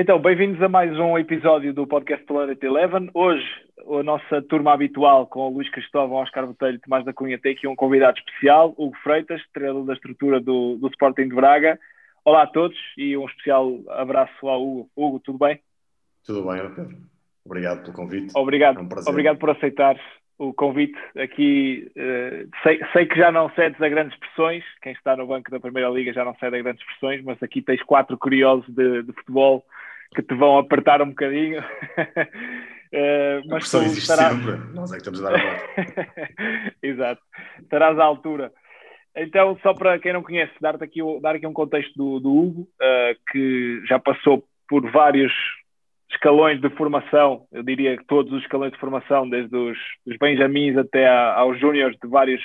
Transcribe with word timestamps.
Então, 0.00 0.16
bem-vindos 0.16 0.62
a 0.62 0.68
mais 0.68 0.96
um 0.96 1.18
episódio 1.18 1.74
do 1.74 1.84
podcast 1.84 2.24
Planet 2.24 2.62
Eleven. 2.62 3.10
Hoje, 3.12 3.44
a 3.84 4.00
nossa 4.04 4.40
turma 4.42 4.72
habitual 4.72 5.26
com 5.26 5.40
o 5.40 5.50
Luís 5.52 5.68
Cristóvão, 5.70 6.18
Oscar 6.18 6.46
Botelho 6.46 6.76
e 6.76 6.78
Tomás 6.78 7.04
da 7.04 7.12
Cunha 7.12 7.36
tem 7.36 7.50
aqui 7.50 7.66
um 7.66 7.74
convidado 7.74 8.16
especial, 8.16 8.72
Hugo 8.78 8.96
Freitas, 9.02 9.42
treinador 9.52 9.84
da 9.86 9.94
estrutura 9.94 10.40
do, 10.40 10.76
do 10.76 10.86
Sporting 10.86 11.28
de 11.28 11.34
Braga. 11.34 11.80
Olá 12.24 12.44
a 12.44 12.46
todos 12.46 12.78
e 12.96 13.16
um 13.16 13.26
especial 13.26 13.76
abraço 13.88 14.48
ao 14.48 14.62
Hugo. 14.62 14.88
Hugo, 14.94 15.18
tudo 15.18 15.38
bem? 15.38 15.58
Tudo 16.24 16.48
bem, 16.48 16.60
Pedro. 16.76 16.96
Obrigado 17.44 17.80
pelo 17.80 17.92
convite. 17.92 18.32
Obrigado, 18.36 18.78
é 18.78 18.82
um 18.82 19.10
obrigado 19.10 19.38
por 19.38 19.50
aceitares 19.50 20.00
o 20.38 20.54
convite 20.54 20.96
aqui. 21.16 21.90
Uh, 21.96 22.48
sei, 22.62 22.80
sei, 22.92 23.04
que 23.04 23.16
já 23.16 23.32
não 23.32 23.50
cedes 23.50 23.82
a 23.82 23.88
grandes 23.88 24.16
pressões, 24.16 24.62
quem 24.80 24.92
está 24.92 25.16
no 25.16 25.26
banco 25.26 25.50
da 25.50 25.58
Primeira 25.58 25.90
Liga 25.90 26.12
já 26.12 26.24
não 26.24 26.36
cede 26.36 26.56
a 26.56 26.62
grandes 26.62 26.86
pressões, 26.86 27.20
mas 27.24 27.42
aqui 27.42 27.60
tens 27.60 27.82
quatro 27.82 28.16
curiosos 28.16 28.64
de, 28.68 29.02
de 29.02 29.12
futebol 29.12 29.64
que 30.14 30.22
te 30.22 30.34
vão 30.34 30.58
apertar 30.58 31.02
um 31.02 31.10
bocadinho. 31.10 31.60
uh, 31.60 31.64
mas 33.48 33.74
a 33.74 33.78
pressão 33.78 33.82
estarás... 33.84 34.34
sempre, 34.34 34.74
nós 34.74 34.92
é 34.92 34.94
que 34.94 34.98
estamos 34.98 35.24
a 35.24 35.30
dar 35.30 35.38
a 35.38 35.42
volta. 35.42 36.74
Exato, 36.82 37.22
estarás 37.60 37.98
à 37.98 38.04
altura. 38.04 38.52
Então, 39.16 39.58
só 39.62 39.74
para 39.74 39.98
quem 39.98 40.12
não 40.12 40.22
conhece, 40.22 40.52
dar 40.60 40.80
aqui, 40.82 41.00
dar 41.20 41.34
aqui 41.34 41.46
um 41.46 41.52
contexto 41.52 41.92
do, 41.96 42.20
do 42.20 42.32
Hugo, 42.32 42.62
uh, 42.62 43.32
que 43.32 43.82
já 43.86 43.98
passou 43.98 44.44
por 44.68 44.88
vários 44.90 45.32
escalões 46.10 46.60
de 46.60 46.70
formação, 46.70 47.46
eu 47.52 47.62
diria 47.62 47.96
que 47.96 48.04
todos 48.04 48.32
os 48.32 48.42
escalões 48.42 48.72
de 48.72 48.78
formação, 48.78 49.28
desde 49.28 49.54
os, 49.54 49.78
os 50.06 50.16
benjamins 50.18 50.76
até 50.76 51.06
a, 51.06 51.34
aos 51.34 51.58
júniores 51.60 51.96
de 52.02 52.08
vários 52.08 52.42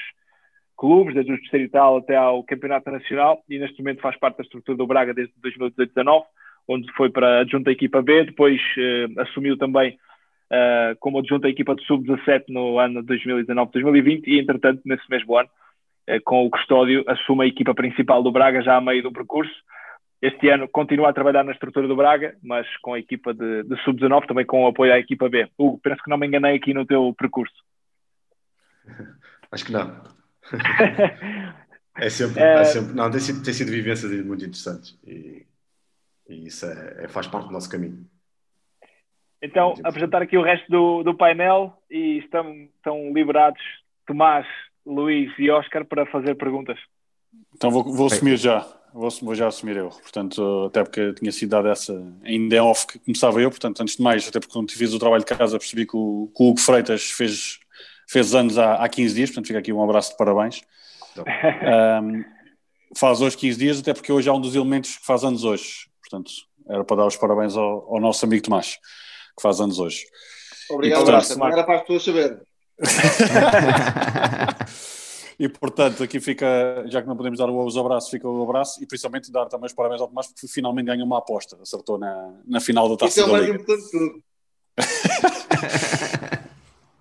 clubes, 0.76 1.14
desde 1.14 1.32
o 1.32 1.40
distrital 1.40 1.98
até 1.98 2.16
ao 2.16 2.44
campeonato 2.44 2.92
nacional, 2.92 3.42
e 3.50 3.58
neste 3.60 3.80
momento 3.80 4.02
faz 4.02 4.18
parte 4.18 4.38
da 4.38 4.44
estrutura 4.44 4.78
do 4.78 4.88
Braga 4.88 5.14
desde 5.14 5.34
2018-19, 5.42 6.24
onde 6.68 6.92
foi 6.94 7.10
para 7.10 7.42
adjunta 7.42 7.70
à 7.70 7.74
equipa 7.74 8.02
B, 8.02 8.26
depois 8.26 8.62
uh, 8.78 9.22
assumiu 9.22 9.58
também 9.58 9.98
uh, 10.52 10.96
como 11.00 11.20
adjunta 11.20 11.48
à 11.48 11.50
equipa 11.50 11.76
de 11.76 11.86
sub-17 11.86 12.46
no 12.50 12.80
ano 12.80 13.04
2019-2020 13.04 14.24
e, 14.28 14.40
entretanto, 14.40 14.82
nesse 14.86 15.10
mesmo 15.10 15.38
ano, 15.38 15.50
uh, 16.10 16.22
com 16.24 16.46
o 16.46 16.50
Custódio, 16.50 17.04
assume 17.08 17.44
a 17.44 17.48
equipa 17.48 17.74
principal 17.74 18.24
do 18.24 18.32
Braga 18.32 18.62
já 18.62 18.78
a 18.78 18.82
meio 18.82 19.04
do 19.04 19.12
percurso, 19.12 19.54
este 20.24 20.48
ano 20.48 20.70
continua 20.70 21.10
a 21.10 21.14
trabalhar 21.14 21.44
na 21.44 21.52
estrutura 21.52 21.86
do 21.86 21.98
Braga, 21.98 22.38
mas 22.42 22.66
com 22.78 22.94
a 22.94 23.00
equipa 23.00 23.34
de, 23.34 23.64
de 23.64 23.76
sub-19, 23.84 24.26
também 24.26 24.46
com 24.46 24.64
o 24.64 24.68
apoio 24.68 24.94
à 24.94 24.98
equipa 24.98 25.28
B. 25.28 25.50
Hugo, 25.58 25.82
penso 25.84 26.02
que 26.02 26.10
não 26.10 26.18
me 26.18 26.26
enganei 26.26 26.56
aqui 26.56 26.74
no 26.74 26.86
teu 26.86 27.14
percurso. 27.18 27.54
Acho 29.52 29.66
que 29.66 29.74
não. 29.74 30.02
é 32.00 32.10
sempre, 32.10 32.42
é... 32.42 32.54
é 32.54 32.64
sempre 32.64 32.94
não, 32.94 33.12
tem 33.12 33.20
sido, 33.20 33.44
tem 33.44 33.54
sido 33.54 33.70
vivências 33.70 34.26
muito 34.26 34.46
interessantes 34.46 34.98
e, 35.06 35.43
e 36.28 36.48
isso 36.48 36.66
é, 36.66 37.06
é, 37.06 37.08
faz 37.08 37.28
parte 37.28 37.48
do 37.48 37.54
nosso 37.54 37.70
caminho. 37.70 38.06
Então, 39.42 39.74
apresentar 39.84 40.22
aqui 40.22 40.38
o 40.38 40.44
resto 40.44 40.70
do, 40.72 41.04
do 41.04 41.16
painel 41.16 41.78
e 41.92 42.20
estão, 42.20 42.50
estão 42.76 43.12
liberados 43.14 43.62
Tomás, 44.08 44.48
Luís 44.86 45.32
e 45.38 45.50
Oscar 45.50 45.86
para 45.86 46.06
fazer 46.06 46.36
perguntas. 46.36 46.80
Então 47.54 47.70
vou, 47.70 47.84
vou 47.84 48.08
assumir 48.08 48.38
já 48.38 48.66
vou, 48.94 49.10
vou, 49.22 49.36
já 49.36 49.48
assumir 49.48 49.76
eu. 49.78 49.90
Portanto, 49.90 50.66
até 50.68 50.84
porque 50.84 51.14
tinha 51.14 51.32
sido 51.32 51.50
dada 51.50 51.70
essa 51.70 51.94
ainda 52.24 52.56
em 52.56 52.60
off 52.60 52.88
que 52.88 53.00
começava 53.00 53.42
eu. 53.42 53.50
Portanto, 53.50 53.82
antes 53.82 53.98
de 53.98 54.04
mais, 54.04 54.28
até 54.28 54.40
porque 54.40 54.54
quando 54.54 54.72
fiz 54.72 54.94
o 54.94 55.00
trabalho 55.00 55.26
de 55.26 55.36
casa 55.36 55.58
percebi 55.58 55.86
que 55.86 55.96
o, 55.96 56.32
que 56.36 56.44
o 56.44 56.50
Hugo 56.50 56.60
Freitas 56.60 57.12
fez, 57.12 57.60
fez 58.08 58.34
anos 58.36 58.58
há, 58.58 58.76
há 58.76 58.88
15 58.88 59.16
dias. 59.16 59.30
Portanto, 59.30 59.48
fica 59.48 59.60
aqui 59.60 59.74
um 59.74 59.84
abraço 59.84 60.12
de 60.12 60.18
parabéns. 60.18 60.62
Então. 61.12 61.26
Um, 62.04 62.24
faz 62.96 63.22
hoje 63.22 63.38
15 63.38 63.60
dias, 63.60 63.80
até 63.80 63.94
porque 63.94 64.12
hoje 64.12 64.30
é 64.30 64.32
um 64.32 64.40
dos 64.40 64.56
elementos 64.56 64.98
que 64.98 65.06
faz 65.06 65.24
anos 65.24 65.44
hoje. 65.44 65.88
Portanto, 66.14 66.32
era 66.70 66.84
para 66.84 66.98
dar 66.98 67.08
os 67.08 67.18
parabéns 67.18 67.58
ao, 67.58 67.92
ao 67.92 68.00
nosso 68.00 68.24
amigo 68.24 68.44
Tomás, 68.44 68.78
que 69.36 69.42
faz 69.42 69.60
anos 69.60 69.80
hoje. 69.80 70.06
Obrigado, 70.70 71.02
e, 71.02 71.06
portanto, 71.06 71.34
Tomás. 71.34 71.54
Era 71.54 71.64
para 71.64 71.76
as 71.78 71.82
pessoas 71.82 72.04
saberem. 72.04 72.38
E 75.40 75.50
portanto, 75.50 76.04
aqui 76.04 76.20
fica, 76.20 76.86
já 76.86 77.02
que 77.02 77.08
não 77.08 77.18
podemos 77.18 77.40
dar 77.40 77.50
os 77.50 77.76
abraços, 77.76 78.12
fica 78.12 78.30
o 78.30 78.44
abraço 78.44 78.82
e 78.84 78.86
principalmente 78.86 79.32
dar 79.32 79.48
também 79.48 79.66
os 79.66 79.74
parabéns 79.74 80.00
ao 80.00 80.08
Tomás 80.08 80.28
porque 80.28 80.48
finalmente 80.48 80.86
ganhou 80.86 81.08
uma 81.08 81.18
aposta, 81.18 81.58
acertou 81.60 81.98
na, 81.98 82.36
na 82.46 82.62
final 82.62 82.88
da 82.88 82.96
taça 82.96 83.20
Isso 83.20 83.22
é 83.22 83.26
o 83.26 83.32
mais 83.32 83.50
importante 83.50 83.84
de 83.84 83.90
tudo. 83.90 84.24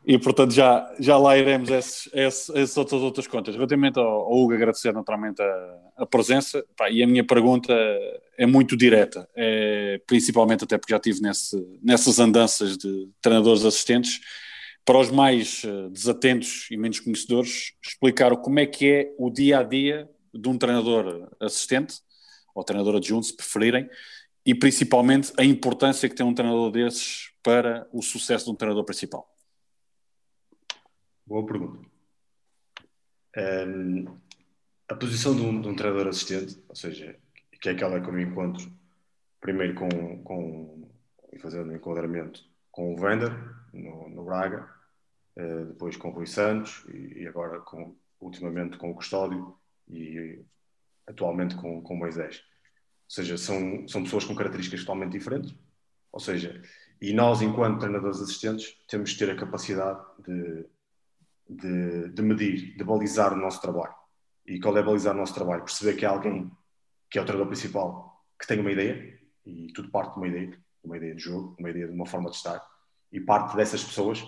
e 0.04 0.18
portanto 0.18 0.52
já, 0.52 0.94
já 0.98 1.16
lá 1.16 1.38
iremos 1.38 1.70
essas, 1.70 2.10
essas, 2.12 2.56
essas 2.56 2.76
outras, 2.76 3.02
outras 3.02 3.26
contas. 3.26 3.54
Relativamente 3.54 3.98
ao, 3.98 4.06
ao 4.06 4.32
Hugo, 4.32 4.54
agradecer 4.54 4.92
naturalmente 4.92 5.40
a, 5.40 5.78
a 5.98 6.06
presença 6.06 6.64
pá, 6.76 6.90
e 6.90 7.02
a 7.02 7.06
minha 7.06 7.24
pergunta 7.24 7.72
é 8.36 8.46
muito 8.46 8.76
direta, 8.76 9.28
é, 9.36 10.00
principalmente 10.06 10.64
até 10.64 10.76
porque 10.76 10.92
já 10.92 10.96
estive 10.96 11.20
nesse, 11.20 11.56
nessas 11.82 12.18
andanças 12.18 12.76
de 12.76 13.08
treinadores 13.20 13.64
assistentes 13.64 14.20
para 14.84 14.98
os 14.98 15.10
mais 15.10 15.62
eh, 15.64 15.88
desatentos 15.90 16.66
e 16.70 16.76
menos 16.76 16.98
conhecedores, 16.98 17.72
explicar 17.80 18.36
como 18.36 18.58
é 18.58 18.66
que 18.66 18.90
é 18.90 19.14
o 19.16 19.30
dia 19.30 19.60
a 19.60 19.62
dia 19.62 20.10
de 20.34 20.48
um 20.48 20.58
treinador 20.58 21.30
assistente, 21.40 22.00
ou 22.54 22.64
treinador 22.64 22.96
adjunto, 22.96 23.26
se 23.26 23.36
preferirem, 23.36 23.88
e 24.44 24.54
principalmente 24.54 25.32
a 25.38 25.44
importância 25.44 26.08
que 26.08 26.14
tem 26.14 26.26
um 26.26 26.34
treinador 26.34 26.70
desses 26.70 27.30
para 27.42 27.86
o 27.92 28.02
sucesso 28.02 28.46
de 28.46 28.50
um 28.50 28.54
treinador 28.56 28.84
principal. 28.84 29.31
Boa 31.24 31.46
pergunta. 31.46 31.88
Um, 33.36 34.18
a 34.88 34.94
posição 34.94 35.34
de 35.34 35.40
um, 35.40 35.60
de 35.60 35.68
um, 35.68 35.76
treinador 35.76 36.08
assistente, 36.08 36.62
ou 36.68 36.74
seja, 36.74 37.16
que 37.60 37.68
é 37.68 37.72
aquela 37.72 38.00
que 38.00 38.08
eu 38.08 38.12
me 38.12 38.24
encontro 38.24 38.70
primeiro 39.40 39.74
com, 39.74 40.22
com 40.22 40.88
fazendo 41.40 41.70
um 41.70 41.76
enquadramento 41.76 42.44
com 42.70 42.92
o 42.92 42.96
Vender 42.96 43.32
no, 43.72 44.08
no 44.08 44.24
Braga, 44.24 44.68
uh, 45.36 45.66
depois 45.66 45.96
com 45.96 46.08
o 46.08 46.12
Rui 46.12 46.26
Santos 46.26 46.84
e, 46.92 47.22
e, 47.22 47.28
agora 47.28 47.60
com, 47.60 47.96
ultimamente 48.20 48.76
com 48.76 48.90
o 48.90 48.94
Custódio 48.94 49.56
e 49.88 50.44
atualmente 51.06 51.54
com, 51.54 51.80
com 51.82 51.94
o 51.94 51.98
Moisés. 51.98 52.42
Ou 53.04 53.14
seja, 53.14 53.38
são, 53.38 53.86
são 53.86 54.02
pessoas 54.02 54.24
com 54.24 54.34
características 54.34 54.80
totalmente 54.80 55.12
diferentes. 55.12 55.54
Ou 56.10 56.20
seja, 56.20 56.60
e 57.00 57.12
nós, 57.12 57.42
enquanto 57.42 57.80
treinadores 57.80 58.20
assistentes, 58.20 58.76
temos 58.88 59.10
de 59.10 59.18
ter 59.18 59.30
a 59.30 59.36
capacidade 59.36 60.00
de, 60.26 60.66
de, 61.56 62.08
de 62.10 62.22
medir, 62.22 62.76
de 62.76 62.84
balizar 62.84 63.32
o 63.32 63.36
nosso 63.36 63.60
trabalho. 63.60 63.94
E 64.46 64.60
qual 64.60 64.76
é 64.76 64.82
balizar 64.82 65.14
o 65.14 65.18
nosso 65.18 65.34
trabalho? 65.34 65.64
Perceber 65.64 65.94
que 65.94 66.04
há 66.04 66.10
alguém 66.10 66.50
que 67.10 67.18
é 67.18 67.22
o 67.22 67.24
treinador 67.24 67.48
principal 67.48 68.24
que 68.40 68.46
tem 68.46 68.58
uma 68.58 68.72
ideia, 68.72 69.18
e 69.44 69.68
tudo 69.72 69.90
parte 69.90 70.14
de 70.14 70.18
uma 70.18 70.28
ideia, 70.28 70.58
uma 70.82 70.96
ideia 70.96 71.14
de 71.14 71.22
jogo, 71.22 71.54
uma 71.58 71.70
ideia 71.70 71.86
de 71.86 71.92
uma 71.92 72.06
forma 72.06 72.30
de 72.30 72.36
estar, 72.36 72.60
e 73.12 73.20
parte 73.20 73.54
dessas 73.54 73.84
pessoas, 73.84 74.24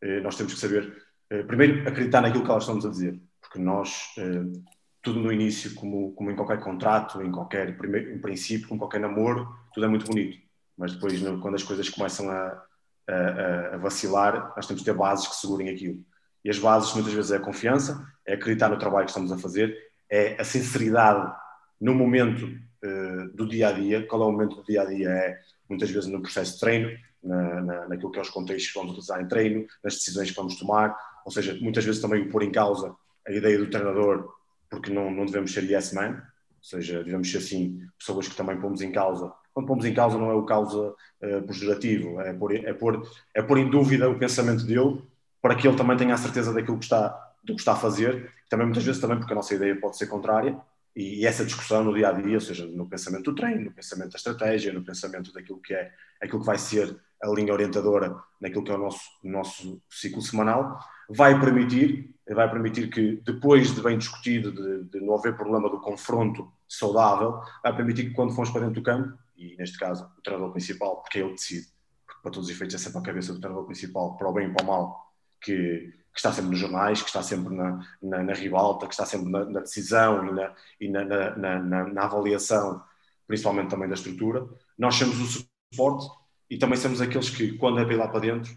eh, 0.00 0.20
nós 0.20 0.36
temos 0.36 0.54
que 0.54 0.60
saber, 0.60 1.04
eh, 1.28 1.42
primeiro, 1.42 1.86
acreditar 1.86 2.22
naquilo 2.22 2.44
que 2.44 2.50
elas 2.50 2.62
estamos 2.62 2.86
a 2.86 2.90
dizer, 2.90 3.20
porque 3.40 3.58
nós, 3.58 4.14
eh, 4.18 4.60
tudo 5.02 5.20
no 5.20 5.32
início, 5.32 5.74
como, 5.74 6.12
como 6.12 6.30
em 6.30 6.36
qualquer 6.36 6.60
contrato, 6.60 7.20
em 7.20 7.30
qualquer 7.30 7.76
primeiro, 7.76 8.12
em 8.12 8.20
princípio, 8.20 8.68
como 8.68 8.80
qualquer 8.80 9.00
namoro, 9.00 9.46
tudo 9.74 9.84
é 9.84 9.88
muito 9.88 10.06
bonito, 10.06 10.38
mas 10.76 10.94
depois, 10.94 11.20
quando 11.40 11.56
as 11.56 11.62
coisas 11.64 11.88
começam 11.90 12.30
a, 12.30 12.64
a, 13.08 13.74
a 13.74 13.76
vacilar, 13.78 14.54
nós 14.56 14.66
temos 14.66 14.82
que 14.82 14.90
ter 14.90 14.96
bases 14.96 15.26
que 15.26 15.34
segurem 15.34 15.68
aquilo. 15.68 16.04
E 16.44 16.50
as 16.50 16.58
bases, 16.58 16.94
muitas 16.94 17.12
vezes, 17.12 17.30
é 17.30 17.36
a 17.36 17.40
confiança, 17.40 18.06
é 18.26 18.34
acreditar 18.34 18.68
no 18.68 18.78
trabalho 18.78 19.04
que 19.04 19.10
estamos 19.10 19.32
a 19.32 19.38
fazer, 19.38 19.76
é 20.10 20.40
a 20.40 20.44
sinceridade 20.44 21.32
no 21.80 21.94
momento 21.94 22.44
uh, 22.44 23.28
do 23.34 23.46
dia 23.46 23.68
a 23.68 23.72
dia. 23.72 24.06
Qual 24.06 24.22
é 24.22 24.26
o 24.26 24.32
momento 24.32 24.56
do 24.56 24.64
dia 24.64 24.82
a 24.82 24.84
dia? 24.84 25.08
É 25.10 25.40
muitas 25.68 25.90
vezes 25.90 26.08
no 26.08 26.22
processo 26.22 26.54
de 26.54 26.60
treino, 26.60 26.98
na, 27.22 27.60
na, 27.60 27.88
naquilo 27.88 28.10
que 28.10 28.18
é 28.18 28.22
os 28.22 28.30
contextos 28.30 28.72
que 28.72 28.78
vamos 28.78 28.92
utilizar 28.92 29.20
em 29.20 29.28
treino, 29.28 29.66
nas 29.82 29.94
decisões 29.94 30.30
que 30.30 30.36
vamos 30.36 30.58
tomar, 30.58 30.96
ou 31.24 31.30
seja, 31.30 31.56
muitas 31.60 31.84
vezes 31.84 32.00
também 32.00 32.22
o 32.22 32.30
pôr 32.30 32.42
em 32.42 32.50
causa 32.50 32.94
a 33.26 33.32
ideia 33.32 33.58
do 33.58 33.68
treinador, 33.68 34.32
porque 34.70 34.90
não, 34.90 35.10
não 35.10 35.26
devemos 35.26 35.52
ser 35.52 35.64
yes 35.64 35.92
man, 35.92 36.10
ou 36.12 36.64
seja, 36.64 37.02
devemos 37.04 37.30
ser 37.30 37.38
assim 37.38 37.80
pessoas 37.98 38.28
que 38.28 38.36
também 38.36 38.58
pomos 38.58 38.80
em 38.80 38.90
causa. 38.90 39.32
Quando 39.52 39.66
pomos 39.66 39.84
em 39.84 39.92
causa 39.92 40.16
não 40.18 40.30
é 40.30 40.34
o 40.34 40.44
causa 40.44 40.94
uh, 41.22 41.42
pejorativo, 41.46 42.20
é 42.20 42.32
pôr, 42.32 42.54
é, 42.54 42.72
pôr, 42.72 43.06
é 43.34 43.42
pôr 43.42 43.58
em 43.58 43.68
dúvida 43.68 44.08
o 44.08 44.18
pensamento 44.18 44.64
dele 44.64 45.02
para 45.40 45.54
que 45.54 45.66
ele 45.66 45.76
também 45.76 45.96
tenha 45.96 46.14
a 46.14 46.18
certeza 46.18 46.52
daquilo 46.52 46.78
que 46.78 46.84
está, 46.84 47.08
do 47.44 47.54
que 47.54 47.60
está 47.60 47.72
a 47.72 47.76
fazer, 47.76 48.32
também 48.48 48.66
muitas 48.66 48.84
vezes 48.84 49.00
também 49.00 49.18
porque 49.18 49.32
a 49.32 49.36
nossa 49.36 49.54
ideia 49.54 49.78
pode 49.78 49.96
ser 49.96 50.06
contrária, 50.06 50.58
e 50.96 51.24
essa 51.24 51.44
discussão 51.44 51.84
no 51.84 51.94
dia 51.94 52.08
a 52.08 52.12
dia, 52.12 52.34
ou 52.34 52.40
seja, 52.40 52.66
no 52.66 52.88
pensamento 52.88 53.30
do 53.30 53.34
treino, 53.34 53.66
no 53.66 53.72
pensamento 53.72 54.10
da 54.10 54.16
estratégia, 54.16 54.72
no 54.72 54.82
pensamento 54.82 55.32
daquilo 55.32 55.60
que 55.60 55.72
é 55.72 55.92
aquilo 56.20 56.40
que 56.40 56.46
vai 56.46 56.58
ser 56.58 56.98
a 57.22 57.28
linha 57.28 57.52
orientadora 57.52 58.16
naquilo 58.40 58.64
que 58.64 58.70
é 58.70 58.74
o 58.74 58.78
nosso, 58.78 59.00
nosso 59.22 59.80
ciclo 59.88 60.20
semanal, 60.20 60.78
vai 61.08 61.38
permitir, 61.38 62.14
vai 62.28 62.50
permitir 62.50 62.90
que 62.90 63.20
depois 63.24 63.74
de 63.74 63.80
bem 63.80 63.96
discutido, 63.96 64.52
de, 64.52 64.90
de 64.90 65.00
não 65.00 65.14
haver 65.14 65.36
problema 65.36 65.70
do 65.70 65.80
confronto 65.80 66.50
saudável, 66.68 67.40
vai 67.62 67.74
permitir 67.76 68.08
que 68.08 68.14
quando 68.14 68.34
formos 68.34 68.50
para 68.50 68.62
dentro 68.62 68.80
do 68.80 68.84
campo, 68.84 69.16
e 69.36 69.56
neste 69.56 69.78
caso 69.78 70.10
o 70.18 70.22
treinador 70.22 70.52
principal, 70.52 70.96
porque 70.96 71.20
ele 71.20 71.30
decide, 71.30 71.68
porque 72.06 72.22
para 72.22 72.32
todos 72.32 72.48
os 72.48 72.54
efeitos 72.54 72.74
é 72.74 72.78
sempre 72.78 72.98
a 72.98 73.02
cabeça 73.02 73.32
do 73.32 73.40
treinador 73.40 73.66
principal, 73.66 74.16
para 74.16 74.28
o 74.28 74.32
bem 74.32 74.48
e 74.48 74.52
para 74.52 74.64
o 74.64 74.66
mal, 74.66 75.07
que, 75.40 75.92
que 76.12 76.18
está 76.18 76.32
sempre 76.32 76.50
nos 76.50 76.58
jornais, 76.58 77.00
que 77.00 77.08
está 77.08 77.22
sempre 77.22 77.54
na, 77.54 77.80
na, 78.02 78.22
na 78.22 78.32
ribalta, 78.32 78.86
que 78.86 78.94
está 78.94 79.06
sempre 79.06 79.30
na, 79.30 79.44
na 79.44 79.60
decisão 79.60 80.26
e, 80.26 80.32
na, 80.32 80.54
e 80.80 80.88
na, 80.88 82.04
avaliação, 82.04 82.82
principalmente 83.26 83.70
também 83.70 83.88
da 83.88 83.94
estrutura. 83.94 84.46
Nós 84.76 84.94
somos 84.94 85.18
o 85.20 85.46
suporte 85.72 86.06
e 86.50 86.58
também 86.58 86.78
somos 86.78 87.00
aqueles 87.00 87.30
que, 87.30 87.52
quando 87.58 87.80
é 87.80 87.82
ir 87.82 87.96
lá 87.96 88.08
para 88.08 88.20
dentro, 88.20 88.52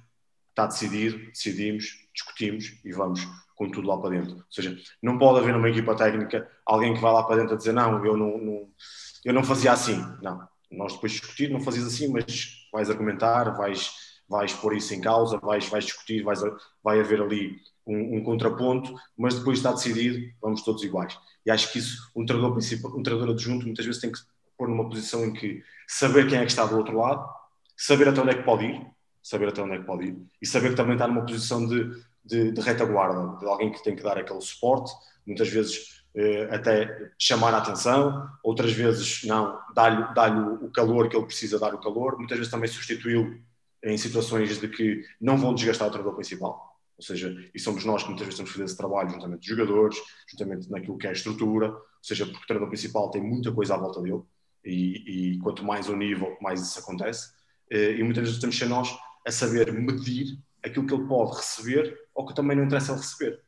está 0.49 0.65
decidido, 0.65 1.17
decidimos, 1.27 2.07
discutimos 2.13 2.79
e 2.83 2.91
vamos 2.91 3.27
com 3.55 3.69
tudo 3.69 3.87
lá 3.87 3.97
para 3.97 4.09
dentro. 4.11 4.35
Ou 4.37 4.43
seja, 4.49 4.77
não 5.01 5.17
pode 5.17 5.39
haver 5.39 5.53
numa 5.53 5.69
equipa 5.69 5.95
técnica 5.95 6.49
alguém 6.65 6.93
que 6.93 6.99
vai 6.99 7.13
lá 7.13 7.23
para 7.23 7.37
dentro 7.37 7.53
a 7.53 7.57
dizer 7.57 7.73
não, 7.73 8.03
eu 8.03 8.17
não, 8.17 8.37
não 8.37 8.69
eu 9.23 9.33
não 9.33 9.43
fazia 9.43 9.71
assim. 9.71 9.97
Não, 10.21 10.47
nós 10.71 10.93
depois 10.93 11.11
discutir, 11.11 11.49
não 11.49 11.61
fazias 11.61 11.85
assim, 11.85 12.07
mas 12.07 12.67
vais 12.71 12.89
argumentar, 12.89 13.55
vais, 13.55 13.91
vais 14.31 14.53
pôr 14.53 14.73
isso 14.75 14.93
em 14.93 15.01
causa, 15.01 15.37
vais, 15.37 15.67
vais 15.67 15.83
discutir, 15.83 16.23
vais, 16.23 16.39
vai 16.81 17.01
haver 17.01 17.21
ali 17.21 17.57
um, 17.85 18.17
um, 18.17 18.23
contraponto, 18.23 18.95
mas 19.17 19.35
depois 19.35 19.57
está 19.57 19.73
decidido, 19.73 20.33
vamos 20.41 20.63
todos 20.63 20.83
iguais. 20.83 21.17
E 21.45 21.51
acho 21.51 21.71
que 21.71 21.79
isso, 21.79 22.09
um 22.15 22.25
treinador 22.25 22.53
principal, 22.53 22.97
um 22.97 23.03
treinador 23.03 23.33
adjunto, 23.33 23.65
muitas 23.65 23.85
vezes 23.85 23.99
tem 23.99 24.09
que 24.09 24.19
pôr 24.57 24.69
numa 24.69 24.87
posição 24.87 25.25
em 25.25 25.33
que 25.33 25.61
saber 25.85 26.29
quem 26.29 26.37
é 26.37 26.45
que 26.45 26.51
está 26.51 26.65
do 26.65 26.77
outro 26.77 26.97
lado, 26.97 27.27
saber 27.75 28.07
até 28.07 28.21
onde 28.21 28.31
é 28.31 28.35
que 28.35 28.43
pode 28.43 28.65
ir, 28.65 28.87
saber 29.21 29.49
até 29.49 29.61
onde 29.61 29.73
é 29.73 29.79
que 29.79 29.85
pode 29.85 30.05
ir, 30.05 30.17
e 30.41 30.47
saber 30.47 30.69
que 30.69 30.75
também 30.75 30.93
está 30.93 31.07
numa 31.07 31.25
posição 31.25 31.67
de, 31.67 31.91
de, 32.23 32.53
de 32.53 32.61
retaguarda, 32.61 33.37
de 33.37 33.45
alguém 33.45 33.69
que 33.69 33.83
tem 33.83 33.97
que 33.97 34.03
dar 34.03 34.17
aquele 34.17 34.39
suporte, 34.39 34.93
muitas 35.27 35.49
vezes 35.49 36.05
eh, 36.15 36.47
até 36.49 37.11
chamar 37.19 37.53
a 37.53 37.57
atenção, 37.57 38.29
outras 38.41 38.71
vezes 38.71 39.25
não, 39.25 39.59
dar-lhe 39.75 40.13
dar 40.13 40.31
o 40.63 40.71
calor 40.71 41.09
que 41.09 41.17
ele 41.17 41.25
precisa 41.25 41.59
dar 41.59 41.73
o 41.75 41.81
calor, 41.81 42.17
muitas 42.17 42.37
vezes 42.37 42.51
também 42.51 42.69
substituí-lo 42.69 43.35
em 43.83 43.97
situações 43.97 44.59
de 44.59 44.67
que 44.67 45.03
não 45.19 45.37
vão 45.37 45.53
desgastar 45.53 45.87
o 45.87 45.91
treinador 45.91 46.15
principal. 46.15 46.71
Ou 46.97 47.03
seja, 47.03 47.35
e 47.53 47.59
somos 47.59 47.83
nós 47.83 48.03
que 48.03 48.09
muitas 48.09 48.27
vezes 48.27 48.37
temos 48.37 48.51
que 48.51 48.57
fazer 48.57 48.65
esse 48.65 48.77
trabalho 48.77 49.09
juntamente 49.09 49.39
dos 49.39 49.47
jogadores, 49.47 49.97
juntamente 50.29 50.69
naquilo 50.69 50.97
que 50.97 51.07
é 51.07 51.09
a 51.09 51.13
estrutura, 51.13 51.71
ou 51.71 51.83
seja, 52.01 52.25
porque 52.25 52.43
o 52.43 52.47
treinador 52.47 52.69
principal 52.69 53.09
tem 53.09 53.21
muita 53.21 53.51
coisa 53.51 53.73
à 53.73 53.77
volta 53.77 54.01
dele 54.01 54.21
e, 54.63 55.33
e 55.33 55.39
quanto 55.39 55.63
mais 55.63 55.89
o 55.89 55.95
nível, 55.95 56.37
mais 56.39 56.61
isso 56.61 56.79
acontece. 56.79 57.31
Eh, 57.71 57.93
e 57.93 58.03
muitas 58.03 58.25
vezes 58.25 58.39
temos 58.39 58.55
que 58.55 58.63
ser 58.63 58.69
nós 58.69 58.95
a 59.25 59.31
saber 59.31 59.71
medir 59.73 60.37
aquilo 60.63 60.85
que 60.85 60.93
ele 60.93 61.07
pode 61.07 61.37
receber 61.37 61.97
ou 62.13 62.25
que 62.25 62.35
também 62.35 62.55
não 62.55 62.65
interessa 62.65 62.91
ele 62.91 63.01
receber. 63.01 63.39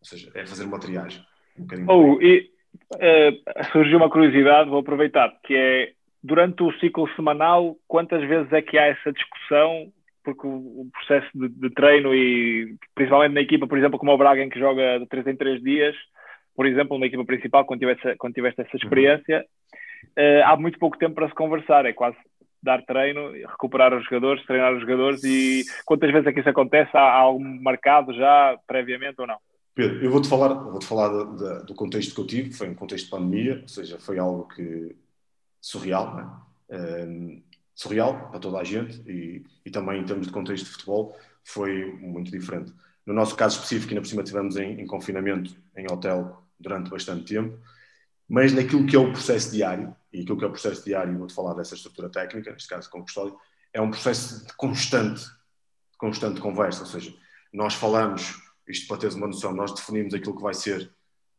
Ou 0.00 0.06
seja, 0.06 0.30
é 0.34 0.46
fazer 0.46 0.64
uma 0.64 0.78
triagem. 0.78 1.24
Um 1.58 1.86
oh, 1.88 2.20
e 2.20 2.50
uh, 2.94 3.72
surgiu 3.72 3.96
uma 3.96 4.10
curiosidade, 4.10 4.70
vou 4.70 4.80
aproveitar, 4.80 5.30
que 5.44 5.54
é 5.54 5.92
durante 6.28 6.62
o 6.62 6.72
ciclo 6.78 7.08
semanal, 7.16 7.74
quantas 7.88 8.22
vezes 8.28 8.52
é 8.52 8.60
que 8.60 8.76
há 8.76 8.86
essa 8.86 9.10
discussão 9.12 9.90
porque 10.22 10.46
o, 10.46 10.82
o 10.82 10.88
processo 10.92 11.26
de, 11.34 11.48
de, 11.48 11.70
treino 11.70 12.14
e 12.14 12.76
principalmente 12.94 13.32
na 13.32 13.40
equipa, 13.40 13.66
por 13.66 13.78
exemplo, 13.78 13.98
como 13.98 14.12
o 14.12 14.18
Braga, 14.18 14.42
em 14.42 14.50
que 14.50 14.58
joga 14.58 14.98
de 14.98 15.06
3 15.06 15.28
em 15.28 15.36
3 15.36 15.62
dias, 15.62 15.96
por 16.54 16.66
exemplo, 16.66 16.98
na 16.98 17.06
equipa 17.06 17.24
principal, 17.24 17.64
quando 17.64 17.80
tiveste, 17.80 18.14
quando 18.18 18.34
tiveste 18.34 18.60
essa 18.60 18.76
experiência, 18.76 19.46
uh, 20.04 20.44
há 20.44 20.54
muito 20.54 20.78
pouco 20.78 20.98
tempo 20.98 21.14
para 21.14 21.28
se 21.28 21.34
conversar, 21.34 21.86
é 21.86 21.94
quase 21.94 22.16
dar 22.62 22.84
treino, 22.84 23.32
recuperar 23.32 23.94
os 23.94 24.04
jogadores, 24.04 24.44
treinar 24.44 24.74
os 24.74 24.80
jogadores 24.82 25.24
e 25.24 25.64
quantas 25.86 26.12
vezes 26.12 26.26
é 26.26 26.32
que 26.32 26.40
isso 26.40 26.48
acontece? 26.50 26.90
Há, 26.94 27.00
há 27.00 27.20
algo 27.20 27.40
marcado 27.40 28.12
já 28.12 28.58
previamente 28.66 29.18
ou 29.18 29.26
não? 29.26 29.38
Pedro, 29.74 30.04
eu 30.04 30.10
vou-te 30.10 30.28
falar, 30.28 30.52
vou 30.52 30.78
-te 30.78 30.86
falar 30.86 31.08
de, 31.08 31.38
de, 31.38 31.66
do 31.66 31.74
contexto 31.74 32.14
que 32.14 32.20
eu 32.20 32.26
tive, 32.26 32.52
foi 32.52 32.68
um 32.68 32.74
contexto 32.74 33.04
de 33.04 33.10
pandemia, 33.12 33.60
ou 33.62 33.68
seja, 33.68 33.98
foi 33.98 34.18
algo 34.18 34.46
que 34.48 34.94
surreal, 35.60 36.44
é? 36.70 37.06
Um, 37.06 37.42
surreal 37.74 38.28
para 38.30 38.40
toda 38.40 38.58
a 38.58 38.64
gente 38.64 39.00
e, 39.08 39.44
e, 39.64 39.70
também 39.70 40.00
em 40.00 40.04
termos 40.04 40.26
de 40.26 40.32
contexto 40.32 40.64
de 40.64 40.70
futebol 40.72 41.16
foi 41.44 41.92
muito 41.92 42.30
diferente. 42.30 42.72
No 43.06 43.14
nosso 43.14 43.36
caso 43.36 43.56
específico, 43.56 43.90
ainda 43.90 44.02
por 44.02 44.08
cima 44.08 44.22
estivemos 44.22 44.56
em, 44.56 44.80
em, 44.80 44.86
confinamento 44.86 45.56
em 45.76 45.86
hotel 45.90 46.42
durante 46.58 46.90
bastante 46.90 47.24
tempo, 47.24 47.58
mas 48.28 48.52
naquilo 48.52 48.84
que 48.84 48.96
é 48.96 48.98
o 48.98 49.12
processo 49.12 49.52
diário, 49.52 49.96
e 50.12 50.20
aquilo 50.20 50.36
que 50.36 50.44
é 50.44 50.46
o 50.48 50.50
processo 50.50 50.84
diário, 50.84 51.16
vou-te 51.16 51.32
falar 51.32 51.54
dessa 51.54 51.74
estrutura 51.74 52.10
técnica, 52.10 52.52
neste 52.52 52.68
caso 52.68 52.90
com 52.90 52.98
o 52.98 53.02
custódio, 53.02 53.38
é 53.72 53.80
um 53.80 53.90
processo 53.90 54.44
de 54.44 54.52
constante, 54.54 55.24
constante 55.96 56.40
conversa, 56.40 56.80
ou 56.80 56.86
seja, 56.86 57.14
nós 57.52 57.74
falamos, 57.74 58.34
isto 58.66 58.86
para 58.88 58.98
teres 58.98 59.14
uma 59.14 59.28
noção, 59.28 59.54
nós 59.54 59.72
definimos 59.72 60.12
aquilo 60.12 60.36
que 60.36 60.42
vai 60.42 60.52
ser 60.52 60.90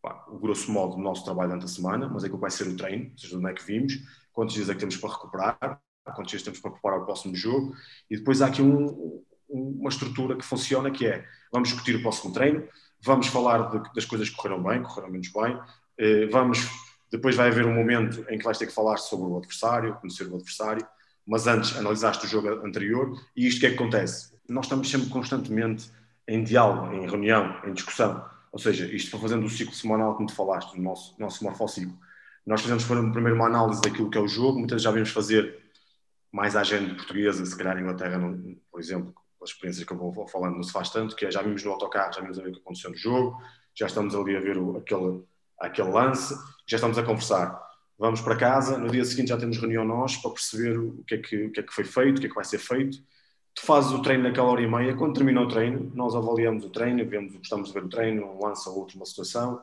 pá, 0.02 0.26
o 0.28 0.40
grosso 0.40 0.72
modo 0.72 0.96
do 0.96 1.02
nosso 1.02 1.24
trabalho 1.24 1.50
durante 1.50 1.66
a 1.66 1.68
semana, 1.68 2.08
mas 2.08 2.24
aquilo 2.24 2.38
que 2.38 2.42
vai 2.42 2.52
ser 2.52 2.68
o 2.68 2.76
treino, 2.76 3.12
ou 3.12 3.18
seja, 3.18 3.38
onde 3.38 3.50
é 3.50 3.54
que 3.54 3.64
vimos, 3.64 3.94
quantos 4.32 4.56
dias 4.56 4.70
é 4.70 4.74
que 4.74 4.80
temos 4.80 4.98
para 4.98 5.12
recuperar, 5.12 5.82
quantos 6.16 6.32
dias 6.32 6.44
temos 6.44 6.60
para 6.60 6.72
preparar 6.72 7.00
o 7.00 7.06
próximo 7.06 7.36
jogo, 7.36 7.74
e 8.10 8.18
depois 8.18 8.42
há 8.42 8.48
aqui 8.48 8.62
um, 8.62 9.24
uma 9.50 9.90
estrutura 9.90 10.36
que 10.36 10.46
funciona, 10.46 10.92
que 10.92 11.06
é, 11.08 11.26
vamos 11.52 11.70
discutir 11.70 11.96
o 11.96 12.02
próximo 12.02 12.34
treino, 12.34 12.68
vamos 13.02 13.28
falar 13.28 13.70
de, 13.70 13.94
das 13.94 14.06
coisas 14.06 14.30
que 14.30 14.36
correram 14.36 14.62
bem, 14.62 14.82
correram 14.84 15.12
menos 15.12 15.30
bem, 15.30 15.60
eh, 15.98 16.28
vamos, 16.28 16.68
depois 17.12 17.36
vai 17.36 17.48
haver 17.48 17.66
um 17.66 17.74
momento 17.74 18.26
em 18.30 18.38
que 18.38 18.44
vais 18.44 18.58
ter 18.58 18.68
que 18.68 18.74
falar 18.74 18.98
sobre 18.98 19.30
o 19.30 19.38
adversário, 19.38 19.96
conhecer 19.96 20.28
o 20.28 20.36
adversário, 20.36 20.86
mas 21.26 21.48
antes 21.48 21.78
analisaste 21.78 22.26
o 22.26 22.30
jogo 22.30 22.66
anterior, 22.66 23.12
e 23.36 23.48
isto 23.48 23.60
que 23.60 23.68
é 23.68 23.70
que 23.70 23.76
acontece? 23.76 24.34
Nós 24.48 24.66
estamos 24.66 24.90
sempre 24.90 25.10
constantemente 25.10 25.92
em 26.28 26.44
diálogo, 26.44 26.94
em 26.94 27.08
reunião, 27.08 27.60
em 27.66 27.74
discussão, 27.74 28.24
ou 28.52 28.60
seja, 28.60 28.86
isto 28.86 29.12
foi 29.12 29.20
fazendo 29.20 29.46
o 29.46 29.50
ciclo 29.50 29.74
semanal 29.74 30.16
como 30.16 30.28
tu 30.28 30.36
falaste, 30.36 30.78
o 30.78 30.82
nosso, 30.82 31.16
nosso 31.20 31.44
morfociclo. 31.44 31.98
Nós 32.46 32.62
fazemos 32.62 32.84
primeiro 32.84 33.36
uma 33.36 33.46
análise 33.46 33.82
daquilo 33.82 34.10
que 34.10 34.18
é 34.18 34.22
o 34.22 34.28
jogo, 34.28 34.58
muitas 34.58 34.76
vezes 34.76 34.84
já 34.84 34.92
vimos 34.92 35.10
fazer 35.10 35.60
mais 36.32 36.56
à 36.56 36.62
agenda 36.62 36.94
portuguesa, 36.96 37.46
se 37.46 37.58
calhar 37.58 37.78
Inglaterra, 37.78 38.18
não, 38.18 38.56
por 38.72 38.80
exemplo, 38.80 39.14
as 39.42 39.52
experiências 39.52 39.86
que 39.86 39.94
eu 39.94 39.98
vou 39.98 40.28
falando 40.28 40.56
não 40.56 40.64
se 40.64 40.72
faz 40.72 40.90
tanto, 40.90 41.16
que 41.16 41.26
é, 41.26 41.32
já 41.32 41.42
vimos 41.42 41.64
no 41.64 41.72
autocarro, 41.72 42.14
já 42.14 42.22
vimos 42.22 42.38
a 42.38 42.44
ver 42.44 42.50
o 42.50 42.54
que 42.54 42.60
aconteceu 42.60 42.90
no 42.90 42.98
jogo, 42.98 43.42
já 43.76 43.88
estamos 43.88 44.14
ali 44.16 44.36
a 44.36 44.40
ver 44.40 44.58
o, 44.58 44.78
aquele, 44.78 45.24
aquele 45.60 45.90
lance, 45.90 46.36
já 46.68 46.76
estamos 46.76 46.98
a 46.98 47.04
conversar. 47.04 47.60
Vamos 47.98 48.22
para 48.22 48.36
casa, 48.36 48.78
no 48.78 48.90
dia 48.90 49.04
seguinte 49.04 49.30
já 49.30 49.38
temos 49.38 49.58
reunião 49.58 49.84
nós 49.84 50.18
para 50.18 50.32
perceber 50.32 50.78
o 50.78 51.04
que 51.04 51.16
é 51.16 51.18
que, 51.18 51.46
o 51.46 51.52
que, 51.52 51.60
é 51.60 51.64
que 51.64 51.74
foi 51.74 51.84
feito, 51.84 52.18
o 52.18 52.22
que 52.22 52.28
é 52.28 52.30
que 52.30 52.36
vai 52.36 52.46
ser 52.46 52.60
feito. 52.60 52.98
Tu 53.60 53.66
fazes 53.66 53.92
o 53.92 54.02
treino 54.02 54.24
naquela 54.24 54.48
hora 54.48 54.62
e 54.62 54.68
meia, 54.68 54.96
quando 54.96 55.16
termina 55.16 55.42
o 55.42 55.48
treino, 55.48 55.92
nós 55.94 56.16
avaliamos 56.16 56.64
o 56.64 56.70
treino, 56.70 57.06
vemos, 57.06 57.36
gostamos 57.36 57.68
de 57.68 57.74
ver 57.74 57.84
o 57.84 57.90
treino, 57.90 58.26
ou 58.26 58.48
outro, 58.78 58.96
uma 58.96 59.06
situação, 59.06 59.62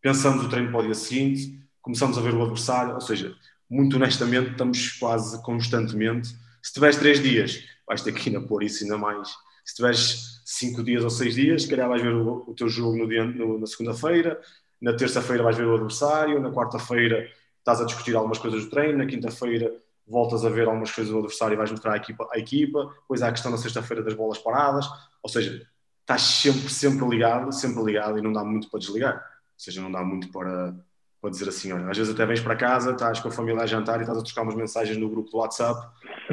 pensamos 0.00 0.46
o 0.46 0.48
treino 0.48 0.70
para 0.70 0.80
o 0.80 0.82
dia 0.84 0.94
seguinte, 0.94 1.60
começamos 1.82 2.16
a 2.16 2.22
ver 2.22 2.34
o 2.34 2.42
adversário, 2.42 2.94
ou 2.94 3.00
seja, 3.00 3.36
muito 3.68 3.96
honestamente, 3.96 4.52
estamos 4.52 4.92
quase 4.92 5.42
constantemente. 5.42 6.34
Se 6.62 6.72
tiveres 6.72 6.96
três 6.96 7.22
dias, 7.22 7.62
vais 7.86 8.00
ter 8.00 8.12
que 8.12 8.30
ir 8.30 8.36
a 8.36 8.40
pôr 8.40 8.62
isso 8.62 8.84
ainda 8.84 8.96
mais. 8.96 9.28
Se 9.66 9.74
tiveres 9.76 10.40
cinco 10.46 10.82
dias 10.82 11.04
ou 11.04 11.10
seis 11.10 11.34
dias, 11.34 11.64
se 11.64 11.68
calhar 11.68 11.88
vais 11.90 12.00
ver 12.00 12.14
o, 12.14 12.42
o 12.48 12.54
teu 12.54 12.70
jogo 12.70 12.96
no 12.96 13.06
dia, 13.06 13.22
no, 13.22 13.58
na 13.58 13.66
segunda-feira, 13.66 14.40
na 14.80 14.94
terça-feira 14.94 15.42
vais 15.42 15.56
ver 15.56 15.66
o 15.66 15.74
adversário, 15.74 16.40
na 16.40 16.50
quarta-feira 16.50 17.28
estás 17.58 17.82
a 17.82 17.84
discutir 17.84 18.16
algumas 18.16 18.38
coisas 18.38 18.64
do 18.64 18.70
treino, 18.70 18.96
na 18.96 19.06
quinta-feira 19.06 19.70
voltas 20.06 20.44
a 20.44 20.48
ver 20.48 20.66
algumas 20.66 20.92
coisas 20.92 21.12
do 21.12 21.18
adversário 21.18 21.54
e 21.54 21.56
vais 21.56 21.70
mostrar 21.70 21.94
à 21.94 21.96
equipa, 21.96 22.28
à 22.32 22.38
equipa. 22.38 22.94
depois 23.00 23.22
há 23.22 23.28
a 23.28 23.32
questão 23.32 23.50
na 23.50 23.58
sexta-feira 23.58 24.02
das 24.02 24.14
bolas 24.14 24.38
paradas, 24.38 24.86
ou 25.22 25.28
seja, 25.28 25.66
estás 26.00 26.22
sempre, 26.22 26.68
sempre 26.70 27.06
ligado, 27.08 27.52
sempre 27.52 27.82
ligado 27.82 28.18
e 28.18 28.22
não 28.22 28.32
dá 28.32 28.44
muito 28.44 28.70
para 28.70 28.78
desligar, 28.78 29.16
ou 29.16 29.20
seja, 29.56 29.82
não 29.82 29.90
dá 29.90 30.04
muito 30.04 30.30
para, 30.30 30.76
para 31.20 31.30
dizer 31.30 31.48
assim, 31.48 31.72
olha, 31.72 31.90
às 31.90 31.98
vezes 31.98 32.14
até 32.14 32.24
vens 32.24 32.40
para 32.40 32.54
casa, 32.54 32.92
estás 32.92 33.18
com 33.18 33.28
a 33.28 33.32
família 33.32 33.62
a 33.62 33.66
jantar 33.66 33.98
e 33.98 34.02
estás 34.02 34.18
a 34.18 34.22
trocar 34.22 34.42
umas 34.42 34.54
mensagens 34.54 34.96
no 34.96 35.10
grupo 35.10 35.30
do 35.30 35.38
WhatsApp, 35.38 35.80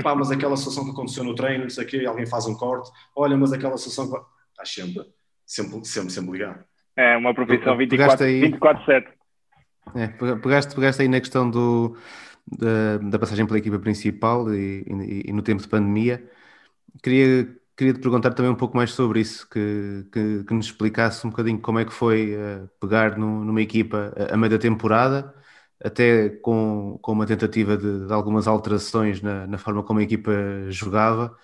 pá, 0.03 0.13
mas 0.13 0.29
aquela 0.29 0.55
situação 0.55 0.85
que 0.85 0.91
aconteceu 0.91 1.23
no 1.23 1.33
treino, 1.33 1.63
não 1.63 1.69
sei 1.69 1.83
o 1.83 1.87
quê, 1.87 2.05
alguém 2.05 2.27
faz 2.27 2.45
um 2.45 2.55
corte, 2.55 2.91
olha, 3.15 3.35
mas 3.35 3.51
aquela 3.51 3.77
situação 3.77 4.11
que... 4.11 4.33
Estás 4.53 4.71
sempre, 4.71 5.03
sempre, 5.45 5.85
sempre, 5.85 6.11
sempre 6.11 6.31
ligado. 6.31 6.63
É 6.95 7.17
uma 7.17 7.33
profissão 7.33 7.75
24-7. 7.75 9.07
É, 9.95 10.07
pegaste, 10.07 10.75
pegaste 10.75 11.01
aí 11.01 11.07
na 11.07 11.19
questão 11.19 11.49
do, 11.49 11.97
da, 12.47 12.97
da 12.97 13.19
passagem 13.19 13.45
pela 13.45 13.59
equipa 13.59 13.79
principal 13.79 14.53
e, 14.53 14.83
e, 14.87 15.29
e 15.29 15.33
no 15.33 15.41
tempo 15.41 15.61
de 15.61 15.67
pandemia. 15.67 16.23
Queria 17.01 17.47
queria 17.75 17.93
te 17.93 17.99
perguntar 17.99 18.33
também 18.33 18.51
um 18.51 18.55
pouco 18.55 18.75
mais 18.77 18.91
sobre 18.91 19.19
isso, 19.21 19.47
que, 19.49 20.05
que, 20.11 20.43
que 20.43 20.53
nos 20.53 20.67
explicasse 20.67 21.25
um 21.25 21.29
bocadinho 21.29 21.59
como 21.59 21.79
é 21.79 21.85
que 21.85 21.93
foi 21.93 22.35
uh, 22.35 22.69
pegar 22.79 23.17
no, 23.17 23.43
numa 23.43 23.61
equipa 23.61 24.13
a, 24.15 24.33
a 24.35 24.37
meio 24.37 24.51
da 24.51 24.59
temporada, 24.59 25.33
até 25.83 26.29
com, 26.29 26.97
com 27.01 27.11
uma 27.11 27.25
tentativa 27.25 27.77
de, 27.77 28.07
de 28.07 28.13
algumas 28.13 28.47
alterações 28.47 29.21
na, 29.21 29.47
na, 29.47 29.57
forma 29.57 29.83
como 29.83 29.99
a 29.99 30.03
equipa 30.03 30.31
jogava. 30.69 31.35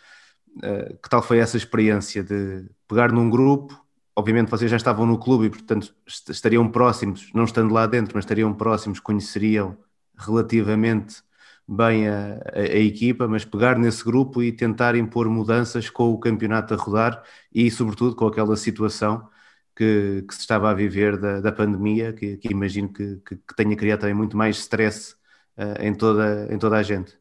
Uh, 0.58 0.98
que 1.02 1.10
tal 1.10 1.22
foi 1.22 1.40
essa 1.40 1.58
experiência 1.58 2.24
de 2.24 2.70
pegar 2.88 3.12
num 3.12 3.30
grupo? 3.30 3.80
Obviamente 4.16 4.50
vocês 4.50 4.70
já 4.70 4.78
estavam 4.78 5.06
no 5.06 5.18
clube 5.20 5.48
e, 5.48 5.50
portanto, 5.50 5.96
estariam 6.30 6.70
próximos, 6.70 7.32
não 7.34 7.46
estando 7.46 7.74
lá 7.74 7.88
dentro, 7.88 8.14
mas 8.16 8.26
estariam 8.26 8.54
próximos, 8.54 9.00
conheceriam 9.00 9.78
relativamente 10.20 11.24
bem 11.68 12.08
a, 12.08 12.40
a, 12.54 12.60
a, 12.60 12.78
equipa, 12.78 13.28
mas 13.28 13.46
pegar 13.46 13.78
nesse 13.78 14.04
grupo 14.04 14.42
e 14.42 14.52
tentar 14.52 14.96
impor 14.96 15.30
mudanças 15.30 15.90
com 15.90 16.12
o 16.12 16.20
campeonato 16.20 16.74
a 16.74 16.78
rodar 16.78 17.24
e, 17.54 17.70
sobretudo, 17.70 18.16
com 18.16 18.26
aquela 18.26 18.58
situação 18.58 19.30
que, 19.76 20.26
que 20.28 20.34
se 20.34 20.42
estava 20.42 20.72
a 20.72 20.74
viver 20.74 21.18
da, 21.18 21.40
da 21.40 21.52
pandemia, 21.52 22.12
que, 22.12 22.38
que 22.38 22.52
imagino 22.52 22.92
que, 22.92 23.18
que, 23.18 23.56
tenha 23.56 23.76
criado 23.76 24.02
também 24.02 24.16
muito 24.16 24.36
mais 24.36 24.58
stress 24.58 25.14
uh, 25.58 25.82
em, 25.82 25.94
toda, 25.94 26.48
em 26.52 26.58
toda 26.58 26.78
a 26.78 26.84
gente. 26.84 27.18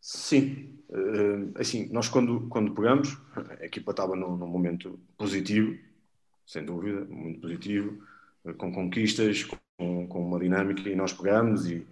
Sim, 0.00 0.78
uh, 0.88 1.52
assim, 1.56 1.90
nós 1.92 2.08
quando, 2.08 2.48
quando 2.48 2.72
pegamos, 2.72 3.18
a 3.60 3.66
equipa 3.66 3.90
estava 3.90 4.14
num, 4.14 4.36
num 4.36 4.46
momento 4.46 4.98
positivo, 5.18 5.76
sem 6.46 6.64
dúvida, 6.64 7.04
muito 7.04 7.40
positivo, 7.40 8.00
com 8.56 8.72
conquistas, 8.72 9.44
com, 9.80 10.06
com 10.06 10.28
uma 10.28 10.38
dinâmica, 10.38 10.88
e 10.88 10.94
nós 10.94 11.12
pegamos 11.12 11.66
e 11.66 11.86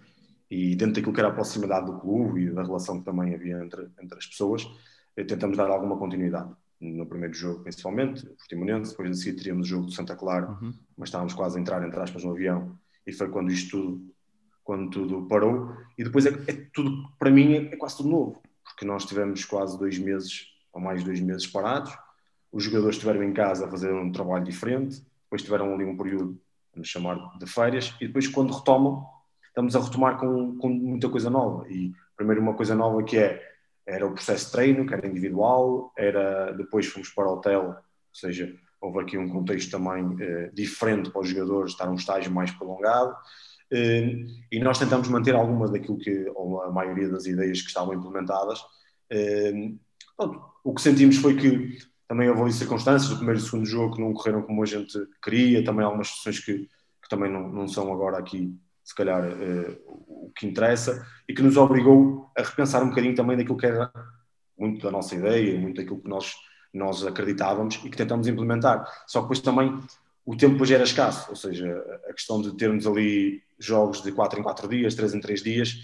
e 0.51 0.75
dentro 0.75 0.95
daquilo 0.95 1.13
que 1.13 1.21
era 1.21 1.29
a 1.29 1.35
proximidade 1.35 1.87
do 1.87 1.99
clube 1.99 2.45
e 2.45 2.51
da 2.51 2.63
relação 2.63 2.99
que 2.99 3.05
também 3.05 3.35
havia 3.35 3.63
entre, 3.63 3.89
entre 4.03 4.19
as 4.19 4.27
pessoas, 4.27 4.69
tentamos 5.15 5.57
dar 5.57 5.69
alguma 5.69 5.97
continuidade. 5.97 6.51
No 6.81 7.07
primeiro 7.07 7.35
jogo, 7.35 7.63
principalmente, 7.63 8.25
o 8.25 8.35
Portimonense, 8.35 8.93
depois 8.93 9.11
a 9.11 9.15
seguir 9.15 9.37
teríamos 9.37 9.67
o 9.67 9.69
jogo 9.69 9.87
do 9.87 9.93
Santa 9.93 10.15
Clara, 10.15 10.49
uhum. 10.49 10.73
mas 10.97 11.09
estávamos 11.09 11.35
quase 11.35 11.59
a 11.59 11.61
entrar, 11.61 11.87
entre 11.87 12.01
aspas, 12.01 12.25
no 12.25 12.31
avião, 12.31 12.79
e 13.07 13.13
foi 13.13 13.29
quando 13.29 13.51
isto 13.51 13.71
tudo, 13.71 14.15
quando 14.63 14.91
tudo 14.91 15.27
parou. 15.27 15.77
E 15.99 16.05
depois 16.05 16.25
é, 16.25 16.31
é 16.47 16.69
tudo, 16.73 17.09
para 17.19 17.31
mim, 17.31 17.55
é, 17.55 17.75
é 17.75 17.77
quase 17.77 17.97
tudo 17.97 18.09
novo, 18.09 18.43
porque 18.63 18.87
nós 18.87 19.05
tivemos 19.05 19.45
quase 19.45 19.77
dois 19.77 19.99
meses, 19.99 20.47
ou 20.73 20.81
mais 20.81 21.03
dois 21.03 21.21
meses 21.21 21.47
parados, 21.47 21.93
os 22.53 22.63
jogadores 22.63 22.95
estiveram 22.95 23.23
em 23.25 23.33
casa 23.33 23.67
a 23.67 23.71
fazer 23.71 23.93
um 23.93 24.13
trabalho 24.13 24.45
diferente, 24.45 25.03
depois 25.25 25.43
tiveram 25.43 25.75
ali 25.75 25.85
um 25.85 25.97
período, 25.97 26.41
vamos 26.79 26.89
chamar 26.89 27.39
de 27.39 27.47
férias, 27.47 27.95
e 28.01 28.07
depois 28.07 28.29
quando 28.29 28.55
retomam, 28.55 29.05
estamos 29.49 29.75
a 29.75 29.81
retomar 29.81 30.19
com, 30.19 30.57
com 30.57 30.69
muita 30.69 31.09
coisa 31.09 31.29
nova. 31.29 31.69
E 31.69 31.93
primeiro 32.17 32.41
uma 32.41 32.55
coisa 32.55 32.75
nova 32.75 33.03
que 33.03 33.19
é 33.19 33.47
era 33.87 34.07
o 34.07 34.13
processo 34.13 34.47
de 34.47 34.53
treino, 34.53 34.87
que 34.87 34.93
era 34.93 35.07
individual, 35.07 35.93
era 35.97 36.53
depois 36.53 36.87
fomos 36.87 37.09
para 37.09 37.27
o 37.27 37.33
hotel, 37.33 37.69
ou 37.69 37.75
seja, 38.13 38.55
houve 38.81 39.01
aqui 39.01 39.17
um 39.17 39.31
contexto 39.31 39.71
também 39.71 40.15
eh, 40.21 40.51
diferente 40.53 41.11
para 41.11 41.23
os 41.23 41.29
jogadores, 41.29 41.73
estar 41.73 41.89
um 41.89 41.95
estágio 41.95 42.31
mais 42.31 42.51
prolongado, 42.51 43.17
eh, 43.73 44.27
e 44.53 44.61
nós 44.61 44.79
tentamos 44.79 45.09
manter 45.09 45.35
algumas 45.35 45.71
daquilo 45.71 45.97
que, 45.97 46.31
ou 46.35 46.63
a 46.63 46.71
maioria 46.71 47.09
das 47.09 47.25
ideias 47.25 47.63
que 47.63 47.69
estavam 47.69 47.95
implementadas. 47.95 48.61
Eh, 49.09 49.73
pronto, 50.15 50.45
o 50.63 50.75
que 50.75 50.83
sentimos 50.83 51.17
foi 51.17 51.35
que 51.37 51.79
também 52.09 52.31
houve 52.31 52.53
circunstâncias 52.53 53.11
do 53.11 53.17
primeiro 53.17 53.39
e 53.39 53.43
segundo 53.43 53.67
jogo 53.67 53.95
que 53.95 54.01
não 54.01 54.15
correram 54.15 54.43
como 54.43 54.63
a 54.63 54.67
gente 54.67 54.99
queria, 55.23 55.63
também 55.63 55.85
algumas 55.85 56.09
situações 56.09 56.45
que, 56.45 56.59
que 57.03 57.09
também 57.09 57.31
não, 57.31 57.49
não 57.49 57.69
são 57.69 57.93
agora 57.93 58.19
aqui 58.19 58.59
se 58.83 58.95
calhar, 58.95 59.23
uh, 59.23 59.79
o 60.09 60.33
que 60.35 60.47
interessa 60.47 61.07
e 61.29 61.35
que 61.35 61.43
nos 61.43 61.59
obrigou 61.59 62.31
a 62.35 62.43
repensar 62.43 62.83
um 62.83 62.89
bocadinho 62.89 63.15
também 63.15 63.37
daquilo 63.37 63.59
que 63.59 63.67
era 63.67 63.93
muito 64.59 64.83
da 64.83 64.91
nossa 64.91 65.15
ideia, 65.15 65.61
muito 65.61 65.77
daquilo 65.77 66.01
que 66.01 66.09
nós, 66.09 66.33
nós 66.73 67.05
acreditávamos 67.05 67.79
e 67.85 67.91
que 67.91 67.97
tentamos 67.99 68.27
implementar. 68.27 68.91
Só 69.07 69.21
que 69.21 69.25
depois 69.25 69.41
também 69.41 69.79
o 70.25 70.35
tempo 70.35 70.53
depois 70.53 70.71
era 70.71 70.85
escasso, 70.85 71.29
ou 71.29 71.37
seja, 71.37 71.85
a 72.09 72.13
questão 72.15 72.41
de 72.41 72.57
termos 72.57 72.87
ali 72.87 73.43
jogos 73.59 74.03
de 74.03 74.11
4 74.11 74.41
em 74.41 74.43
4 74.43 74.69
dias, 74.69 74.95
3 74.95 75.15
em 75.15 75.21
3 75.21 75.43
dias, 75.43 75.75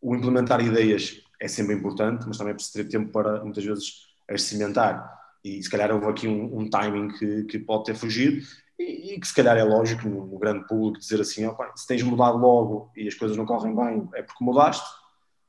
o 0.00 0.14
implementar 0.14 0.60
ideias 0.60 1.22
é 1.40 1.48
sempre 1.48 1.74
importante, 1.74 2.26
mas 2.26 2.36
também 2.36 2.52
é 2.52 2.54
preciso 2.54 2.76
ter 2.76 2.88
tempo 2.90 3.10
para 3.10 3.42
muitas 3.42 3.64
vezes 3.64 4.06
as 4.28 4.42
cimentar. 4.42 5.19
E 5.44 5.62
se 5.62 5.70
calhar 5.70 5.92
houve 5.92 6.06
aqui 6.06 6.28
um, 6.28 6.60
um 6.60 6.68
timing 6.68 7.08
que, 7.08 7.44
que 7.44 7.58
pode 7.58 7.84
ter 7.84 7.94
fugido, 7.94 8.44
e, 8.78 9.14
e, 9.14 9.20
que 9.20 9.28
se 9.28 9.34
calhar 9.34 9.56
é 9.56 9.62
lógico 9.62 10.08
no, 10.08 10.26
no 10.26 10.38
grande 10.38 10.66
público 10.66 10.98
dizer 10.98 11.20
assim, 11.20 11.44
opa, 11.46 11.70
se 11.76 11.86
tens 11.86 12.02
mudado 12.02 12.38
logo 12.38 12.90
e 12.96 13.06
as 13.06 13.14
coisas 13.14 13.36
não 13.36 13.44
correm 13.44 13.74
bem, 13.74 14.08
é 14.14 14.22
porque 14.22 14.42
mudaste. 14.42 14.88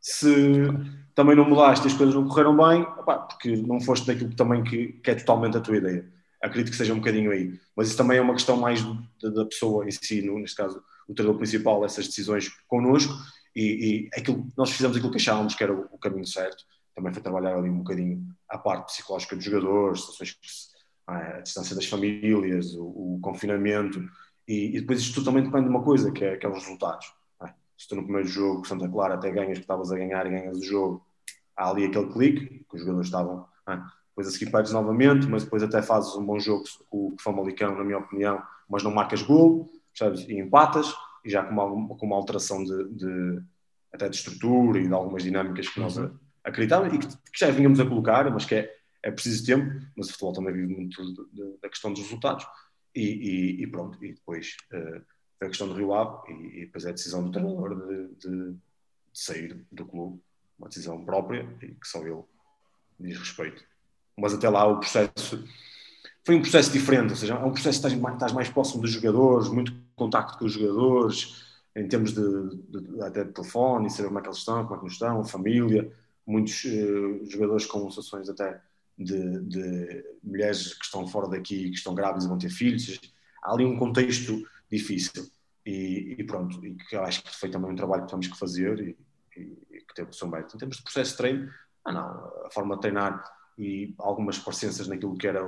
Se 0.02 0.68
também 1.16 1.36
não 1.36 1.48
mudaste 1.48 1.86
e 1.86 1.92
as 1.92 1.98
coisas 1.98 2.14
não 2.14 2.28
correram 2.28 2.58
bem, 2.58 2.82
opa, 2.82 3.20
porque 3.20 3.56
não 3.56 3.80
foste 3.80 4.06
daquilo 4.08 4.36
também 4.36 4.64
que, 4.64 4.94
que, 4.94 5.12
é 5.12 5.16
totalmente 5.16 5.58
a 5.58 5.62
tua 5.62 5.78
ideia. 5.78 6.06
Acredito 6.42 6.72
que 6.72 6.78
seja 6.78 6.94
um 6.94 6.98
bocadinho 6.98 7.32
aí. 7.32 7.58
Mas 7.76 7.88
isso 7.88 7.98
também 7.98 8.18
é 8.18 8.22
uma 8.22 8.34
questão 8.34 8.58
mais 8.58 8.84
da, 9.22 9.30
da 9.30 9.46
pessoa 9.46 9.88
em 9.88 9.92
si, 9.92 10.22
no, 10.22 10.38
neste 10.40 10.58
caso 10.58 10.84
o 11.08 11.14
treinador 11.14 11.38
principal, 11.38 11.86
essas 11.86 12.08
decisões 12.08 12.50
connosco 12.68 13.14
e, 13.56 14.10
e 14.14 14.20
aquilo, 14.20 14.48
nós 14.58 14.72
fizemos 14.72 14.98
aquilo 14.98 15.12
que 15.12 15.18
achávamos 15.18 15.56
que 15.56 15.64
era 15.64 15.74
o, 15.74 15.88
o 15.92 15.98
caminho 15.98 16.26
certo. 16.26 16.64
Também 17.02 17.14
foi 17.14 17.24
trabalhar 17.24 17.56
ali 17.56 17.68
um 17.68 17.80
bocadinho 17.80 18.24
a 18.48 18.60
parte 18.60 18.86
psicológica 18.86 19.36
dos 19.36 19.44
jogadores, 19.44 20.06
se 20.06 20.24
é? 21.10 21.38
a 21.38 21.42
distância 21.42 21.76
das 21.76 21.88
famílias, 21.88 22.76
o, 22.76 23.16
o 23.16 23.20
confinamento, 23.22 24.00
e, 24.48 24.78
e, 24.78 24.82
depois 24.82 25.00
isto 25.00 25.16
tudo 25.16 25.26
também 25.26 25.44
depende 25.44 25.64
de 25.64 25.70
uma 25.70 25.84
coisa, 25.84 26.12
que 26.12 26.24
é, 26.24 26.38
que 26.38 26.46
é 26.46 26.50
os 26.50 26.60
resultados. 26.60 27.12
É? 27.44 27.48
Se 27.76 27.88
tu 27.88 27.96
no 27.96 28.04
primeiro 28.04 28.28
jogo, 28.28 28.68
Santa 28.68 28.88
Clara, 28.88 29.16
até 29.16 29.32
ganhas 29.32 29.58
que 29.58 29.64
estavas 29.64 29.92
a 29.92 29.98
ganhar 29.98 30.28
e 30.28 30.30
ganhas 30.30 30.58
o 30.58 30.64
jogo, 30.64 31.04
há 31.56 31.70
ali 31.70 31.86
aquele 31.86 32.12
clique, 32.12 32.66
que 32.70 32.76
os 32.76 32.82
jogadores 32.82 33.08
estavam. 33.08 33.48
É? 33.68 33.80
Depois 34.10 34.28
a 34.28 34.32
seguir 34.32 34.52
perdes 34.52 34.72
novamente, 34.72 35.26
mas 35.28 35.44
depois 35.44 35.64
até 35.64 35.82
fazes 35.82 36.16
um 36.16 36.26
bom 36.26 36.40
jogo 36.40 36.66
com 36.90 37.08
o 37.08 37.16
Famalicão, 37.20 37.76
na 37.76 37.84
minha 37.84 37.98
opinião, 37.98 38.44
mas 38.70 38.84
não 38.84 38.92
marcas 38.92 39.24
gol, 39.24 39.72
percebes? 39.98 40.28
E 40.30 40.38
empatas, 40.40 40.94
e 41.26 41.30
já 41.30 41.44
com 41.44 41.54
uma, 41.54 41.96
com 41.96 42.06
uma 42.06 42.16
alteração 42.16 42.64
de, 42.64 42.90
de, 42.90 43.42
até 43.92 44.10
de 44.10 44.16
estrutura 44.16 44.80
e 44.80 44.88
de 44.88 44.94
algumas 44.94 45.24
dinâmicas 45.24 45.70
que 45.70 45.80
nós 45.80 45.98
uhum. 45.98 46.12
Acreditávamos 46.44 46.94
e 46.94 47.00
que, 47.00 47.08
que 47.08 47.40
já 47.40 47.50
vínhamos 47.50 47.80
a 47.80 47.86
colocar, 47.86 48.30
mas 48.32 48.46
que 48.46 48.56
é 48.56 48.82
é 49.04 49.12
preciso 49.12 49.46
tempo, 49.46 49.86
mas 49.96 50.08
o 50.08 50.12
futebol 50.12 50.34
também 50.34 50.54
vive 50.54 50.74
muito 50.74 51.02
da 51.62 51.70
questão 51.70 51.92
dos 51.92 52.04
resultados. 52.04 52.46
E, 52.94 53.02
e, 53.02 53.64
e 53.64 53.68
pronto, 53.68 54.04
e 54.04 54.14
depois 54.14 54.58
uh, 54.74 55.02
a 55.42 55.48
questão 55.48 55.68
do 55.68 55.74
Rio 55.74 55.94
Ave 55.94 56.32
e, 56.32 56.58
e, 56.58 56.66
depois 56.66 56.86
é 56.86 56.90
a 56.90 56.94
decisão 56.94 57.24
do 57.24 57.32
treinador 57.32 57.88
de, 57.88 58.08
de, 58.16 58.52
de, 58.52 58.58
sair 59.14 59.66
do 59.72 59.86
clube, 59.86 60.22
uma 60.60 60.68
decisão 60.68 61.04
própria 61.06 61.48
e 61.62 61.68
que 61.68 61.88
só 61.88 62.06
ele 62.06 62.22
diz 63.00 63.18
respeito. 63.18 63.64
Mas 64.18 64.34
até 64.34 64.50
lá 64.50 64.68
o 64.68 64.80
processo 64.80 65.44
foi 66.24 66.36
um 66.36 66.42
processo 66.42 66.72
diferente, 66.72 67.12
ou 67.12 67.16
seja, 67.16 67.34
é 67.34 67.38
um 67.38 67.52
processo 67.52 67.82
que 67.82 67.88
estás 67.88 67.96
mais, 67.96 68.16
estás 68.16 68.34
mais 68.34 68.50
próximo 68.50 68.82
dos 68.82 68.92
jogadores, 68.92 69.48
muito 69.48 69.74
contacto 69.96 70.38
com 70.38 70.46
os 70.46 70.54
jogadores, 70.54 71.46
em 71.76 71.88
termos 71.88 72.14
de, 72.14 72.22
de, 72.68 73.02
até 73.02 73.24
de 73.24 73.32
telefone, 73.32 73.90
saber 73.90 74.10
como 74.10 74.20
é 74.20 74.22
que 74.22 74.28
eles 74.28 74.38
estão, 74.38 74.64
como 74.66 74.76
é 74.76 74.78
que 74.78 74.84
não 74.84 74.92
estão, 74.92 75.24
família, 75.24 75.92
muitos 76.32 76.64
uh, 76.64 77.30
jogadores 77.30 77.66
com 77.66 77.90
situações 77.90 78.30
até 78.30 78.62
de, 78.98 79.40
de, 79.42 80.04
mulheres 80.24 80.74
que 80.74 80.86
estão 80.86 81.08
fora 81.08 81.28
daqui, 81.28 81.70
que 81.70 81.76
estão 81.76 81.94
grávidas 81.94 82.26
e 82.26 82.28
vão 82.28 82.38
ter 82.38 82.50
filhos. 82.50 83.00
Há 83.44 83.54
ali 83.54 83.66
um 83.66 83.78
contexto 83.78 84.48
difícil. 84.72 85.30
E, 85.66 86.16
e, 86.18 86.24
pronto, 86.24 86.64
e 86.66 86.76
que 86.76 86.96
eu 86.96 87.04
acho 87.04 87.24
que 87.24 87.36
foi 87.36 87.50
também 87.50 87.72
um 87.72 87.76
trabalho 87.76 88.04
que 88.04 88.10
temos 88.10 88.28
que 88.28 88.38
fazer 88.38 88.80
e, 88.80 88.98
e, 89.40 89.82
que 89.82 89.94
teve 89.94 90.10
o 90.10 90.14
seu 90.14 90.28
mérito. 90.28 90.56
Em 90.56 90.60
termos 90.60 90.78
de 90.78 90.84
processo 90.84 91.12
de 91.12 91.18
treino, 91.18 91.52
ah, 91.86 91.92
não, 91.92 92.02
a 92.46 92.50
forma 92.52 92.76
de 92.76 92.82
treinar 92.82 93.24
e 93.58 93.94
algumas 94.00 94.40
parecenças 94.40 94.88
naquilo 94.88 95.18
que 95.18 95.28
era 95.28 95.46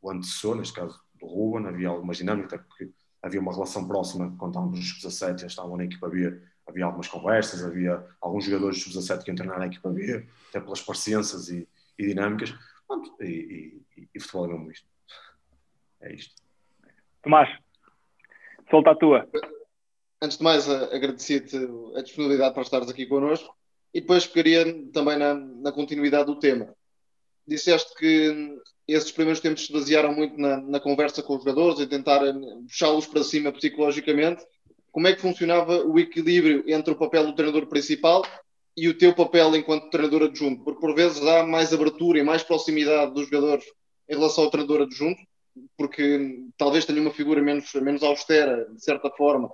o, 0.00 0.10
antecessor, 0.10 0.56
neste 0.56 0.74
caso 0.74 0.98
do 1.20 1.26
Ruben, 1.26 1.66
havia 1.68 1.88
algumas 1.88 2.16
dinâmicas, 2.16 2.60
porque 2.66 2.90
havia 3.22 3.40
uma 3.40 3.52
relação 3.52 3.86
próxima 3.86 4.34
quando 4.38 4.52
estávamos 4.52 4.78
nos 4.78 4.94
17 4.94 5.42
eles 5.42 5.52
estavam 5.52 5.76
na 5.76 5.84
equipa 5.84 6.08
B, 6.08 6.40
havia 6.66 6.84
algumas 6.84 7.08
conversas, 7.08 7.64
havia 7.64 8.04
alguns 8.20 8.44
jogadores 8.44 8.82
dos 8.84 8.94
17 8.94 9.24
que 9.24 9.30
iam 9.30 9.36
treinar 9.36 9.58
na 9.58 9.66
equipa 9.66 9.90
B, 9.90 10.26
até 10.48 10.60
pelas 10.60 10.80
parecenças 10.80 11.48
e, 11.48 11.68
e 11.98 12.06
dinâmicas, 12.06 12.54
Pronto, 12.92 13.10
e, 13.22 13.80
e, 13.96 14.08
e 14.14 14.20
futebol 14.20 14.44
é 14.44 14.48
mesmo 14.48 14.70
isto. 14.70 14.86
É 16.02 16.12
isto. 16.12 16.34
Tomás, 17.22 17.48
solta 18.70 18.90
a 18.90 18.96
tua. 18.96 19.28
Antes 20.20 20.36
de 20.36 20.44
mais, 20.44 20.68
agradecer-te 20.68 21.56
a 21.96 22.02
disponibilidade 22.02 22.52
para 22.52 22.62
estares 22.62 22.90
aqui 22.90 23.06
connosco 23.06 23.56
e 23.94 24.00
depois 24.00 24.26
pegaria 24.26 24.64
também 24.92 25.16
na, 25.16 25.34
na 25.34 25.72
continuidade 25.72 26.26
do 26.26 26.38
tema. 26.38 26.74
Disseste 27.46 27.94
que 27.96 28.60
esses 28.86 29.10
primeiros 29.10 29.40
tempos 29.40 29.66
se 29.66 29.72
basearam 29.72 30.14
muito 30.14 30.38
na, 30.38 30.60
na 30.60 30.78
conversa 30.78 31.22
com 31.22 31.36
os 31.36 31.42
jogadores 31.42 31.80
e 31.80 31.86
tentar 31.86 32.20
puxá-los 32.68 33.06
para 33.06 33.24
cima 33.24 33.52
psicologicamente. 33.52 34.44
Como 34.92 35.08
é 35.08 35.14
que 35.14 35.22
funcionava 35.22 35.84
o 35.86 35.98
equilíbrio 35.98 36.62
entre 36.66 36.92
o 36.92 36.96
papel 36.96 37.26
do 37.26 37.34
treinador 37.34 37.66
principal 37.66 38.22
e 38.76 38.88
o 38.88 38.96
teu 38.96 39.14
papel 39.14 39.56
enquanto 39.56 39.88
treinador 39.88 40.24
adjunto? 40.24 40.62
Porque 40.62 40.80
por 40.80 40.94
vezes 40.94 41.22
há 41.26 41.44
mais 41.44 41.72
abertura 41.72 42.18
e 42.18 42.22
mais 42.22 42.42
proximidade 42.42 43.14
dos 43.14 43.24
jogadores 43.24 43.64
em 44.08 44.14
relação 44.14 44.44
ao 44.44 44.50
treinador 44.50 44.82
adjunto, 44.82 45.20
porque 45.78 46.44
talvez 46.58 46.84
tenha 46.84 47.00
uma 47.00 47.10
figura 47.10 47.40
menos, 47.40 47.72
menos 47.74 48.02
austera, 48.02 48.68
de 48.70 48.84
certa 48.84 49.10
forma, 49.10 49.50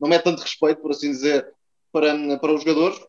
não 0.00 0.12
é 0.12 0.18
tanto 0.18 0.42
respeito, 0.42 0.80
por 0.80 0.92
assim 0.92 1.10
dizer, 1.10 1.46
para, 1.90 2.38
para 2.38 2.54
os 2.54 2.62
jogadores. 2.62 3.00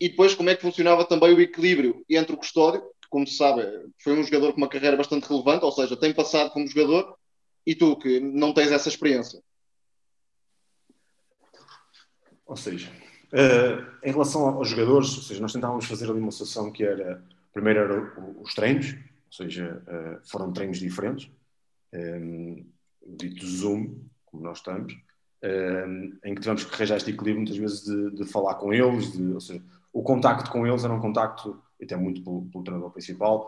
E 0.00 0.08
depois, 0.08 0.34
como 0.34 0.48
é 0.48 0.56
que 0.56 0.62
funcionava 0.62 1.04
também 1.04 1.34
o 1.34 1.40
equilíbrio 1.40 2.02
entre 2.08 2.34
o 2.34 2.38
custódio, 2.38 2.80
que, 2.80 3.08
como 3.10 3.26
se 3.26 3.36
sabe, 3.36 3.62
foi 4.02 4.14
um 4.14 4.22
jogador 4.22 4.52
com 4.52 4.58
uma 4.58 4.68
carreira 4.68 4.96
bastante 4.96 5.28
relevante, 5.28 5.64
ou 5.64 5.72
seja, 5.72 5.96
tem 5.96 6.14
passado 6.14 6.50
como 6.50 6.66
jogador, 6.66 7.16
e 7.66 7.74
tu, 7.74 7.96
que 7.98 8.18
não 8.18 8.54
tens 8.54 8.72
essa 8.72 8.88
experiência. 8.88 9.42
Ou 12.48 12.56
seja, 12.56 12.90
Uh, 13.28 13.84
em 14.02 14.10
relação 14.10 14.46
aos 14.48 14.70
jogadores, 14.70 15.14
ou 15.14 15.22
seja, 15.22 15.40
nós 15.40 15.52
tentávamos 15.52 15.84
fazer 15.84 16.10
ali 16.10 16.18
uma 16.18 16.30
situação 16.30 16.72
que 16.72 16.82
era, 16.82 17.22
primeiro 17.52 17.80
eram 17.80 18.40
os 18.40 18.54
treinos, 18.54 18.92
ou 18.92 19.32
seja, 19.32 19.82
uh, 19.86 20.26
foram 20.26 20.50
treinos 20.50 20.78
diferentes, 20.78 21.30
um, 21.92 22.64
dito 23.06 23.46
Zoom, 23.46 23.96
como 24.24 24.42
nós 24.42 24.58
estamos, 24.58 24.94
um, 25.44 26.16
em 26.24 26.34
que 26.34 26.40
tivemos 26.40 26.64
que 26.64 26.74
arranjar 26.74 26.96
este 26.96 27.10
equilíbrio 27.10 27.42
muitas 27.42 27.58
vezes 27.58 27.84
de, 27.84 28.12
de 28.12 28.24
falar 28.24 28.54
com 28.54 28.72
eles, 28.72 29.12
de, 29.12 29.22
ou 29.34 29.40
seja, 29.40 29.62
o 29.92 30.02
contacto 30.02 30.50
com 30.50 30.66
eles 30.66 30.82
era 30.84 30.94
um 30.94 31.00
contacto 31.00 31.62
até 31.82 31.96
muito 31.96 32.22
pelo, 32.22 32.46
pelo 32.46 32.64
treinador 32.64 32.90
principal, 32.90 33.46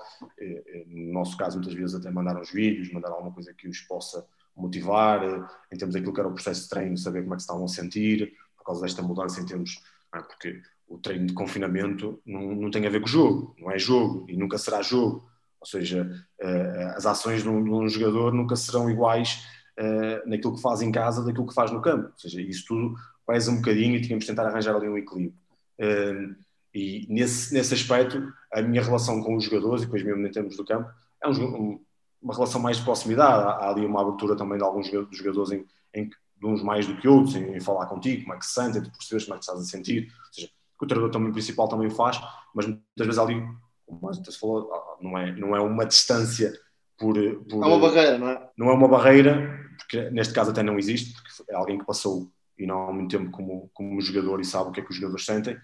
no 0.86 1.12
nosso 1.12 1.36
caso 1.36 1.58
muitas 1.58 1.74
vezes 1.74 1.96
até 1.96 2.10
mandar 2.10 2.40
os 2.40 2.50
vídeos, 2.50 2.92
mandar 2.92 3.10
alguma 3.10 3.32
coisa 3.32 3.52
que 3.52 3.66
os 3.66 3.80
possa 3.80 4.24
motivar, 4.56 5.24
em 5.72 5.76
termos 5.76 5.94
daquilo 5.94 6.12
que 6.12 6.20
era 6.20 6.28
o 6.28 6.32
processo 6.32 6.62
de 6.62 6.68
treino, 6.68 6.96
saber 6.96 7.22
como 7.22 7.34
é 7.34 7.36
que 7.36 7.42
se 7.42 7.46
estavam 7.46 7.64
a 7.64 7.68
sentir, 7.68 8.32
por 8.60 8.66
causa 8.66 8.82
desta 8.82 9.02
mudança 9.02 9.40
em 9.40 9.46
termos. 9.46 9.82
É? 10.14 10.20
Porque 10.20 10.62
o 10.86 10.98
treino 10.98 11.26
de 11.26 11.32
confinamento 11.32 12.20
não, 12.26 12.54
não 12.54 12.70
tem 12.70 12.86
a 12.86 12.90
ver 12.90 13.00
com 13.00 13.06
o 13.06 13.10
jogo, 13.10 13.54
não 13.58 13.70
é 13.70 13.78
jogo 13.78 14.26
e 14.28 14.36
nunca 14.36 14.58
será 14.58 14.82
jogo. 14.82 15.28
Ou 15.60 15.66
seja, 15.66 16.10
uh, 16.42 16.96
as 16.96 17.04
ações 17.06 17.42
de 17.42 17.48
um, 17.48 17.62
de 17.62 17.70
um, 17.70 17.88
jogador 17.88 18.32
nunca 18.32 18.56
serão 18.56 18.90
iguais 18.90 19.46
uh, 19.78 20.28
naquilo 20.28 20.54
que 20.54 20.62
faz 20.62 20.80
em 20.80 20.90
casa 20.90 21.24
daquilo 21.24 21.46
que 21.46 21.54
faz 21.54 21.70
no 21.70 21.82
campo. 21.82 22.06
Ou 22.06 22.18
seja, 22.18 22.40
isso 22.40 22.64
tudo 22.66 22.94
pesa 23.26 23.50
um 23.50 23.56
bocadinho 23.56 23.96
e 23.96 24.00
tínhamos 24.00 24.24
de 24.24 24.30
tentar 24.30 24.46
arranjar 24.46 24.74
ali 24.74 24.88
um 24.88 24.98
equilíbrio. 24.98 25.38
Uh, 25.78 26.34
e 26.74 27.06
nesse, 27.08 27.52
nesse 27.52 27.74
aspecto, 27.74 28.32
a 28.52 28.62
minha 28.62 28.82
relação 28.82 29.22
com 29.22 29.36
os 29.36 29.44
jogadores, 29.44 29.82
e 29.82 29.86
depois 29.86 30.02
mesmo 30.02 30.26
em 30.26 30.30
termos 30.30 30.56
do 30.56 30.64
campo, 30.64 30.90
é 31.22 31.28
um, 31.28 31.80
uma 32.22 32.34
relação 32.34 32.60
mais 32.60 32.78
de 32.78 32.84
proximidade. 32.84 33.42
Há, 33.42 33.50
há, 33.50 33.70
ali 33.70 33.84
uma 33.84 34.00
abertura 34.00 34.36
também 34.36 34.58
de 34.58 34.64
alguns 34.64 34.88
jogadores 34.88 35.52
em, 35.52 35.66
em 35.94 36.10
de 36.40 36.46
uns 36.46 36.62
mais 36.62 36.86
do 36.86 36.96
que 36.96 37.06
outros, 37.06 37.36
em, 37.36 37.56
em, 37.56 37.60
falar 37.60 37.86
contigo, 37.86 38.22
como 38.22 38.34
é 38.34 38.38
que 38.38 38.46
se 38.46 38.54
sente, 38.54 38.80
de 38.80 38.90
perceberes 38.90 39.24
como 39.24 39.36
é 39.36 39.38
que 39.38 39.44
estás 39.44 39.60
a 39.60 39.64
sentir. 39.64 40.10
Ou 40.26 40.32
seja, 40.32 40.50
o 40.80 40.86
treinador 40.86 41.12
também 41.12 41.32
principal 41.32 41.68
também 41.68 41.88
o 41.88 41.90
faz, 41.90 42.20
mas 42.54 42.66
muitas 42.66 43.06
vezes 43.06 43.18
ali, 43.18 43.46
como 43.86 44.00
você 44.00 44.32
falou, 44.32 44.70
não 45.00 45.18
é, 45.18 45.32
não 45.32 45.54
é 45.54 45.60
uma 45.60 45.84
distância 45.84 46.52
por, 46.98 47.14
por. 47.44 47.62
É 47.62 47.66
uma 47.66 47.78
barreira, 47.78 48.18
não 48.18 48.28
é? 48.28 48.50
Não 48.56 48.70
é 48.70 48.72
uma 48.72 48.88
barreira, 48.88 49.68
porque 49.78 50.10
neste 50.10 50.32
caso 50.32 50.50
até 50.50 50.62
não 50.62 50.78
existe, 50.78 51.12
porque 51.12 51.52
é 51.52 51.54
alguém 51.54 51.78
que 51.78 51.84
passou 51.84 52.30
e 52.58 52.66
não 52.66 52.88
há 52.88 52.92
muito 52.92 53.16
tempo 53.16 53.30
como, 53.30 53.70
como 53.72 54.00
jogador 54.00 54.40
e 54.40 54.44
sabe 54.44 54.68
o 54.68 54.72
que 54.72 54.80
é 54.80 54.82
que 54.82 54.90
os 54.90 54.96
jogadores 54.96 55.24
sentem, 55.24 55.56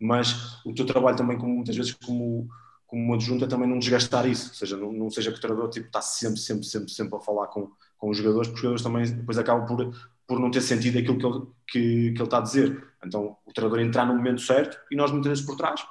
mas 0.00 0.60
o 0.64 0.74
teu 0.74 0.84
trabalho 0.84 1.16
também, 1.16 1.38
como, 1.38 1.54
muitas 1.54 1.76
vezes, 1.76 1.92
como, 1.92 2.48
como 2.86 3.04
uma 3.04 3.14
adjunta, 3.14 3.44
é 3.44 3.48
também 3.48 3.68
não 3.68 3.78
desgastar 3.78 4.26
isso, 4.26 4.48
ou 4.48 4.54
seja, 4.54 4.76
não, 4.76 4.92
não 4.92 5.10
seja 5.10 5.30
que 5.30 5.38
o 5.38 5.40
treinador 5.40 5.70
tipo, 5.70 5.86
está 5.86 6.02
sempre, 6.02 6.40
sempre, 6.40 6.64
sempre, 6.64 6.90
sempre 6.90 7.16
a 7.16 7.20
falar 7.20 7.46
com, 7.48 7.70
com 7.96 8.10
os 8.10 8.16
jogadores, 8.16 8.48
porque 8.48 8.66
os 8.66 8.80
jogadores 8.80 8.82
também 8.82 9.16
depois 9.16 9.38
acabam 9.38 9.66
por, 9.66 9.94
por 10.30 10.38
não 10.38 10.48
ter 10.48 10.60
sentido 10.60 10.96
aquilo 10.96 11.18
que 11.18 11.26
ele, 11.26 11.46
que, 11.66 12.12
que 12.12 12.18
ele 12.18 12.22
está 12.22 12.38
a 12.38 12.40
dizer. 12.40 12.86
Então, 13.04 13.36
o 13.44 13.52
treinador 13.52 13.80
entrar 13.80 14.06
no 14.06 14.14
momento 14.14 14.40
certo 14.40 14.78
e 14.88 14.94
nós 14.94 15.10
muitas 15.10 15.30
vezes 15.30 15.44
por 15.44 15.56
trás, 15.56 15.84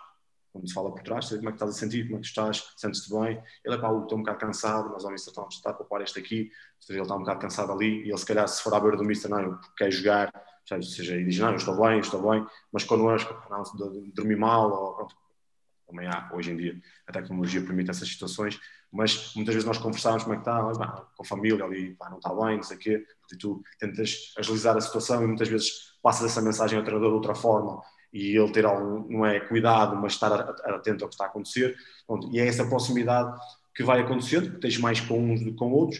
quando 0.53 0.65
se 0.65 0.73
fala 0.73 0.89
por 0.91 1.03
trás, 1.03 1.27
sei 1.27 1.39
como 1.39 1.49
é 1.49 1.51
que 1.51 1.57
estás 1.57 1.71
a 1.71 1.73
sentir, 1.77 2.05
como 2.05 2.19
é 2.19 2.21
que 2.21 2.27
estás, 2.27 2.71
sentes-te 2.77 3.11
bem. 3.11 3.43
Ele 3.65 3.75
é 3.75 3.77
pá, 3.77 3.91
estou 3.91 4.17
um 4.17 4.21
bocado 4.21 4.37
cansado, 4.37 4.91
mas 4.93 5.03
ao 5.03 5.11
Mister 5.11 5.31
estamos 5.31 5.61
a 5.65 5.73
poupar 5.73 6.01
este 6.03 6.19
aqui, 6.19 6.49
ele 6.87 7.01
está 7.01 7.15
um 7.17 7.19
bocado 7.19 7.41
cansado 7.41 7.73
ali, 7.73 8.05
e 8.05 8.09
ele 8.09 8.17
se 8.17 8.25
calhar 8.25 8.47
se 8.47 8.63
for 8.63 8.73
à 8.73 8.79
beira 8.79 8.95
do 8.95 9.03
Mister, 9.03 9.29
não, 9.29 9.57
porque 9.57 9.67
quer 9.77 9.91
jogar, 9.91 10.31
ou 10.71 10.81
seja, 10.83 11.17
e 11.17 11.25
diz, 11.25 11.37
não, 11.37 11.49
eu 11.49 11.57
estou 11.57 11.75
bem, 11.75 11.99
estou 11.99 12.31
bem, 12.31 12.47
mas 12.71 12.85
connosco, 12.85 13.35
não, 13.49 13.61
dormir 14.13 14.37
mal, 14.37 14.71
ou 14.71 14.93
pronto, 14.93 15.15
também 15.89 16.07
há, 16.07 16.29
hoje 16.33 16.51
em 16.51 16.57
dia, 16.57 16.79
a 17.07 17.11
tecnologia 17.11 17.61
permite 17.61 17.89
essas 17.89 18.07
situações, 18.07 18.59
mas 18.91 19.33
muitas 19.35 19.55
vezes 19.55 19.67
nós 19.67 19.77
conversávamos 19.77 20.23
como 20.23 20.35
é 20.35 20.37
que 20.37 20.49
está, 20.49 21.05
com 21.15 21.23
a 21.23 21.25
família 21.25 21.65
ali, 21.65 21.95
não 22.09 22.17
está 22.17 22.29
bem, 22.29 22.57
não 22.57 22.63
sei 22.63 22.77
o 22.77 22.79
quê, 22.79 23.05
e 23.31 23.37
tu 23.37 23.61
tentas 23.79 24.33
agilizar 24.37 24.77
a 24.77 24.81
situação 24.81 25.23
e 25.23 25.27
muitas 25.27 25.47
vezes 25.47 25.97
passas 26.01 26.31
essa 26.31 26.41
mensagem 26.41 26.77
ao 26.77 26.83
treinador 26.83 27.09
de 27.09 27.15
outra 27.15 27.35
forma 27.35 27.81
e 28.11 28.35
ele 28.35 28.51
ter 28.51 28.65
algum, 28.65 29.07
não 29.07 29.25
é 29.25 29.39
cuidado, 29.39 29.95
mas 29.95 30.13
estar 30.13 30.31
atento 30.31 31.03
ao 31.03 31.09
que 31.09 31.15
está 31.15 31.25
a 31.25 31.27
acontecer. 31.27 31.75
Pronto, 32.07 32.29
e 32.33 32.39
é 32.39 32.47
essa 32.47 32.65
proximidade 32.65 33.39
que 33.75 33.83
vai 33.83 34.01
acontecendo, 34.01 34.45
porque 34.45 34.61
tens 34.61 34.77
mais 34.77 34.99
com 34.99 35.31
uns 35.31 35.41
do 35.41 35.51
que 35.51 35.57
com 35.57 35.71
outros. 35.71 35.99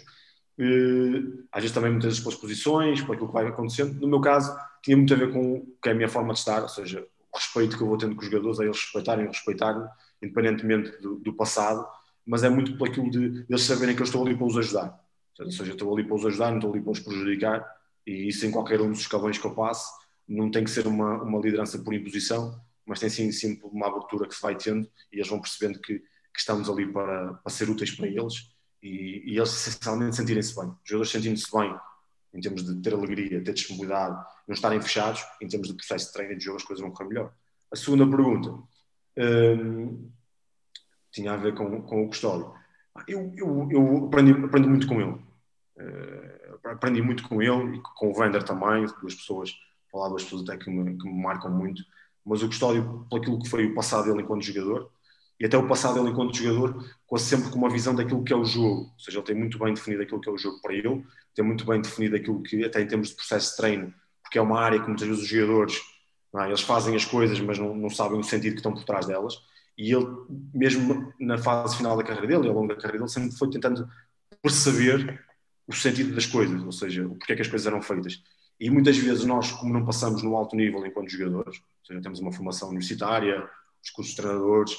Uh, 0.60 1.46
às 1.52 1.62
vezes 1.62 1.72
também 1.72 1.92
muitas 1.92 2.10
vezes 2.10 2.20
pelas 2.20 2.38
posições, 2.38 3.02
por 3.02 3.14
aquilo 3.14 3.28
que 3.28 3.34
vai 3.34 3.48
acontecendo. 3.48 4.00
No 4.02 4.08
meu 4.08 4.20
caso, 4.20 4.58
tinha 4.84 4.98
muito 4.98 5.14
a 5.14 5.18
ver 5.18 5.32
com 5.32 5.54
o 5.54 5.78
que 5.82 5.90
é 5.90 5.92
a 5.92 5.96
minha 5.96 6.10
forma 6.10 6.34
de 6.34 6.40
estar, 6.40 6.62
ou 6.62 6.70
seja, 6.70 7.06
respeito 7.40 7.78
que 7.78 7.84
eu 7.84 7.88
vou 7.88 7.98
tendo 7.98 8.16
com 8.16 8.22
os 8.22 8.28
jogadores, 8.28 8.60
a 8.60 8.66
eles 8.66 8.78
respeitarem 8.78 9.28
respeitarem, 9.28 9.84
independentemente 10.22 11.02
do, 11.02 11.16
do, 11.16 11.34
passado, 11.34 11.86
mas 12.26 12.44
é 12.44 12.50
muito 12.50 12.78
por 12.78 12.90
aquilo 12.90 13.10
de, 13.10 13.46
eles 13.50 13.64
saberem 13.64 13.96
que 13.96 14.02
eu 14.02 14.06
estou 14.06 14.26
ali 14.26 14.36
para 14.36 14.46
os 14.46 14.58
ajudar. 14.58 15.00
Ou 15.40 15.52
seja, 15.52 15.72
estou 15.72 15.94
ali 15.94 16.06
para 16.06 16.16
os 16.16 16.26
ajudar, 16.26 16.52
não 16.52 16.58
estou 16.58 16.74
ali 16.74 16.82
para 16.82 16.92
os 16.92 17.00
prejudicar, 17.00 17.66
e 18.06 18.28
isso 18.28 18.46
em 18.46 18.52
qualquer 18.52 18.82
um 18.82 18.90
dos 18.90 19.00
escalões 19.00 19.38
que 19.38 19.46
eu 19.46 19.56
passe, 19.56 19.90
não 20.28 20.52
tem 20.52 20.64
que 20.64 20.70
ser 20.70 20.86
uma, 20.86 21.24
uma 21.24 21.40
liderança 21.40 21.80
por 21.80 21.94
imposição, 21.94 22.60
mas 22.86 23.00
tem 23.00 23.10
sim, 23.10 23.32
sim 23.32 23.60
uma 23.64 23.88
abertura 23.88 24.28
que 24.28 24.36
se 24.36 24.42
vai 24.42 24.56
tendo 24.56 24.88
e 25.12 25.18
eles 25.18 25.28
vão 25.28 25.40
percebendo 25.40 25.80
que, 25.80 26.00
que 26.00 26.40
estamos 26.40 26.70
ali 26.70 26.92
para, 26.92 27.36
para 27.36 27.52
ser 27.52 27.70
úteis 27.70 27.92
para 27.92 28.08
eles 28.08 28.52
e, 28.82 29.24
e 29.26 29.38
eles 29.38 29.50
essencialmente 29.50 30.16
sentirem-se 30.16 30.56
bem. 30.56 30.70
Os 30.70 30.78
jogadores 30.84 31.12
sentindo-se 31.12 31.52
bem 31.52 31.74
em 32.34 32.40
termos 32.40 32.64
de 32.64 32.82
ter 32.82 32.94
alegria, 32.94 33.44
ter 33.44 33.54
disponibilidade, 33.54 34.16
não 34.48 34.54
estarem 34.54 34.82
fechados, 34.82 35.24
em 35.42 35.48
termos 35.48 35.68
de 35.68 35.74
processo 35.74 36.08
de 36.08 36.14
treino 36.14 36.34
e 36.34 36.38
de 36.38 36.44
jogo, 36.44 36.58
as 36.58 36.64
coisas 36.64 36.82
vão 36.82 36.92
correr 36.92 37.10
melhor. 37.10 37.34
A 37.72 37.76
segunda 37.76 38.08
pergunta 38.08 38.52
hum, 39.18 40.10
tinha 41.12 41.34
a 41.34 41.38
ver 41.38 41.56
com, 41.56 41.82
com 41.82 42.04
o 42.04 42.08
Custódio. 42.08 42.54
Eu, 43.08 43.32
eu, 43.36 43.68
eu 43.72 44.06
aprendi, 44.06 44.32
aprendi 44.32 44.68
muito 44.68 44.88
com 44.88 45.02
ele. 45.02 45.18
Uh, 45.78 46.68
aprendi 46.68 47.02
muito 47.02 47.28
com 47.28 47.42
ele 47.42 47.78
e 47.78 47.82
com 47.96 48.10
o 48.10 48.14
Vander 48.14 48.44
também, 48.44 48.86
duas 49.02 49.16
pessoas 49.16 49.52
falar 49.92 50.10
duas 50.10 50.24
pessoas 50.24 50.44
até 50.44 50.58
que 50.58 50.70
me, 50.70 50.98
que 50.98 51.06
me 51.08 51.22
marcam 51.22 51.52
muito, 51.52 51.84
mas 52.26 52.44
o 52.44 52.48
Custódio, 52.48 53.06
aquilo 53.14 53.40
que 53.40 53.50
foi 53.50 53.66
o 53.66 53.74
passado 53.74 54.06
dele 54.06 54.22
enquanto 54.22 54.44
jogador, 54.44 54.92
e 55.40 55.46
até 55.46 55.58
o 55.58 55.68
passado 55.68 55.96
dele 55.96 56.10
enquanto 56.10 56.36
jogador, 56.36 56.86
quase 57.08 57.26
sempre 57.26 57.50
com 57.50 57.58
uma 57.58 57.70
visão 57.70 57.96
daquilo 57.96 58.24
que 58.24 58.34
é 58.34 58.36
o 58.36 58.44
jogo, 58.44 58.92
ou 58.92 59.00
seja, 59.00 59.20
ele 59.20 59.26
tem 59.26 59.36
muito 59.36 59.58
bem 59.58 59.74
definido 59.74 60.04
aquilo 60.04 60.20
que 60.20 60.30
é 60.30 60.32
o 60.32 60.38
jogo 60.38 60.62
para 60.62 60.74
ele, 60.74 61.06
tem 61.34 61.46
muito 61.46 61.66
bem 61.66 61.82
definido 61.82 62.16
aquilo 62.16 62.42
que, 62.44 62.66
até 62.66 62.82
em 62.82 62.88
termos 62.88 63.10
de 63.10 63.16
processo 63.16 63.52
de 63.52 63.58
treino, 63.58 63.94
porque 64.22 64.38
é 64.38 64.42
uma 64.42 64.60
área 64.60 64.80
que 64.80 64.88
muitas 64.88 65.08
vezes 65.08 65.24
os 65.24 65.30
jogadores, 65.30 65.80
é? 66.36 66.48
eles 66.48 66.62
fazem 66.62 66.96
as 66.96 67.06
coisas, 67.06 67.40
mas 67.40 67.58
não, 67.58 67.74
não 67.74 67.90
sabem 67.90 68.20
o 68.20 68.24
sentido 68.24 68.54
que 68.54 68.60
estão 68.60 68.74
por 68.74 68.84
trás 68.84 69.06
delas, 69.06 69.36
e 69.78 69.94
ele, 69.94 70.08
mesmo 70.54 71.14
na 71.20 71.38
fase 71.38 71.78
final 71.78 71.96
da 71.96 72.04
carreira 72.04 72.28
dele, 72.28 72.50
ao 72.50 72.54
longo 72.54 72.68
da 72.68 72.76
carreira 72.76 72.98
dele, 72.98 73.10
sempre 73.10 73.32
foi 73.32 73.50
tentando 73.50 73.90
perceber 74.42 75.24
o 75.66 75.74
sentido 75.74 76.14
das 76.14 76.26
coisas, 76.26 76.62
ou 76.62 76.72
seja, 76.72 77.06
o 77.08 77.16
porquê 77.16 77.34
é 77.34 77.36
que 77.38 77.42
as 77.44 77.48
coisas 77.48 77.66
eram 77.66 77.82
feitas. 77.82 78.22
E 78.60 78.70
muitas 78.70 78.98
vezes 78.98 79.24
nós, 79.24 79.52
como 79.52 79.72
não 79.72 79.86
passamos 79.86 80.22
no 80.22 80.36
alto 80.36 80.56
nível 80.56 80.86
enquanto 80.86 81.10
jogadores, 81.10 81.60
ou 81.60 81.86
seja, 81.86 82.02
temos 82.02 82.20
uma 82.20 82.32
formação 82.32 82.70
universitária, 82.70 83.48
os 83.82 83.90
cursos 83.92 84.14
de 84.14 84.22
treinadores, 84.22 84.76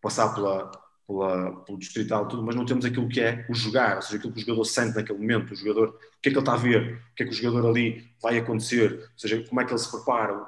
passar 0.00 0.34
pela, 0.34 0.70
pela, 1.06 1.52
pelo 1.62 1.78
distrital, 1.78 2.28
tudo, 2.28 2.42
mas 2.42 2.54
não 2.54 2.66
temos 2.66 2.84
aquilo 2.84 3.08
que 3.08 3.20
é 3.20 3.46
o 3.48 3.54
jogar, 3.54 3.96
ou 3.96 4.02
seja, 4.02 4.16
aquilo 4.16 4.32
que 4.32 4.38
o 4.38 4.42
jogador 4.42 4.64
sente 4.64 4.96
naquele 4.96 5.18
momento, 5.18 5.52
o 5.52 5.56
jogador, 5.56 5.88
o 5.88 6.20
que 6.20 6.28
é 6.28 6.32
que 6.32 6.38
ele 6.38 6.38
está 6.38 6.52
a 6.52 6.56
ver, 6.56 7.02
o 7.12 7.14
que 7.14 7.22
é 7.22 7.26
que 7.26 7.32
o 7.32 7.34
jogador 7.34 7.68
ali 7.70 8.10
vai 8.22 8.38
acontecer, 8.38 8.92
ou 8.92 9.18
seja, 9.18 9.42
como 9.48 9.60
é 9.60 9.64
que 9.64 9.72
ele 9.72 9.78
se 9.78 9.90
prepara, 9.90 10.46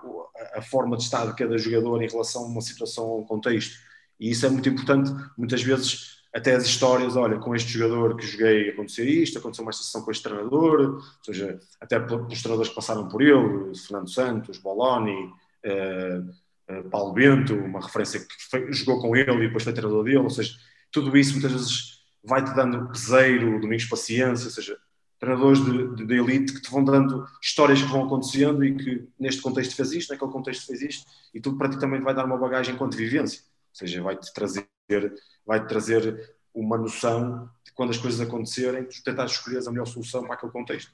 a 0.54 0.62
forma 0.62 0.96
de 0.96 1.04
estar 1.04 1.26
de 1.26 1.34
cada 1.34 1.56
jogador 1.56 2.02
em 2.02 2.08
relação 2.08 2.44
a 2.44 2.46
uma 2.46 2.60
situação, 2.60 3.04
a 3.04 3.16
um 3.16 3.24
contexto. 3.24 3.78
E 4.18 4.30
isso 4.30 4.44
é 4.44 4.50
muito 4.50 4.68
importante, 4.68 5.10
muitas 5.36 5.62
vezes 5.62 6.20
até 6.32 6.54
as 6.54 6.64
histórias, 6.64 7.16
olha, 7.16 7.38
com 7.38 7.54
este 7.54 7.72
jogador 7.72 8.16
que 8.16 8.26
joguei 8.26 8.70
acontecer 8.70 9.04
isto, 9.04 9.38
aconteceu 9.38 9.64
uma 9.64 9.72
situação 9.72 10.02
com 10.02 10.10
este 10.10 10.22
treinador, 10.22 10.96
ou 10.96 11.24
seja, 11.24 11.58
até 11.80 11.98
pelos 11.98 12.40
treinadores 12.40 12.68
que 12.68 12.76
passaram 12.76 13.08
por 13.08 13.20
ele, 13.20 13.74
Fernando 13.74 14.08
Santos, 14.08 14.58
Boloni, 14.58 15.32
eh, 15.64 16.20
Paulo 16.90 17.12
Bento, 17.12 17.54
uma 17.54 17.80
referência 17.80 18.20
que 18.20 18.26
foi, 18.50 18.72
jogou 18.72 19.00
com 19.00 19.16
ele 19.16 19.32
e 19.32 19.46
depois 19.46 19.64
foi 19.64 19.72
treinador 19.72 20.04
dele, 20.04 20.18
ou 20.18 20.30
seja, 20.30 20.54
tudo 20.92 21.16
isso 21.16 21.32
muitas 21.32 21.52
vezes 21.52 22.00
vai-te 22.22 22.54
dando 22.54 22.88
peseiro, 22.88 23.60
Domingos 23.60 23.86
Paciência, 23.86 24.46
ou 24.46 24.50
seja, 24.50 24.78
treinadores 25.18 25.64
de, 25.64 25.94
de, 25.96 26.06
de, 26.06 26.14
elite 26.14 26.54
que 26.54 26.62
te 26.62 26.70
vão 26.70 26.84
dando 26.84 27.26
histórias 27.42 27.82
que 27.82 27.88
vão 27.88 28.04
acontecendo 28.04 28.64
e 28.64 28.74
que 28.74 29.08
neste 29.18 29.42
contexto 29.42 29.74
fez 29.76 29.92
isto, 29.92 30.10
naquele 30.10 30.30
contexto 30.30 30.66
fez 30.66 30.82
isto, 30.82 31.06
e 31.34 31.40
tudo 31.40 31.58
para 31.58 31.68
ti 31.68 31.78
também 31.78 32.00
vai 32.00 32.14
dar 32.14 32.24
uma 32.24 32.38
bagagem 32.38 32.74
enquanto 32.74 32.96
vivência, 32.96 33.42
ou 33.42 33.74
seja, 33.74 34.02
vai-te 34.02 34.32
trazer 34.32 34.66
vai 35.46 35.64
trazer 35.66 36.34
uma 36.52 36.76
noção 36.76 37.48
de 37.64 37.72
quando 37.72 37.90
as 37.90 37.98
coisas 37.98 38.20
acontecerem, 38.20 38.84
tu 38.84 39.02
tentar 39.04 39.26
escolher 39.26 39.66
a 39.66 39.70
melhor 39.70 39.86
solução 39.86 40.24
para 40.24 40.34
aquele 40.34 40.50
contexto. 40.50 40.92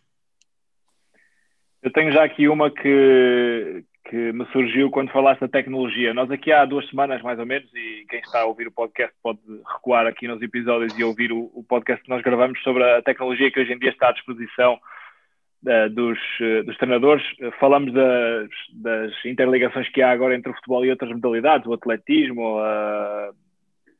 Eu 1.83 1.93
tenho 1.93 2.13
já 2.13 2.25
aqui 2.25 2.49
uma 2.49 2.71
que, 2.71 3.85
que 4.09 4.33
me 4.33 4.47
surgiu 4.47 4.91
quando 4.91 5.13
falaste 5.13 5.41
da 5.41 5.49
tecnologia. 5.49 6.15
Nós 6.15 6.31
aqui 6.31 6.53
há 6.53 6.65
duas 6.65 6.89
semanas, 6.89 7.23
mais 7.23 7.39
ou 7.39 7.47
menos, 7.47 7.73
e 7.75 8.05
quem 8.09 8.21
está 8.21 8.41
a 8.41 8.47
ouvir 8.47 8.67
o 8.67 8.73
podcast 8.73 9.15
pode 9.23 9.41
recuar 9.75 10.07
aqui 10.07 10.27
nos 10.27 10.41
episódios 10.43 10.99
e 10.99 11.05
ouvir 11.05 11.33
o, 11.33 11.51
o 11.55 11.63
podcast 11.63 12.03
que 12.03 12.11
nós 12.11 12.23
gravamos 12.23 12.61
sobre 12.63 12.83
a 12.85 13.03
tecnologia 13.03 13.51
que 13.51 13.61
hoje 13.61 13.73
em 13.73 13.79
dia 13.79 13.91
está 13.91 14.09
à 14.09 14.13
disposição 14.13 14.75
uh, 14.75 15.91
dos, 15.91 16.19
uh, 16.41 16.65
dos 16.65 16.77
treinadores. 16.77 17.25
falamos 17.59 17.93
das, 17.93 18.49
das, 18.73 19.13
interligações 19.25 19.89
que 19.91 20.03
há 20.03 20.11
agora 20.11 20.35
entre 20.35 20.51
o 20.51 20.55
futebol 20.55 20.85
e 20.85 20.91
outras 20.91 21.11
modalidades, 21.11 21.67
o 21.67 21.75
atletismo, 21.75 22.59
uh, 22.59 23.35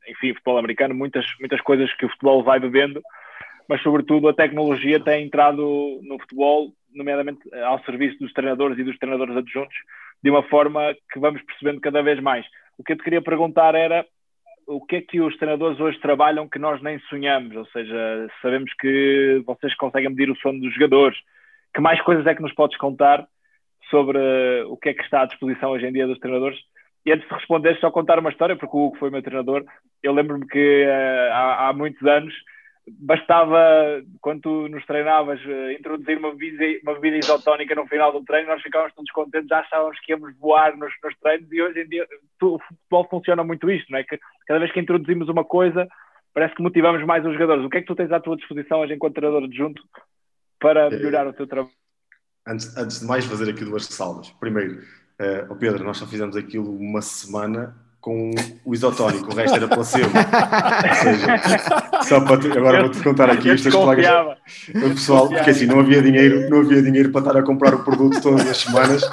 enfim, 0.07 0.33
futebol 0.33 0.57
americano, 0.57 0.95
muitas, 0.95 1.25
muitas 1.39 1.61
coisas 1.61 1.93
que 1.93 2.05
o 2.05 2.09
futebol 2.09 2.43
vai 2.43 2.59
bebendo, 2.59 3.01
mas 3.67 3.81
sobretudo 3.81 4.27
a 4.29 4.33
tecnologia 4.33 4.99
tem 4.99 5.25
entrado 5.25 5.99
no 6.03 6.19
futebol, 6.19 6.71
nomeadamente 6.93 7.39
ao 7.63 7.83
serviço 7.83 8.17
dos 8.19 8.33
treinadores 8.33 8.77
e 8.77 8.83
dos 8.83 8.97
treinadores 8.97 9.35
adjuntos, 9.35 9.75
de 10.23 10.29
uma 10.29 10.43
forma 10.43 10.95
que 11.11 11.19
vamos 11.19 11.41
percebendo 11.43 11.81
cada 11.81 12.01
vez 12.01 12.19
mais. 12.21 12.45
O 12.77 12.83
que 12.83 12.93
eu 12.93 12.97
te 12.97 13.03
queria 13.03 13.21
perguntar 13.21 13.75
era 13.75 14.05
o 14.65 14.85
que 14.85 14.97
é 14.97 15.01
que 15.01 15.21
os 15.21 15.35
treinadores 15.37 15.79
hoje 15.79 15.99
trabalham 15.99 16.47
que 16.47 16.59
nós 16.59 16.81
nem 16.81 16.99
sonhamos, 17.09 17.55
ou 17.55 17.65
seja, 17.67 18.27
sabemos 18.41 18.71
que 18.79 19.41
vocês 19.45 19.73
conseguem 19.75 20.09
medir 20.09 20.29
o 20.29 20.35
sono 20.37 20.59
dos 20.59 20.73
jogadores, 20.73 21.17
que 21.73 21.81
mais 21.81 22.01
coisas 22.01 22.25
é 22.25 22.35
que 22.35 22.41
nos 22.41 22.53
podes 22.53 22.77
contar 22.77 23.25
sobre 23.89 24.19
o 24.67 24.75
que 24.75 24.89
é 24.89 24.93
que 24.93 25.03
está 25.03 25.21
à 25.21 25.25
disposição 25.25 25.71
hoje 25.71 25.85
em 25.85 25.93
dia 25.93 26.07
dos 26.07 26.19
treinadores 26.19 26.59
e 27.07 27.11
antes 27.13 27.25
de 27.25 27.33
responder, 27.33 27.79
só 27.79 27.89
contar 27.89 28.19
uma 28.19 28.29
história, 28.29 28.57
porque 28.57 28.75
o 28.75 28.87
Hugo 28.87 28.97
foi 28.97 29.09
meu 29.09 29.21
treinador. 29.21 29.63
Eu 30.03 30.11
lembro-me 30.11 30.45
que 30.45 30.85
uh, 30.85 31.31
há, 31.31 31.69
há, 31.69 31.73
muitos 31.73 32.05
anos 32.05 32.33
bastava, 32.99 34.01
quando 34.21 34.41
tu 34.41 34.67
nos 34.69 34.85
treinavas, 34.85 35.39
uh, 35.45 35.71
introduzir 35.71 36.17
uma 36.17 36.33
bebida, 36.33 36.79
uma 36.83 36.93
bebida 36.95 37.17
isotónica 37.17 37.75
no 37.75 37.87
final 37.87 38.11
do 38.11 38.23
treino, 38.23 38.49
nós 38.49 38.61
ficávamos 38.61 38.93
todos 38.93 39.11
contentes, 39.11 39.49
já 39.49 39.59
achávamos 39.59 39.99
que 39.99 40.11
íamos 40.11 40.37
voar 40.37 40.75
nos, 40.77 40.93
nos 41.03 41.17
treinos 41.19 41.51
e 41.51 41.61
hoje 41.61 41.81
em 41.81 41.87
dia 41.87 42.07
o 42.41 42.59
futebol 42.59 43.07
funciona 43.09 43.43
muito 43.43 43.69
isto, 43.69 43.91
não 43.91 43.99
é? 43.99 44.03
Que 44.03 44.19
cada 44.47 44.59
vez 44.59 44.71
que 44.71 44.79
introduzimos 44.79 45.27
uma 45.29 45.43
coisa, 45.43 45.87
parece 46.33 46.55
que 46.55 46.63
motivamos 46.63 47.03
mais 47.05 47.25
os 47.25 47.33
jogadores. 47.33 47.65
O 47.65 47.69
que 47.69 47.77
é 47.77 47.81
que 47.81 47.87
tu 47.87 47.95
tens 47.95 48.11
à 48.11 48.19
tua 48.19 48.37
disposição 48.37 48.79
hoje 48.79 48.93
enquanto 48.93 49.15
treinador 49.15 49.43
adjunto 49.43 49.83
para 50.59 50.89
melhorar 50.89 51.27
o 51.27 51.33
teu 51.33 51.47
trabalho? 51.47 51.75
antes, 52.47 52.75
antes 52.77 53.01
de 53.01 53.05
mais 53.05 53.25
fazer 53.25 53.49
aqui 53.49 53.63
duas 53.65 53.85
ressalvas. 53.85 54.29
Primeiro, 54.39 54.81
uh, 55.49 55.55
Pedro, 55.57 55.83
nós 55.83 55.97
só 55.97 56.07
fizemos 56.07 56.35
aquilo 56.35 56.73
uma 56.75 57.01
semana 57.01 57.75
com 57.99 58.31
o 58.63 58.73
isotónico, 58.73 59.31
o 59.31 59.35
resto 59.35 59.55
era 59.57 59.67
placebo. 59.67 60.07
Ou 60.07 60.95
seja, 60.95 62.03
só 62.03 62.21
para 62.21 62.39
te, 62.39 62.57
agora 62.57 62.81
vou-te 62.83 63.03
contar 63.03 63.29
aqui 63.29 63.49
os 63.49 63.61
teus 63.61 63.75
colegas. 63.75 64.37
O 64.75 64.89
pessoal, 64.89 65.27
porque 65.27 65.49
assim, 65.49 65.65
não 65.65 65.79
havia 65.79 66.01
dinheiro, 66.01 66.49
não 66.49 66.61
havia 66.61 66.81
dinheiro 66.81 67.11
para 67.11 67.21
estar 67.21 67.37
a 67.37 67.43
comprar 67.43 67.73
o 67.73 67.83
produto 67.83 68.21
todas 68.21 68.47
as 68.47 68.57
semanas, 68.57 69.03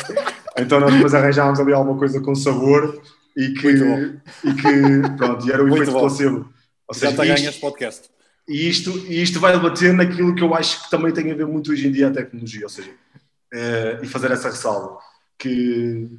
então 0.57 0.79
nós 0.81 0.93
depois 0.93 1.15
arranjámos 1.15 1.59
ali 1.59 1.73
alguma 1.73 1.99
coisa 1.99 2.21
com 2.21 2.35
sabor 2.35 3.01
e 3.37 3.49
que, 3.55 3.69
e 3.69 4.55
que 4.55 5.17
pronto, 5.17 5.49
e 5.49 5.53
era 5.53 5.65
o 5.65 5.69
efeito 5.69 5.93
placebo. 5.93 6.49
Ou 6.87 6.95
seja, 6.95 7.07
Já 7.07 7.11
está 7.11 7.25
ganhando 7.25 7.49
este 7.49 7.61
podcast. 7.61 8.11
E 8.47 8.69
isto, 8.69 8.91
e 9.09 9.23
isto 9.23 9.41
vai 9.41 9.59
bater 9.59 9.93
naquilo 9.95 10.35
que 10.35 10.43
eu 10.43 10.55
acho 10.55 10.85
que 10.85 10.91
também 10.91 11.13
tem 11.13 11.33
a 11.33 11.35
ver 11.35 11.47
muito 11.47 11.73
hoje 11.73 11.89
em 11.89 11.93
dia 11.93 12.09
a 12.09 12.13
tecnologia, 12.13 12.65
ou 12.65 12.69
seja, 12.69 12.91
uh, 12.91 14.05
e 14.05 14.07
fazer 14.07 14.31
essa 14.31 14.51
ressalva, 14.51 14.99
que 15.39 16.11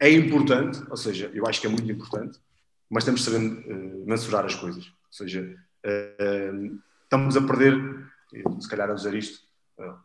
é 0.00 0.10
importante, 0.10 0.82
ou 0.90 0.96
seja, 0.96 1.30
eu 1.34 1.46
acho 1.46 1.60
que 1.60 1.66
é 1.66 1.70
muito 1.70 1.90
importante, 1.90 2.40
mas 2.88 3.04
temos 3.04 3.20
de 3.20 3.30
saber 3.30 3.46
uh, 3.46 4.04
mensurar 4.06 4.44
as 4.44 4.54
coisas. 4.54 4.86
Ou 4.86 5.12
seja, 5.12 5.56
uh, 5.86 6.80
estamos 7.04 7.36
a 7.36 7.42
perder, 7.42 7.74
se 8.60 8.68
calhar 8.68 8.90
a 8.90 8.94
dizer 8.94 9.14
isto, 9.14 9.40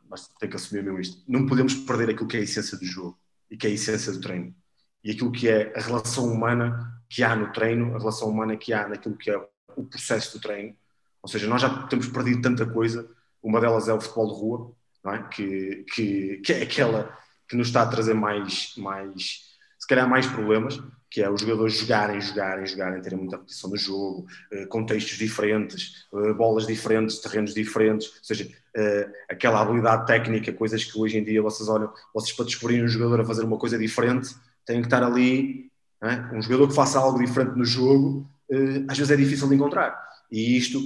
mas 0.09 0.27
tenho 0.39 0.49
que 0.49 0.55
assumir 0.55 0.83
mesmo 0.83 0.99
isto, 0.99 1.23
não 1.27 1.45
podemos 1.45 1.73
perder 1.73 2.09
aquilo 2.09 2.27
que 2.27 2.37
é 2.37 2.39
a 2.39 2.43
essência 2.43 2.77
do 2.77 2.85
jogo 2.85 3.17
e 3.49 3.57
que 3.57 3.67
é 3.67 3.69
a 3.69 3.73
essência 3.73 4.11
do 4.11 4.21
treino. 4.21 4.55
E 5.03 5.11
aquilo 5.11 5.31
que 5.31 5.47
é 5.47 5.73
a 5.75 5.81
relação 5.81 6.25
humana 6.31 7.01
que 7.09 7.23
há 7.23 7.35
no 7.35 7.51
treino, 7.51 7.95
a 7.95 7.99
relação 7.99 8.29
humana 8.29 8.57
que 8.57 8.73
há 8.73 8.87
naquilo 8.87 9.17
que 9.17 9.29
é 9.29 9.37
o 9.75 9.83
processo 9.83 10.37
do 10.37 10.41
treino. 10.41 10.75
Ou 11.21 11.29
seja, 11.29 11.47
nós 11.47 11.61
já 11.61 11.87
temos 11.87 12.07
perdido 12.07 12.41
tanta 12.41 12.65
coisa, 12.65 13.09
uma 13.41 13.61
delas 13.61 13.87
é 13.87 13.93
o 13.93 14.01
futebol 14.01 14.27
de 14.27 14.39
rua, 14.39 14.75
é? 15.13 15.23
que, 15.23 15.85
que, 15.93 16.37
que 16.37 16.53
é 16.53 16.63
aquela 16.63 17.15
que 17.47 17.55
nos 17.55 17.67
está 17.67 17.83
a 17.83 17.87
trazer 17.87 18.15
mais, 18.15 18.73
mais, 18.75 19.44
se 19.85 19.87
calhar 19.87 20.09
mais 20.09 20.25
problemas, 20.25 20.81
que 21.11 21.21
é 21.21 21.29
os 21.29 21.41
jogadores 21.41 21.75
jogarem, 21.75 22.19
jogarem, 22.19 22.65
jogarem, 22.65 22.99
terem 23.03 23.19
muita 23.19 23.35
repetição 23.35 23.69
no 23.69 23.77
jogo, 23.77 24.25
eh, 24.51 24.65
contextos 24.65 25.15
diferentes, 25.15 26.07
eh, 26.11 26.33
bolas 26.33 26.65
diferentes, 26.65 27.19
terrenos 27.19 27.53
diferentes, 27.53 28.07
ou 28.07 28.23
seja, 28.23 28.49
eh, 28.75 29.07
aquela 29.29 29.61
habilidade 29.61 30.07
técnica, 30.07 30.51
coisas 30.51 30.83
que 30.83 30.97
hoje 30.97 31.19
em 31.19 31.23
dia 31.23 31.39
vocês 31.39 31.69
olham, 31.69 31.93
vocês 32.15 32.35
para 32.35 32.45
descobrirem 32.45 32.83
um 32.83 32.87
jogador 32.87 33.21
a 33.21 33.25
fazer 33.25 33.43
uma 33.43 33.59
coisa 33.59 33.77
diferente, 33.77 34.35
têm 34.65 34.81
que 34.81 34.87
estar 34.87 35.03
ali, 35.03 35.69
é? 36.01 36.35
um 36.35 36.41
jogador 36.41 36.67
que 36.69 36.73
faça 36.73 36.97
algo 36.97 37.23
diferente 37.23 37.55
no 37.55 37.63
jogo, 37.63 38.27
às 38.87 38.97
vezes 38.97 39.11
é 39.11 39.15
difícil 39.15 39.47
de 39.47 39.53
encontrar. 39.53 40.03
E 40.31 40.57
isto, 40.57 40.79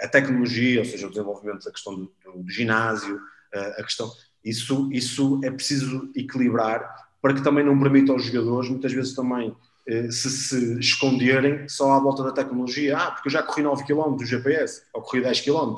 a 0.00 0.08
tecnologia, 0.08 0.80
ou 0.80 0.84
seja, 0.84 1.06
o 1.06 1.10
desenvolvimento 1.10 1.64
da 1.64 1.70
questão 1.70 1.94
do, 1.94 2.12
do 2.36 2.50
ginásio, 2.50 3.20
a 3.52 3.82
questão, 3.84 4.10
isso, 4.44 4.88
isso 4.92 5.40
é 5.44 5.50
preciso 5.50 6.10
equilibrar 6.16 7.09
para 7.20 7.34
que 7.34 7.42
também 7.42 7.64
não 7.64 7.78
permita 7.78 8.12
aos 8.12 8.24
jogadores, 8.24 8.70
muitas 8.70 8.92
vezes 8.92 9.14
também, 9.14 9.54
eh, 9.86 10.10
se 10.10 10.30
se 10.30 10.78
esconderem 10.78 11.68
só 11.68 11.92
à 11.92 11.98
volta 12.00 12.22
da 12.22 12.32
tecnologia. 12.32 12.96
Ah, 12.96 13.10
porque 13.10 13.28
eu 13.28 13.32
já 13.32 13.42
corri 13.42 13.62
9 13.62 13.84
km 13.84 14.16
do 14.16 14.24
GPS, 14.24 14.82
ou 14.92 15.02
corri 15.02 15.22
10 15.22 15.40
km, 15.40 15.74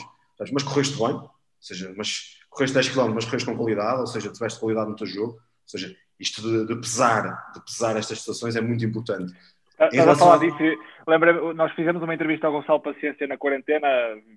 mas 0.53 0.63
correste 0.63 0.97
bem, 0.97 1.15
ou 1.15 1.31
seja, 1.61 1.93
mas 1.97 2.39
correste 2.51 2.75
10 2.75 2.89
km, 2.91 3.15
mas 3.15 3.25
correste 3.25 3.49
com 3.49 3.57
qualidade, 3.57 4.01
ou 4.01 4.07
seja, 4.07 4.33
tiveste 4.33 4.61
qualidade 4.61 4.91
no 4.91 4.97
teu 4.97 5.07
jogo, 5.07 5.33
ou 5.33 5.41
seja, 5.67 5.95
isto 6.19 6.43
de, 6.43 6.67
de 6.67 6.81
pesar, 6.81 7.53
de 7.55 7.65
pesar 7.65 7.97
estas 7.97 8.19
situações 8.19 8.55
é 8.57 8.61
muito 8.61 8.85
importante. 8.85 9.33
Estás 9.81 10.09
a 10.09 10.15
falar 10.15 10.39
disso, 10.39 10.57
lembra, 11.09 11.55
nós 11.55 11.73
fizemos 11.73 12.03
uma 12.03 12.15
entrevista 12.15 12.47
ao 12.47 12.53
Gonçalo 12.53 12.81
Paciência 12.81 13.27
na 13.27 13.37
quarentena, 13.37 13.89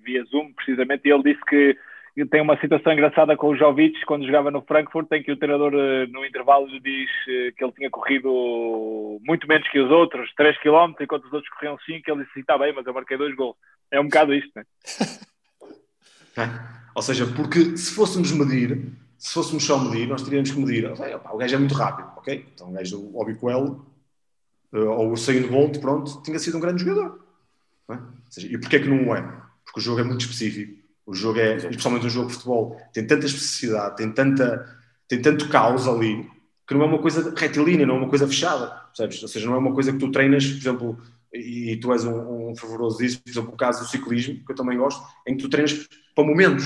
via 0.04 0.24
Zoom, 0.26 0.54
precisamente, 0.54 1.08
e 1.08 1.12
ele 1.12 1.24
disse 1.24 1.46
que 1.46 1.78
tem 2.24 2.40
uma 2.40 2.58
situação 2.62 2.94
engraçada 2.94 3.36
com 3.36 3.50
o 3.50 3.58
Jovic 3.58 4.06
quando 4.06 4.26
jogava 4.26 4.50
no 4.50 4.62
Frankfurt, 4.62 5.12
em 5.12 5.22
que 5.22 5.34
o 5.34 5.38
treinador 5.38 5.74
eh, 5.74 6.08
no 6.08 6.26
intervalo 6.26 6.68
diz 6.80 7.10
eh, 7.28 7.52
que 7.52 7.62
ele 7.62 7.74
tinha 7.74 7.90
corrido 7.90 9.20
muito 9.26 9.46
menos 9.46 9.68
que 9.68 9.80
os 9.80 9.92
outros, 9.92 10.34
3 10.38 10.58
km, 10.60 10.94
enquanto 11.02 11.26
os 11.26 11.34
outros 11.34 11.54
corriam 11.54 11.78
5, 11.78 12.10
ele 12.10 12.24
disse, 12.24 12.40
está 12.40 12.58
bem, 12.58 12.72
mas 12.74 12.86
eu 12.86 12.94
marquei 12.94 13.18
dois 13.18 13.36
gols. 13.36 13.58
É 13.92 14.00
um 14.00 14.06
bocado 14.06 14.34
isto, 14.34 14.50
não 14.56 14.62
é? 14.62 16.44
é? 16.44 16.50
Ou 16.96 17.02
seja, 17.02 17.28
porque 17.36 17.76
se 17.76 17.94
fôssemos 17.94 18.32
medir, 18.32 18.94
se 19.18 19.34
fôssemos 19.34 19.66
só 19.66 19.78
medir, 19.78 20.08
nós 20.08 20.24
teríamos 20.24 20.52
que 20.52 20.60
medir, 20.60 20.90
opa, 20.90 21.34
o 21.34 21.38
gajo 21.38 21.56
é 21.56 21.60
muito 21.60 21.76
rápido, 21.76 22.12
ok? 22.16 22.46
Então 22.54 22.70
o 22.70 22.72
gajo 22.72 22.98
do 22.98 23.18
Obicoelo 23.18 23.86
eh, 24.74 24.80
ou 24.80 25.12
o 25.12 25.18
Sain 25.18 25.42
Bolt, 25.48 25.80
pronto, 25.82 26.22
tinha 26.24 26.40
sido 26.40 26.58
um 26.58 26.62
grande 26.62 26.82
jogador. 26.82 27.26
É? 27.90 27.98
Seja, 28.30 28.48
e 28.48 28.58
porquê 28.58 28.80
que 28.80 28.88
não 28.88 29.14
é? 29.14 29.22
Porque 29.66 29.80
o 29.80 29.84
jogo 29.84 30.00
é 30.00 30.04
muito 30.04 30.22
específico 30.22 30.75
o 31.06 31.14
jogo 31.14 31.40
é, 31.40 31.58
especialmente 31.58 32.06
um 32.06 32.10
jogo 32.10 32.28
de 32.28 32.34
futebol, 32.34 32.82
tem 32.92 33.06
tanta 33.06 33.26
especificidade, 33.26 33.98
tem, 33.98 34.12
tanta, 34.12 34.78
tem 35.08 35.22
tanto 35.22 35.48
caos 35.50 35.88
ali, 35.88 36.28
que 36.68 36.74
não 36.74 36.82
é 36.82 36.86
uma 36.86 37.00
coisa 37.00 37.34
retilínea, 37.36 37.86
não 37.86 37.96
é 37.96 37.98
uma 38.00 38.10
coisa 38.10 38.28
fechada, 38.28 38.68
percebes? 38.88 39.22
Ou 39.22 39.30
seja, 39.30 39.46
não 39.46 39.56
é 39.56 39.58
uma 39.58 39.74
coisa 39.74 39.92
que 39.92 40.00
tu 40.00 40.12
treinas, 40.12 40.46
por 40.46 40.58
exemplo, 40.58 40.98
e 41.32 41.76
tu 41.78 41.94
és 41.94 42.04
um, 42.06 42.52
um 42.52 42.56
favoroso 42.56 42.98
disso, 42.98 43.22
por 43.22 43.30
exemplo, 43.30 43.54
o 43.54 43.58
caso 43.58 43.82
do 43.82 43.90
ciclismo, 43.90 44.44
que 44.44 44.52
eu 44.52 44.56
também 44.56 44.78
gosto, 44.78 45.04
em 45.28 45.36
que 45.36 45.44
tu 45.44 45.50
treinas 45.50 45.88
para 46.16 46.24
momentos. 46.24 46.66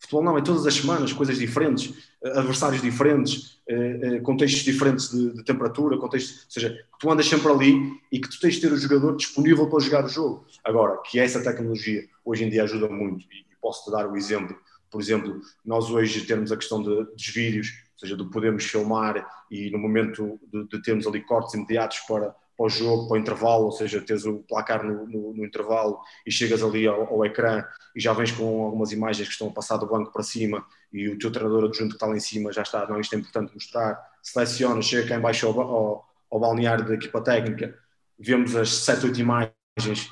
Futebol 0.00 0.24
não, 0.24 0.38
é 0.38 0.42
todas 0.42 0.66
as 0.66 0.74
semanas, 0.74 1.12
coisas 1.12 1.38
diferentes, 1.38 1.92
adversários 2.22 2.80
diferentes, 2.80 3.60
eh, 3.68 4.00
eh, 4.00 4.20
contextos 4.20 4.62
diferentes 4.62 5.10
de, 5.10 5.32
de, 5.32 5.44
temperatura, 5.44 5.98
contextos, 5.98 6.44
ou 6.44 6.50
seja, 6.50 6.70
que 6.70 6.98
tu 7.00 7.10
andas 7.10 7.26
sempre 7.26 7.50
ali 7.50 7.92
e 8.10 8.20
que 8.20 8.28
tu 8.28 8.38
tens 8.38 8.54
de 8.54 8.60
ter 8.60 8.72
o 8.72 8.76
jogador 8.76 9.16
disponível 9.16 9.68
para 9.68 9.80
jogar 9.80 10.04
o 10.04 10.08
jogo. 10.08 10.46
Agora, 10.64 10.98
que 11.04 11.18
essa 11.18 11.42
tecnologia 11.42 12.04
hoje 12.24 12.44
em 12.44 12.48
dia 12.48 12.62
ajuda 12.62 12.88
muito 12.88 13.26
posso-te 13.68 13.90
dar 13.90 14.10
o 14.10 14.16
exemplo, 14.16 14.58
por 14.90 14.98
exemplo, 14.98 15.42
nós 15.62 15.90
hoje 15.90 16.24
temos 16.24 16.50
a 16.50 16.56
questão 16.56 16.82
de, 16.82 17.04
dos 17.04 17.26
vídeos, 17.26 17.68
ou 17.92 17.98
seja, 17.98 18.16
de 18.16 18.24
podermos 18.30 18.64
filmar 18.64 19.28
e 19.50 19.70
no 19.70 19.78
momento 19.78 20.40
de, 20.50 20.66
de 20.68 20.82
termos 20.82 21.06
ali 21.06 21.20
cortes 21.20 21.52
imediatos 21.52 21.98
para, 22.08 22.34
para 22.56 22.66
o 22.66 22.68
jogo, 22.70 23.06
para 23.06 23.16
o 23.16 23.20
intervalo, 23.20 23.64
ou 23.64 23.72
seja, 23.72 24.00
teres 24.00 24.24
o 24.24 24.38
placar 24.48 24.82
no, 24.82 25.06
no, 25.06 25.34
no 25.34 25.44
intervalo 25.44 26.00
e 26.26 26.32
chegas 26.32 26.62
ali 26.62 26.86
ao, 26.86 27.12
ao, 27.12 27.26
ecrã 27.26 27.62
e 27.94 28.00
já 28.00 28.14
vens 28.14 28.32
com 28.32 28.64
algumas 28.64 28.90
imagens 28.90 29.28
que 29.28 29.34
estão 29.34 29.48
a 29.48 29.52
passar 29.52 29.76
do 29.76 29.86
banco 29.86 30.10
para 30.10 30.22
cima 30.22 30.64
e 30.90 31.06
o 31.10 31.18
teu 31.18 31.30
treinador 31.30 31.64
adjunto 31.64 31.90
que 31.90 31.96
está 31.96 32.06
lá 32.06 32.16
em 32.16 32.20
cima 32.20 32.50
já 32.50 32.62
está, 32.62 32.86
não, 32.88 32.98
isto 32.98 33.14
é 33.14 33.18
importante 33.18 33.52
mostrar, 33.52 34.00
seleciona, 34.22 34.80
chega 34.80 35.06
cá 35.06 35.16
em 35.16 35.20
baixo 35.20 35.46
ao, 35.46 35.60
ao, 35.60 36.08
ao 36.30 36.40
balneário 36.40 36.86
da 36.86 36.94
equipa 36.94 37.20
técnica, 37.20 37.78
vemos 38.18 38.56
as 38.56 38.70
7, 38.70 39.04
8 39.04 39.20
imagens 39.20 39.57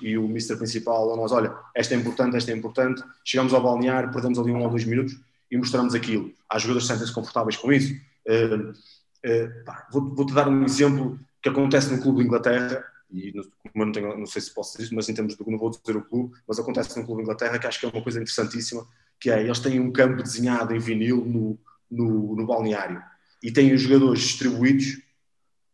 e 0.02 0.18
o 0.18 0.28
Mister 0.28 0.56
principal 0.56 1.12
a 1.12 1.16
nós, 1.16 1.32
olha, 1.32 1.54
esta 1.74 1.94
é 1.94 1.96
importante, 1.96 2.36
esta 2.36 2.50
é 2.50 2.54
importante, 2.56 3.02
chegamos 3.24 3.52
ao 3.52 3.62
balneário, 3.62 4.10
perdemos 4.10 4.38
ali 4.38 4.52
um 4.52 4.62
ou 4.62 4.70
dois 4.70 4.84
minutos 4.84 5.16
e 5.50 5.56
mostramos 5.56 5.94
aquilo. 5.94 6.32
As 6.48 6.62
jogadores 6.62 6.86
sentem-se 6.86 7.12
confortáveis 7.12 7.56
com 7.56 7.72
isso. 7.72 7.94
Uh, 8.26 8.70
uh, 8.70 9.66
Vou-te 9.90 10.14
vou 10.14 10.26
dar 10.26 10.48
um 10.48 10.64
exemplo 10.64 11.18
que 11.42 11.48
acontece 11.48 11.94
no 11.94 12.02
clube 12.02 12.20
de 12.20 12.26
Inglaterra, 12.26 12.84
e 13.10 13.32
não, 13.74 13.92
tenho, 13.92 14.18
não 14.18 14.26
sei 14.26 14.42
se 14.42 14.52
posso 14.52 14.72
dizer 14.72 14.84
isso, 14.84 14.94
mas 14.94 15.08
em 15.08 15.14
termos 15.14 15.36
de, 15.36 15.50
não 15.50 15.58
vou 15.58 15.70
dizer 15.70 15.96
o 15.96 16.02
clube, 16.02 16.34
mas 16.46 16.58
acontece 16.58 16.98
no 16.98 17.06
clube 17.06 17.22
de 17.22 17.24
Inglaterra, 17.24 17.58
que 17.58 17.66
acho 17.66 17.78
que 17.78 17.86
é 17.86 17.88
uma 17.88 18.02
coisa 18.02 18.18
interessantíssima, 18.18 18.86
que 19.20 19.30
é, 19.30 19.42
eles 19.42 19.60
têm 19.60 19.78
um 19.80 19.92
campo 19.92 20.22
desenhado 20.22 20.74
em 20.74 20.78
vinil 20.78 21.24
no, 21.24 21.58
no, 21.90 22.36
no 22.36 22.46
balneário, 22.46 23.00
e 23.42 23.52
têm 23.52 23.72
os 23.72 23.82
jogadores 23.82 24.20
distribuídos 24.20 25.00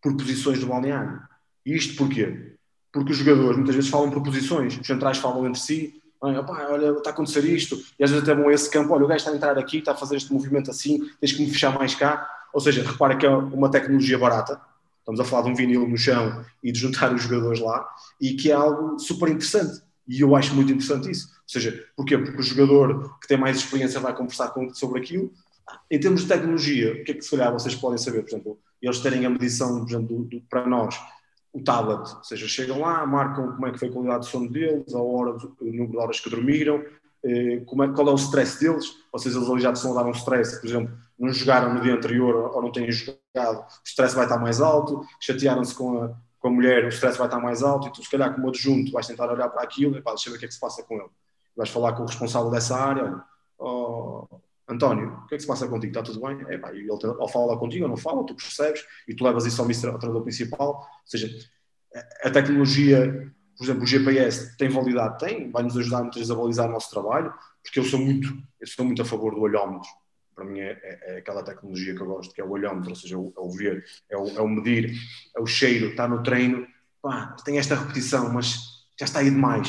por 0.02 0.16
posições 0.16 0.60
do 0.60 0.66
balneário. 0.66 1.22
Isto 1.64 1.96
porquê? 1.96 2.56
Porque 2.92 3.12
os 3.12 3.18
jogadores 3.18 3.56
muitas 3.56 3.74
vezes 3.74 3.90
falam 3.90 4.10
por 4.10 4.22
posições, 4.22 4.78
os 4.78 4.86
centrais 4.86 5.18
falam 5.18 5.46
entre 5.46 5.60
si, 5.60 6.02
olha, 6.20 6.40
está 6.98 7.10
a 7.10 7.12
acontecer 7.12 7.44
isto, 7.44 7.82
e 7.98 8.04
às 8.04 8.10
vezes 8.10 8.22
até 8.22 8.34
vão 8.34 8.48
a 8.48 8.52
esse 8.52 8.70
campo, 8.70 8.92
olha, 8.92 9.04
o 9.04 9.08
gajo 9.08 9.18
está 9.18 9.30
a 9.30 9.34
entrar 9.34 9.58
aqui, 9.58 9.78
está 9.78 9.92
a 9.92 9.96
fazer 9.96 10.16
este 10.16 10.32
movimento 10.32 10.70
assim, 10.70 10.98
tens 11.20 11.32
que 11.32 11.42
me 11.42 11.50
fechar 11.50 11.76
mais 11.76 11.94
cá, 11.94 12.28
ou 12.52 12.60
seja, 12.60 12.82
repara 12.82 13.16
que 13.16 13.26
é 13.26 13.30
uma 13.30 13.70
tecnologia 13.70 14.18
barata, 14.18 14.60
estamos 15.00 15.18
a 15.18 15.24
falar 15.24 15.42
de 15.44 15.50
um 15.50 15.54
vinil 15.54 15.88
no 15.88 15.96
chão 15.96 16.44
e 16.62 16.70
de 16.70 16.78
juntar 16.78 17.12
os 17.12 17.22
jogadores 17.22 17.60
lá, 17.60 17.88
e 18.20 18.34
que 18.34 18.50
é 18.50 18.54
algo 18.54 18.98
super 18.98 19.28
interessante, 19.28 19.82
e 20.06 20.20
eu 20.20 20.36
acho 20.36 20.54
muito 20.54 20.72
interessante 20.72 21.10
isso, 21.10 21.28
ou 21.28 21.48
seja, 21.48 21.84
porquê? 21.96 22.18
Porque 22.18 22.38
o 22.38 22.42
jogador 22.42 23.18
que 23.20 23.26
tem 23.26 23.38
mais 23.38 23.56
experiência 23.56 23.98
vai 23.98 24.14
conversar 24.14 24.48
com, 24.48 24.72
sobre 24.74 25.00
aquilo, 25.00 25.32
em 25.90 25.98
termos 25.98 26.22
de 26.22 26.28
tecnologia, 26.28 26.92
o 26.92 27.04
que 27.04 27.12
é 27.12 27.14
que 27.14 27.22
se 27.22 27.30
calhar 27.30 27.52
vocês 27.52 27.74
podem 27.74 27.98
saber, 27.98 28.22
por 28.22 28.30
exemplo, 28.30 28.58
eles 28.80 28.98
terem 28.98 29.24
a 29.24 29.30
medição, 29.30 29.80
por 29.80 29.88
exemplo, 29.88 30.06
do, 30.06 30.24
do, 30.24 30.40
para 30.42 30.66
nós, 30.66 31.00
o 31.52 31.62
tablet, 31.62 32.14
ou 32.16 32.24
seja, 32.24 32.48
chegam 32.48 32.80
lá, 32.80 33.06
marcam 33.06 33.52
como 33.52 33.66
é 33.66 33.72
que 33.72 33.78
foi 33.78 33.88
a 33.88 33.92
qualidade 33.92 34.20
do 34.20 34.26
sono 34.26 34.48
deles, 34.48 34.94
a 34.94 34.98
hora, 34.98 35.32
o 35.32 35.64
número 35.64 35.90
de 35.90 35.96
horas 35.98 36.18
que 36.18 36.30
dormiram, 36.30 36.82
eh, 37.24 37.62
como 37.66 37.84
é, 37.84 37.92
qual 37.92 38.08
é 38.08 38.10
o 38.10 38.16
stress 38.16 38.58
deles, 38.58 38.96
ou 39.12 39.18
seja, 39.18 39.38
eles 39.38 39.48
ali 39.48 39.60
já 39.60 39.70
estão 39.70 39.92
a 39.92 40.02
dar 40.02 40.08
um 40.08 40.12
stress, 40.12 40.60
por 40.60 40.66
exemplo, 40.66 40.96
não 41.18 41.32
jogaram 41.32 41.74
no 41.74 41.80
dia 41.80 41.94
anterior 41.94 42.50
ou 42.54 42.62
não 42.62 42.72
têm 42.72 42.90
jogado, 42.90 43.60
o 43.60 43.66
stress 43.84 44.14
vai 44.14 44.24
estar 44.24 44.38
mais 44.38 44.60
alto, 44.60 45.06
chatearam-se 45.20 45.74
com 45.74 46.02
a, 46.02 46.14
com 46.40 46.48
a 46.48 46.50
mulher, 46.50 46.84
o 46.84 46.88
stress 46.88 47.18
vai 47.18 47.26
estar 47.26 47.38
mais 47.38 47.62
alto, 47.62 47.88
e 47.88 47.92
tu, 47.92 48.02
se 48.02 48.10
calhar, 48.10 48.34
como 48.34 48.48
adjunto, 48.48 48.90
vais 48.90 49.06
tentar 49.06 49.30
olhar 49.30 49.48
para 49.50 49.62
aquilo, 49.62 49.96
e 49.96 50.02
pá, 50.02 50.10
deixa 50.10 50.30
ver 50.30 50.36
o 50.36 50.38
que 50.38 50.46
é 50.46 50.48
que 50.48 50.54
se 50.54 50.60
passa 50.60 50.82
com 50.82 50.94
ele. 50.94 51.10
Vais 51.54 51.68
falar 51.68 51.92
com 51.92 52.02
o 52.02 52.06
responsável 52.06 52.50
dessa 52.50 52.76
área, 52.76 53.22
oh, 53.58 54.26
António, 54.68 55.08
o 55.24 55.26
que 55.26 55.34
é 55.34 55.36
que 55.36 55.42
se 55.42 55.48
passa 55.48 55.66
contigo? 55.66 55.90
Está 55.90 56.02
tudo 56.02 56.20
bem? 56.20 56.44
É, 56.48 56.58
pá, 56.58 56.72
ele 56.72 56.88
ou 56.90 57.28
fala 57.28 57.58
contigo 57.58 57.84
ou 57.84 57.90
não 57.90 57.96
fala, 57.96 58.24
tu 58.24 58.34
percebes, 58.34 58.84
e 59.08 59.14
tu 59.14 59.24
levas 59.24 59.44
isso 59.44 59.60
ao, 59.60 59.68
ao 59.68 59.98
treinador 59.98 60.22
principal. 60.22 60.68
Ou 60.68 60.86
seja, 61.06 61.28
a 62.22 62.30
tecnologia, 62.30 63.32
por 63.56 63.64
exemplo, 63.64 63.82
o 63.82 63.86
GPS 63.86 64.56
tem 64.56 64.68
validade? 64.68 65.18
Tem, 65.18 65.50
vai 65.50 65.62
nos 65.62 65.76
ajudar 65.76 66.00
muitas 66.00 66.18
vezes 66.18 66.30
a 66.30 66.34
balizar 66.34 66.68
o 66.68 66.72
nosso 66.72 66.90
trabalho, 66.90 67.32
porque 67.62 67.78
eu 67.78 67.84
sou 67.84 68.00
muito, 68.00 68.36
eu 68.60 68.66
sou 68.66 68.84
muito 68.84 69.02
a 69.02 69.04
favor 69.04 69.34
do 69.34 69.40
olhómetro. 69.40 69.88
para 70.34 70.44
mim 70.44 70.60
é, 70.60 70.72
é, 70.82 71.14
é, 71.14 71.18
aquela 71.18 71.42
tecnologia 71.42 71.94
que 71.94 72.00
eu 72.00 72.06
gosto, 72.06 72.34
que 72.34 72.40
é 72.40 72.44
o 72.44 72.50
olhómetro, 72.50 72.90
ou 72.90 72.96
seja, 72.96 73.14
é 73.14 73.18
o, 73.18 73.32
é 73.36 73.40
o 73.40 73.50
ver, 73.50 73.84
é 74.10 74.16
o, 74.16 74.28
é 74.28 74.40
o, 74.40 74.48
medir, 74.48 74.92
é 75.36 75.40
o 75.40 75.46
cheiro, 75.46 75.88
está 75.88 76.08
no 76.08 76.22
treino, 76.22 76.66
pá, 77.00 77.36
tem 77.44 77.58
esta 77.58 77.74
repetição, 77.74 78.32
mas 78.32 78.56
já 78.98 79.04
está 79.04 79.20
aí 79.20 79.30
demais, 79.30 79.68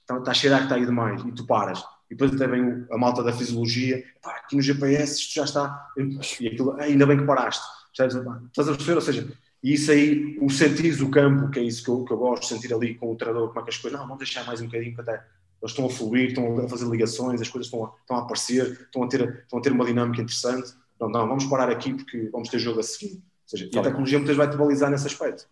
está, 0.00 0.18
está 0.18 0.30
a 0.30 0.34
cheirar 0.34 0.58
que 0.60 0.64
está 0.66 0.76
aí 0.76 0.86
demais, 0.86 1.22
e 1.24 1.32
tu 1.32 1.46
paras. 1.46 1.82
E 2.10 2.14
depois 2.14 2.34
até 2.34 2.46
vem 2.46 2.84
a 2.90 2.98
malta 2.98 3.22
da 3.22 3.32
fisiologia, 3.32 4.04
pá, 4.20 4.32
aqui 4.32 4.56
no 4.56 4.62
GPS 4.62 5.20
isto 5.20 5.34
já 5.34 5.44
está, 5.44 5.92
e 6.40 6.48
aquilo, 6.48 6.72
ainda 6.80 7.06
bem 7.06 7.18
que 7.18 7.24
paraste, 7.24 7.62
estás 7.92 8.16
a 8.16 8.72
perceber? 8.72 8.94
Ou 8.94 9.00
seja, 9.00 9.28
e 9.62 9.74
isso 9.74 9.92
aí, 9.92 10.38
o 10.40 10.50
sentir 10.50 10.96
do 10.96 11.10
campo, 11.10 11.50
que 11.50 11.60
é 11.60 11.62
isso 11.62 11.84
que 11.84 11.90
eu, 11.90 12.04
que 12.04 12.12
eu 12.12 12.16
gosto, 12.16 12.46
sentir 12.46 12.72
ali 12.74 12.94
com 12.94 13.12
o 13.12 13.16
treinador, 13.16 13.48
como 13.48 13.60
é 13.60 13.62
que 13.62 13.70
as 13.70 13.76
coisas, 13.76 13.98
não, 13.98 14.06
vamos 14.06 14.18
deixar 14.18 14.44
mais 14.44 14.60
um 14.60 14.66
bocadinho, 14.66 14.94
que 14.94 15.00
até 15.02 15.22
eles 15.62 15.72
estão 15.72 15.86
a 15.86 15.90
fluir, 15.90 16.28
estão 16.28 16.58
a 16.58 16.68
fazer 16.68 16.88
ligações, 16.88 17.40
as 17.40 17.48
coisas 17.48 17.66
estão 17.66 17.84
a, 17.84 17.92
estão 18.00 18.16
a 18.16 18.20
aparecer, 18.20 18.72
estão 18.72 19.02
a, 19.02 19.08
ter, 19.08 19.20
estão 19.42 19.58
a 19.58 19.62
ter 19.62 19.72
uma 19.72 19.84
dinâmica 19.84 20.22
interessante. 20.22 20.72
Não, 20.98 21.08
não, 21.08 21.28
vamos 21.28 21.44
parar 21.44 21.70
aqui 21.70 21.92
porque 21.92 22.30
vamos 22.32 22.48
ter 22.48 22.58
jogo 22.58 22.80
a 22.80 22.82
seguir. 22.82 23.16
Ou 23.16 23.22
seja, 23.46 23.68
e 23.70 23.78
a 23.78 23.82
tecnologia 23.82 24.18
muitas 24.18 24.36
vezes 24.36 24.48
vai-te 24.48 24.58
balizar 24.58 24.90
nesse 24.90 25.06
aspecto. 25.06 25.46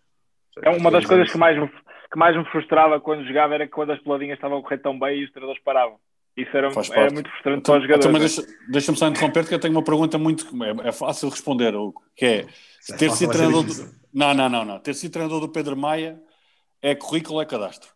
É 0.63 0.69
uma 0.71 0.89
das 0.89 1.05
coisas 1.05 1.31
que 1.31 1.37
mais, 1.37 1.57
me, 1.57 1.67
que 1.67 2.17
mais 2.17 2.35
me 2.35 2.43
frustrava 2.45 2.99
quando 2.99 3.25
jogava 3.25 3.53
era 3.53 3.65
que 3.65 3.71
quando 3.71 3.91
as 3.91 4.01
peladinhas 4.01 4.37
estavam 4.37 4.57
a 4.57 4.61
correr 4.63 4.79
tão 4.79 4.97
bem 4.97 5.19
e 5.19 5.25
os 5.25 5.31
treinadores 5.31 5.61
paravam. 5.63 5.99
Isso 6.37 6.55
era, 6.55 6.67
era 6.67 7.11
muito 7.11 7.29
frustrante 7.29 7.63
para 7.63 7.77
os 7.77 7.83
então, 7.83 7.99
jogadores. 7.99 8.05
Então, 8.05 8.45
deixa-me 8.45 8.71
deixa 8.71 8.95
só 8.95 9.07
interromper, 9.07 9.47
que 9.47 9.53
eu 9.53 9.59
tenho 9.59 9.73
uma 9.73 9.83
pergunta 9.83 10.17
muito. 10.17 10.47
É, 10.63 10.89
é 10.89 10.91
fácil 10.91 11.29
responder, 11.29 11.73
que 12.15 12.25
é, 12.25 12.45
é 12.89 12.93
ter 12.95 13.11
sido 13.11 13.31
treinador. 13.31 13.63
Do, 13.63 13.89
não, 14.13 14.33
não, 14.33 14.49
não, 14.49 14.65
não. 14.65 14.79
Ter 14.79 14.93
sido 14.93 15.11
treinador 15.11 15.41
do 15.41 15.49
Pedro 15.49 15.75
Maia 15.75 16.19
é 16.81 16.95
currículo 16.95 17.35
ou 17.35 17.41
é 17.41 17.45
cadastro? 17.45 17.89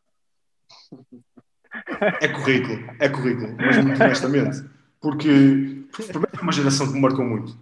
É 2.21 2.27
currículo, 2.27 2.79
é 2.99 3.09
currículo, 3.09 3.55
mas 3.57 3.77
muito 3.77 4.03
honestamente. 4.03 4.69
Porque, 5.01 5.85
primeiro, 5.91 6.29
é 6.37 6.41
uma 6.41 6.51
geração 6.51 6.87
que 6.87 6.93
me 6.93 7.01
marcou 7.01 7.25
muito. 7.25 7.57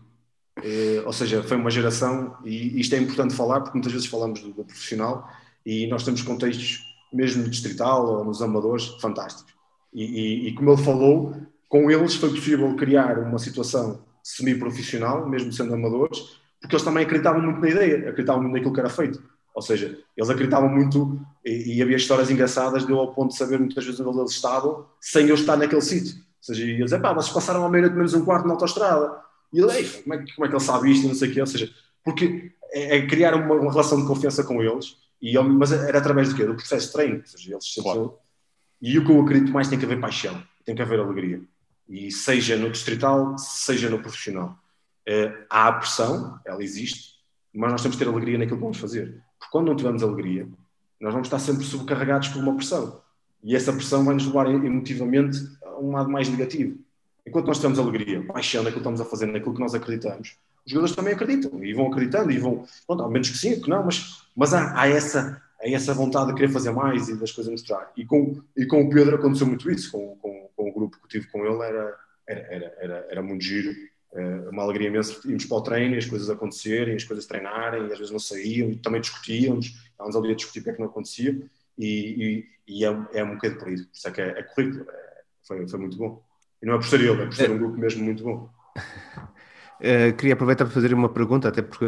É, 0.61 1.01
ou 1.05 1.13
seja, 1.13 1.41
foi 1.43 1.57
uma 1.57 1.71
geração, 1.71 2.37
e 2.43 2.79
isto 2.79 2.93
é 2.93 2.99
importante 2.99 3.33
falar, 3.33 3.61
porque 3.61 3.77
muitas 3.77 3.93
vezes 3.93 4.07
falamos 4.07 4.41
do, 4.41 4.51
do 4.51 4.65
profissional 4.65 5.27
e 5.65 5.87
nós 5.87 6.03
temos 6.03 6.21
contextos, 6.21 6.83
mesmo 7.11 7.43
no 7.43 7.49
distrital 7.49 8.05
ou 8.05 8.25
nos 8.25 8.41
amadores, 8.41 8.87
fantásticos. 8.99 9.50
E, 9.93 10.03
e, 10.03 10.47
e, 10.47 10.53
como 10.55 10.71
ele 10.71 10.83
falou, 10.83 11.35
com 11.67 11.89
eles 11.91 12.15
foi 12.15 12.29
possível 12.29 12.75
criar 12.75 13.19
uma 13.19 13.39
situação 13.39 14.03
semi-profissional, 14.23 15.27
mesmo 15.27 15.51
sendo 15.51 15.73
amadores, 15.73 16.39
porque 16.59 16.75
eles 16.75 16.85
também 16.85 17.03
acreditavam 17.03 17.41
muito 17.41 17.59
na 17.59 17.69
ideia, 17.69 18.09
acreditavam 18.09 18.41
muito 18.41 18.53
naquilo 18.53 18.73
que 18.73 18.79
era 18.79 18.89
feito. 18.89 19.21
Ou 19.53 19.61
seja, 19.61 19.97
eles 20.15 20.29
acreditavam 20.29 20.69
muito 20.69 21.19
e, 21.45 21.77
e 21.77 21.81
havia 21.81 21.97
histórias 21.97 22.29
engraçadas 22.29 22.85
de 22.85 22.91
eu 22.91 22.99
ao 22.99 23.13
ponto 23.13 23.31
de 23.31 23.37
saber 23.37 23.59
muitas 23.59 23.83
vezes 23.83 23.99
onde 23.99 24.19
eles 24.19 24.31
estavam 24.31 24.85
sem 24.99 25.27
eu 25.27 25.35
estar 25.35 25.57
naquele 25.57 25.81
sítio. 25.81 26.15
Ou 26.15 26.23
seja, 26.41 26.63
eles 26.63 26.91
pá, 26.91 27.13
vocês 27.13 27.33
passaram 27.33 27.65
a 27.65 27.69
meia-noite 27.69 27.95
menos 27.95 28.13
um 28.13 28.23
quarto 28.23 28.47
na 28.47 28.53
autostrada. 28.53 29.19
E 29.53 29.59
ele, 29.59 29.83
como, 30.03 30.13
é, 30.13 30.17
como 30.35 30.45
é 30.45 30.47
que 30.47 30.55
ele 30.55 30.63
sabe 30.63 30.91
isto 30.91 31.07
não 31.07 31.15
sei 31.15 31.29
o 31.29 31.33
quê? 31.33 31.41
Ou 31.41 31.47
seja, 31.47 31.69
porque 32.03 32.51
é, 32.71 32.97
é 32.97 33.07
criar 33.07 33.35
uma, 33.35 33.55
uma, 33.55 33.71
relação 33.71 33.99
de 33.99 34.07
confiança 34.07 34.43
com 34.43 34.63
eles, 34.63 34.95
e 35.21 35.37
mas 35.37 35.71
era 35.71 35.99
através 35.99 36.29
do 36.29 36.35
quê? 36.35 36.45
Do 36.45 36.55
processo 36.55 36.87
de 36.87 36.93
treino. 36.93 37.19
Ou 37.19 37.25
seja, 37.25 37.51
eles 37.51 37.75
claro. 37.75 38.17
E 38.81 38.97
o 38.97 39.05
que 39.05 39.11
eu 39.11 39.21
acredito 39.21 39.51
mais 39.51 39.67
tem 39.67 39.77
que 39.77 39.85
haver 39.85 39.99
paixão, 39.99 40.41
tem 40.65 40.75
que 40.75 40.81
haver 40.81 40.99
alegria. 40.99 41.41
E 41.87 42.11
seja 42.11 42.55
no 42.55 42.71
distrital, 42.71 43.37
seja 43.37 43.89
no 43.89 43.99
profissional. 43.99 44.57
Uh, 45.07 45.45
há 45.49 45.67
a 45.67 45.73
pressão, 45.73 46.39
ela 46.45 46.63
existe, 46.63 47.15
mas 47.53 47.71
nós 47.71 47.81
temos 47.81 47.97
que 47.97 48.03
ter 48.03 48.09
alegria 48.09 48.37
naquilo 48.37 48.57
que 48.57 48.63
vamos 48.63 48.77
fazer. 48.77 49.21
Porque 49.37 49.51
quando 49.51 49.67
não 49.67 49.75
tivermos 49.75 50.01
alegria, 50.01 50.47
nós 50.99 51.13
vamos 51.13 51.27
estar 51.27 51.39
sempre 51.39 51.63
sobrecarregados 51.63 52.29
por 52.29 52.41
uma 52.41 52.55
pressão. 52.55 53.01
E 53.43 53.55
essa 53.55 53.73
pressão 53.73 54.05
vai 54.05 54.13
nos 54.13 54.25
levar 54.25 54.47
emotivamente 54.47 55.37
a 55.63 55.79
um 55.79 55.91
lado 55.91 56.09
mais 56.09 56.29
negativo. 56.29 56.77
Enquanto 57.25 57.47
nós 57.47 57.59
temos 57.59 57.79
alegria, 57.79 58.23
paixão 58.25 58.63
naquilo 58.63 58.81
que 58.81 58.89
estamos 58.89 59.01
a 59.01 59.05
fazer, 59.05 59.25
naquilo 59.27 59.53
que 59.53 59.59
nós 59.59 59.73
acreditamos, 59.73 60.37
os 60.65 60.71
jogadores 60.71 60.95
também 60.95 61.13
acreditam 61.13 61.63
e 61.63 61.73
vão 61.73 61.87
acreditando 61.87 62.31
e 62.31 62.37
vão, 62.37 62.65
pronto, 62.85 63.03
ao 63.03 63.09
menos 63.09 63.29
que 63.29 63.37
sim, 63.37 63.59
que 63.59 63.69
não, 63.69 63.83
mas, 63.83 64.23
mas 64.35 64.53
há, 64.53 64.79
há, 64.79 64.87
essa, 64.87 65.41
há 65.61 65.69
essa 65.69 65.93
vontade 65.93 66.27
de 66.29 66.35
querer 66.35 66.49
fazer 66.49 66.71
mais 66.71 67.07
e 67.07 67.15
das 67.15 67.31
coisas 67.31 67.51
mostrar. 67.51 67.91
E 67.95 68.05
com, 68.05 68.41
e 68.57 68.65
com 68.65 68.81
o 68.81 68.89
Pedro 68.89 69.15
aconteceu 69.15 69.45
muito 69.45 69.69
isso, 69.69 69.91
com, 69.91 70.15
com, 70.17 70.49
com 70.55 70.69
o 70.69 70.73
grupo 70.73 70.97
que 71.01 71.07
tive 71.07 71.27
com 71.27 71.45
ele, 71.45 71.63
era, 71.63 71.95
era, 72.27 72.75
era, 72.79 73.07
era, 73.09 73.21
muito 73.21 73.43
giro 73.43 73.71
uh, 74.13 74.49
uma 74.49 74.63
alegria 74.63 74.87
imensa 74.87 75.19
irmos 75.25 75.45
para 75.45 75.57
o 75.57 75.61
treino 75.61 75.95
e 75.95 75.97
as 75.99 76.05
coisas 76.05 76.29
acontecerem, 76.29 76.95
as 76.95 77.03
coisas 77.03 77.25
treinarem, 77.25 77.87
e 77.87 77.91
às 77.91 77.97
vezes 77.97 78.11
não 78.11 78.19
saíam, 78.19 78.69
e 78.69 78.77
também 78.77 79.01
discutíamos, 79.01 79.67
estávamos 79.91 80.15
ali 80.15 80.31
a 80.31 80.35
discutir 80.35 80.59
o 80.59 80.63
que 80.63 80.69
é 80.71 80.73
que 80.73 80.79
não 80.79 80.87
acontecia, 80.87 81.39
e, 81.77 82.45
e, 82.67 82.79
e 82.79 82.85
é, 82.85 82.97
é 83.13 83.23
um 83.23 83.35
bocadinho 83.35 83.59
por 83.59 83.71
isso, 83.71 83.87
por 83.87 83.95
isso 83.95 84.07
é 84.07 84.11
que 84.11 84.21
é, 84.21 84.27
é 84.27 84.39
é, 84.39 84.45
foi, 85.47 85.67
foi 85.67 85.79
muito 85.79 85.97
bom. 85.97 86.23
E 86.61 86.65
não 86.65 86.75
é 86.75 86.77
por 86.77 86.85
ser 86.85 87.01
ele, 87.01 87.21
é 87.21 87.25
por 87.25 87.33
ser 87.33 87.49
um 87.49 87.57
grupo 87.57 87.77
mesmo 87.77 88.03
muito 88.03 88.23
bom. 88.23 88.49
Uh, 89.79 90.13
queria 90.17 90.33
aproveitar 90.33 90.65
para 90.65 90.73
fazer 90.73 90.93
uma 90.93 91.09
pergunta, 91.09 91.47
até 91.47 91.61
porque 91.61 91.85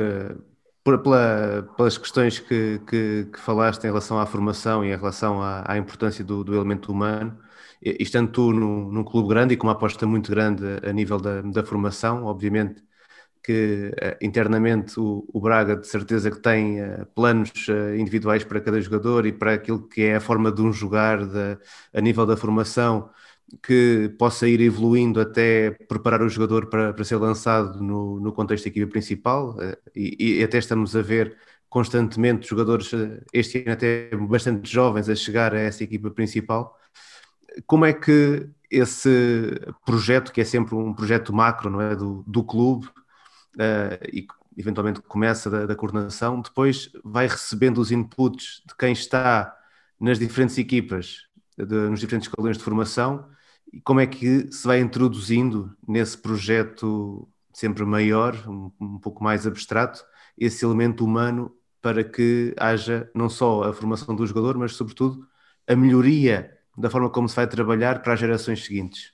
por, 0.84 1.02
pela, 1.02 1.64
pelas 1.78 1.98
questões 1.98 2.40
que, 2.40 2.80
que, 2.88 3.26
que, 3.32 3.40
falaste 3.40 3.84
em 3.84 3.88
relação 3.88 4.20
à 4.20 4.26
formação 4.26 4.84
e 4.84 4.90
em 4.90 4.96
relação 4.96 5.42
à, 5.42 5.64
à 5.72 5.78
importância 5.78 6.24
do, 6.24 6.44
do, 6.44 6.56
elemento 6.56 6.92
humano, 6.92 7.38
estando 7.82 8.32
tu 8.32 8.52
num, 8.54 8.92
num, 8.92 9.04
clube 9.04 9.30
grande 9.30 9.54
e 9.54 9.58
com 9.58 9.68
uma 9.68 9.74
aposta 9.74 10.06
muito 10.06 10.32
grande 10.32 10.64
a 10.84 10.92
nível 10.94 11.20
da, 11.20 11.42
da 11.42 11.64
formação, 11.64 12.26
obviamente 12.26 12.84
que 13.44 13.92
uh, 14.02 14.26
internamente 14.26 15.00
o, 15.00 15.26
o, 15.34 15.40
Braga 15.42 15.76
de 15.76 15.86
certeza 15.88 16.32
que 16.32 16.40
tem 16.40 16.82
uh, 16.82 17.06
planos 17.14 17.52
uh, 17.68 17.96
individuais 17.98 18.44
para 18.44 18.62
cada 18.62 18.80
jogador 18.80 19.26
e 19.26 19.34
para 19.34 19.54
aquilo 19.54 19.88
que 19.88 20.02
é 20.04 20.16
a 20.16 20.22
forma 20.22 20.52
de 20.52 20.62
um 20.62 20.72
jogar 20.72 21.26
de, 21.26 21.58
a 21.94 22.02
nível 22.02 22.26
da 22.26 22.38
formação 22.38 23.10
que 23.62 24.14
possa 24.18 24.48
ir 24.48 24.62
evoluindo 24.62 25.22
até 25.22 25.72
preparar 25.88 26.22
o 26.22 26.30
jogador 26.30 26.68
para, 26.68 26.94
para 26.94 27.04
ser 27.04 27.18
lançado 27.18 27.82
no, 27.82 28.20
no 28.20 28.34
contexto 28.34 28.66
da 28.66 28.70
equipa 28.70 28.92
principal 28.92 29.56
e, 29.96 30.40
e 30.40 30.44
até 30.44 30.58
estamos 30.58 30.96
a 30.96 31.02
ver 31.02 31.38
constantemente 31.74 32.48
jogadores, 32.48 32.92
este 33.34 33.64
ano 33.64 33.72
até 33.72 34.16
bastante 34.16 34.72
jovens, 34.72 35.10
a 35.10 35.16
chegar 35.16 35.56
a 35.56 35.60
essa 35.60 35.84
equipa 35.84 36.12
principal. 36.12 36.78
Como 37.66 37.84
é 37.84 37.92
que 37.92 38.48
esse 38.70 39.60
projeto, 39.84 40.32
que 40.32 40.42
é 40.42 40.44
sempre 40.44 40.76
um 40.76 40.94
projeto 40.94 41.34
macro, 41.34 41.72
não 41.72 41.82
é, 41.82 41.96
do, 41.96 42.24
do 42.28 42.44
clube, 42.44 42.86
uh, 43.56 43.98
e 44.12 44.28
eventualmente 44.56 45.02
começa 45.02 45.50
da, 45.50 45.66
da, 45.66 45.76
coordenação, 45.76 46.42
depois 46.42 46.92
vai 47.04 47.28
recebendo 47.28 47.80
os 47.80 47.92
inputs 47.92 48.62
de 48.68 48.76
quem 48.78 48.94
está 48.94 49.56
nas 50.00 50.20
diferentes 50.20 50.60
equipas, 50.60 51.28
de, 51.58 51.90
nos 51.90 52.00
diferentes 52.00 52.28
escalões 52.28 52.56
de 52.56 52.64
formação, 52.64 53.28
e 53.74 53.82
como 53.82 54.00
é 54.00 54.06
que 54.06 54.52
se 54.52 54.68
vai 54.68 54.80
introduzindo 54.80 55.76
nesse 55.88 56.16
projeto 56.16 57.28
sempre 57.52 57.84
maior, 57.84 58.36
um, 58.48 58.72
um 58.80 59.00
pouco 59.00 59.24
mais 59.24 59.48
abstrato, 59.48 60.06
esse 60.38 60.64
elemento 60.64 61.04
humano 61.04 61.58
para 61.82 62.04
que 62.04 62.54
haja 62.58 63.10
não 63.16 63.28
só 63.28 63.64
a 63.64 63.74
formação 63.74 64.16
do 64.16 64.26
jogador, 64.28 64.58
mas 64.60 64.76
sobretudo 64.76 65.28
a 65.68 65.76
melhoria 65.76 66.56
da 66.78 66.90
forma 66.90 67.10
como 67.10 67.28
se 67.28 67.36
vai 67.36 67.48
trabalhar 67.48 68.02
para 68.04 68.14
as 68.14 68.20
gerações 68.20 68.64
seguintes? 68.64 69.12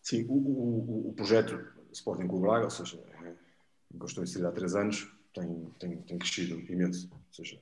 Sim, 0.00 0.24
o, 0.28 0.34
o, 0.34 1.08
o 1.10 1.12
projeto 1.14 1.58
Sporting 1.92 2.28
Clube 2.28 2.46
Braga, 2.46 2.64
ou 2.64 2.70
seja, 2.70 2.96
é, 3.24 3.34
eu 3.98 4.06
estou 4.06 4.22
inserido 4.22 4.48
há 4.48 4.52
três 4.52 4.76
anos, 4.76 5.12
tem, 5.34 5.66
tem, 5.80 5.96
tem 6.02 6.18
crescido 6.18 6.60
imenso, 6.72 7.08
ou 7.12 7.18
seja, 7.32 7.60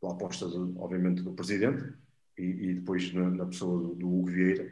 pela 0.00 0.14
aposta, 0.14 0.46
obviamente, 0.46 1.22
do 1.22 1.32
Presidente 1.32 1.94
e, 2.36 2.42
e 2.42 2.74
depois 2.74 3.12
na, 3.12 3.30
na, 3.30 3.46
pessoa 3.46 3.80
do, 3.80 3.94
do 3.94 4.08
Hugo 4.08 4.30
Vieira, 4.30 4.70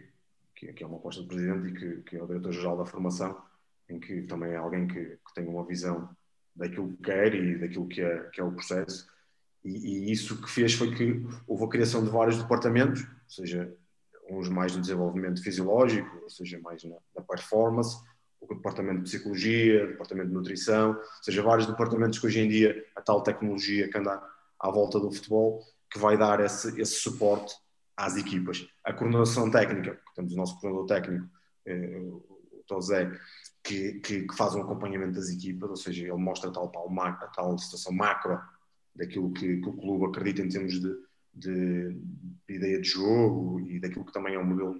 que, 0.55 0.73
que, 0.73 0.83
é 0.83 0.87
uma 0.87 0.97
aposta 0.97 1.23
do 1.23 1.29
Presidente 1.29 1.69
e 1.69 1.73
que, 1.73 2.03
que 2.03 2.17
é 2.17 2.23
o 2.23 2.27
Diretor-Geral 2.27 2.77
da 2.77 2.87
Formação, 2.87 3.41
em 3.89 3.99
que 3.99 4.23
também 4.23 4.53
é 4.53 4.57
alguém 4.57 4.87
que, 4.87 5.05
que 5.05 5.35
tem 5.35 5.47
uma 5.47 5.65
visão 5.65 6.09
daquilo 6.55 6.93
que 6.93 7.03
quer 7.03 7.35
e 7.35 7.59
daquilo 7.59 7.89
que 7.89 8.01
é, 8.01 8.19
que 8.33 8.41
é 8.41 8.45
o 8.45 8.53
processo. 8.53 9.09
E, 9.65 9.71
e, 9.71 10.13
isso 10.13 10.41
que 10.41 10.51
fez 10.51 10.75
foi 10.75 10.95
que 10.95 11.27
houve 11.47 11.65
a 11.65 11.69
criação 11.69 12.03
de 12.05 12.11
vários 12.11 12.39
departamentos, 12.39 13.03
ou 13.03 13.31
seja, 13.31 13.75
uns 14.29 14.49
mais 14.49 14.75
no 14.75 14.81
desenvolvimento 14.81 15.43
fisiológico, 15.43 16.21
ou 16.23 16.31
seja, 16.31 16.59
mais 16.61 16.83
na, 16.85 16.97
na 17.15 17.23
performance, 17.23 17.97
o 18.41 18.55
departamento 18.55 18.99
de 18.99 19.11
psicologia, 19.11 19.85
o 19.85 19.89
departamento 19.89 20.29
de 20.29 20.35
nutrição, 20.35 20.93
ou 20.93 21.23
seja, 21.23 21.43
vários 21.43 21.67
departamentos 21.67 22.19
que 22.19 22.27
hoje 22.27 22.41
em 22.41 22.49
dia 22.49 22.87
a 22.97 23.03
tal 23.03 23.23
tecnologia 23.23 23.89
que 23.89 23.99
anda 23.99 24.23
à 24.59 24.71
volta 24.71 24.99
do 24.99 25.13
futebol, 25.13 25.63
que 25.91 25.99
vai 25.99 26.17
dar 26.17 26.41
esse, 26.41 26.81
esse 26.81 26.95
suporte 26.95 27.55
às 27.97 28.17
equipas. 28.17 28.67
A 28.85 28.93
coordenação 28.93 29.51
técnica, 29.51 30.01
temos 30.15 30.33
o 30.33 30.37
nosso 30.37 30.59
coordenador 30.61 30.87
técnico, 30.87 31.29
eh, 31.67 32.01
o 32.01 32.65
Tosé, 32.67 33.11
que, 33.63 33.95
que, 34.01 34.27
que, 34.27 34.37
faz 34.37 34.55
um 34.55 34.63
acompanhamento 34.63 35.13
das 35.13 35.29
equipas, 35.29 35.69
ou 35.69 35.77
seja, 35.77 36.05
ele 36.05 36.17
mostra 36.17 36.51
tal, 36.51 36.69
tal, 36.71 36.89
a 37.01 37.13
tal 37.27 37.59
situação 37.59 37.93
macro 37.93 38.41
daquilo 38.95 39.33
que, 39.33 39.59
que 39.59 39.69
o 39.69 39.77
clube 39.77 40.07
acredita 40.07 40.43
em 40.43 40.49
termos 40.49 40.81
de, 40.81 40.97
de, 41.35 41.93
de, 42.47 42.55
ideia 42.55 42.81
de 42.81 42.89
jogo 42.89 43.61
e 43.61 43.79
daquilo 43.79 44.05
que 44.05 44.13
também 44.13 44.35
é 44.35 44.39
um 44.39 44.47
modelo. 44.47 44.79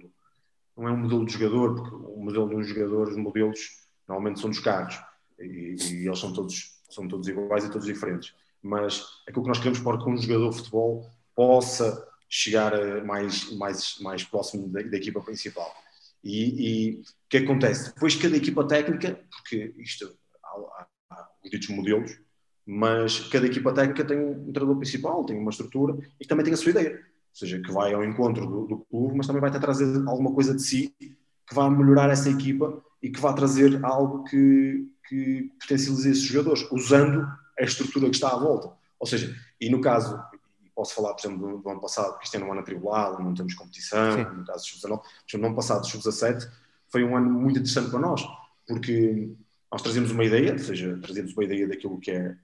Não 0.75 0.87
é 0.87 0.91
um 0.91 0.97
modelo 0.97 1.25
de 1.25 1.33
jogador, 1.33 1.75
porque 1.75 1.95
o 1.95 2.17
modelo 2.17 2.49
de 2.49 2.55
um 2.55 2.63
jogador, 2.63 3.09
os 3.09 3.17
modelos 3.17 3.59
normalmente 4.07 4.39
são 4.39 4.49
dos 4.49 4.59
carros 4.59 4.99
e, 5.39 5.75
e 5.79 6.07
eles 6.07 6.19
são 6.19 6.33
todos, 6.33 6.81
são 6.89 7.07
todos 7.07 7.27
iguais 7.27 7.65
e 7.65 7.71
todos 7.71 7.85
diferentes. 7.85 8.33
Mas 8.61 9.03
aquilo 9.27 9.43
que 9.43 9.49
nós 9.49 9.57
queremos 9.57 9.79
para 9.79 9.97
que 9.97 10.09
um 10.09 10.17
jogador 10.17 10.49
de 10.49 10.57
futebol 10.57 11.09
possa 11.35 12.07
chegar 12.29 12.73
mais, 13.03 13.51
mais, 13.51 13.97
mais 13.99 14.23
próximo 14.23 14.69
da, 14.69 14.81
da 14.81 14.97
equipa 14.97 15.21
principal. 15.21 15.73
E, 16.23 16.91
e 16.91 17.01
o 17.01 17.03
que 17.29 17.37
acontece? 17.37 17.93
Depois 17.93 18.15
cada 18.15 18.37
equipa 18.37 18.67
técnica, 18.67 19.19
porque 19.29 19.73
isto 19.77 20.15
há, 20.43 20.49
há, 20.49 20.87
há 21.11 21.29
os 21.43 21.49
ditos 21.49 21.69
modelos, 21.69 22.19
mas 22.65 23.19
cada 23.29 23.47
equipa 23.47 23.73
técnica 23.73 24.05
tem 24.05 24.17
um 24.17 24.51
treinador 24.51 24.77
principal, 24.77 25.25
tem 25.25 25.37
uma 25.37 25.49
estrutura 25.49 25.97
e 26.19 26.25
também 26.25 26.45
tem 26.45 26.53
a 26.53 26.57
sua 26.57 26.71
ideia. 26.71 26.91
Ou 26.91 27.35
seja, 27.35 27.59
que 27.61 27.71
vai 27.71 27.93
ao 27.93 28.03
encontro 28.03 28.45
do, 28.45 28.67
do 28.67 28.77
clube, 28.79 29.17
mas 29.17 29.27
também 29.27 29.41
vai 29.41 29.51
trazer 29.51 29.85
alguma 30.07 30.33
coisa 30.33 30.53
de 30.53 30.61
si 30.61 30.93
que 30.99 31.55
vai 31.55 31.69
melhorar 31.69 32.09
essa 32.09 32.29
equipa 32.29 32.81
e 33.01 33.09
que 33.09 33.19
vai 33.19 33.33
trazer 33.33 33.83
algo 33.83 34.23
que, 34.25 34.87
que 35.07 35.51
potencialize 35.59 36.09
esses 36.09 36.23
jogadores, 36.23 36.69
usando 36.71 37.27
a 37.59 37.63
estrutura 37.63 38.09
que 38.09 38.15
está 38.15 38.29
à 38.29 38.37
volta. 38.37 38.71
Ou 38.99 39.07
seja, 39.07 39.35
e 39.59 39.69
no 39.69 39.81
caso, 39.81 40.21
posso 40.75 40.95
falar, 40.95 41.13
por 41.13 41.25
exemplo, 41.25 41.47
do, 41.47 41.57
do 41.59 41.69
ano 41.69 41.81
passado, 41.81 42.17
que 42.17 42.25
isto 42.25 42.35
é 42.35 42.43
um 42.43 42.51
ano 42.51 42.61
atribulado, 42.61 43.21
não 43.23 43.33
temos 43.33 43.53
competição, 43.53 44.13
Sim. 44.13 44.23
no 44.23 44.45
caso 44.45 44.63
do 44.63 44.79
Sub-19, 44.81 45.01
no 45.35 45.45
ano 45.47 45.55
passado, 45.55 45.87
Sub-17, 45.87 46.49
foi 46.89 47.03
um 47.03 47.15
ano 47.15 47.29
muito 47.29 47.59
interessante 47.59 47.89
para 47.89 47.99
nós, 47.99 48.21
porque 48.67 49.29
nós 49.71 49.81
trazíamos 49.81 50.11
uma 50.11 50.23
ideia, 50.23 50.53
ou 50.53 50.59
seja, 50.59 50.99
trazíamos 51.01 51.33
uma 51.33 51.43
ideia 51.43 51.67
daquilo 51.67 51.99
que 51.99 52.11
é 52.11 52.35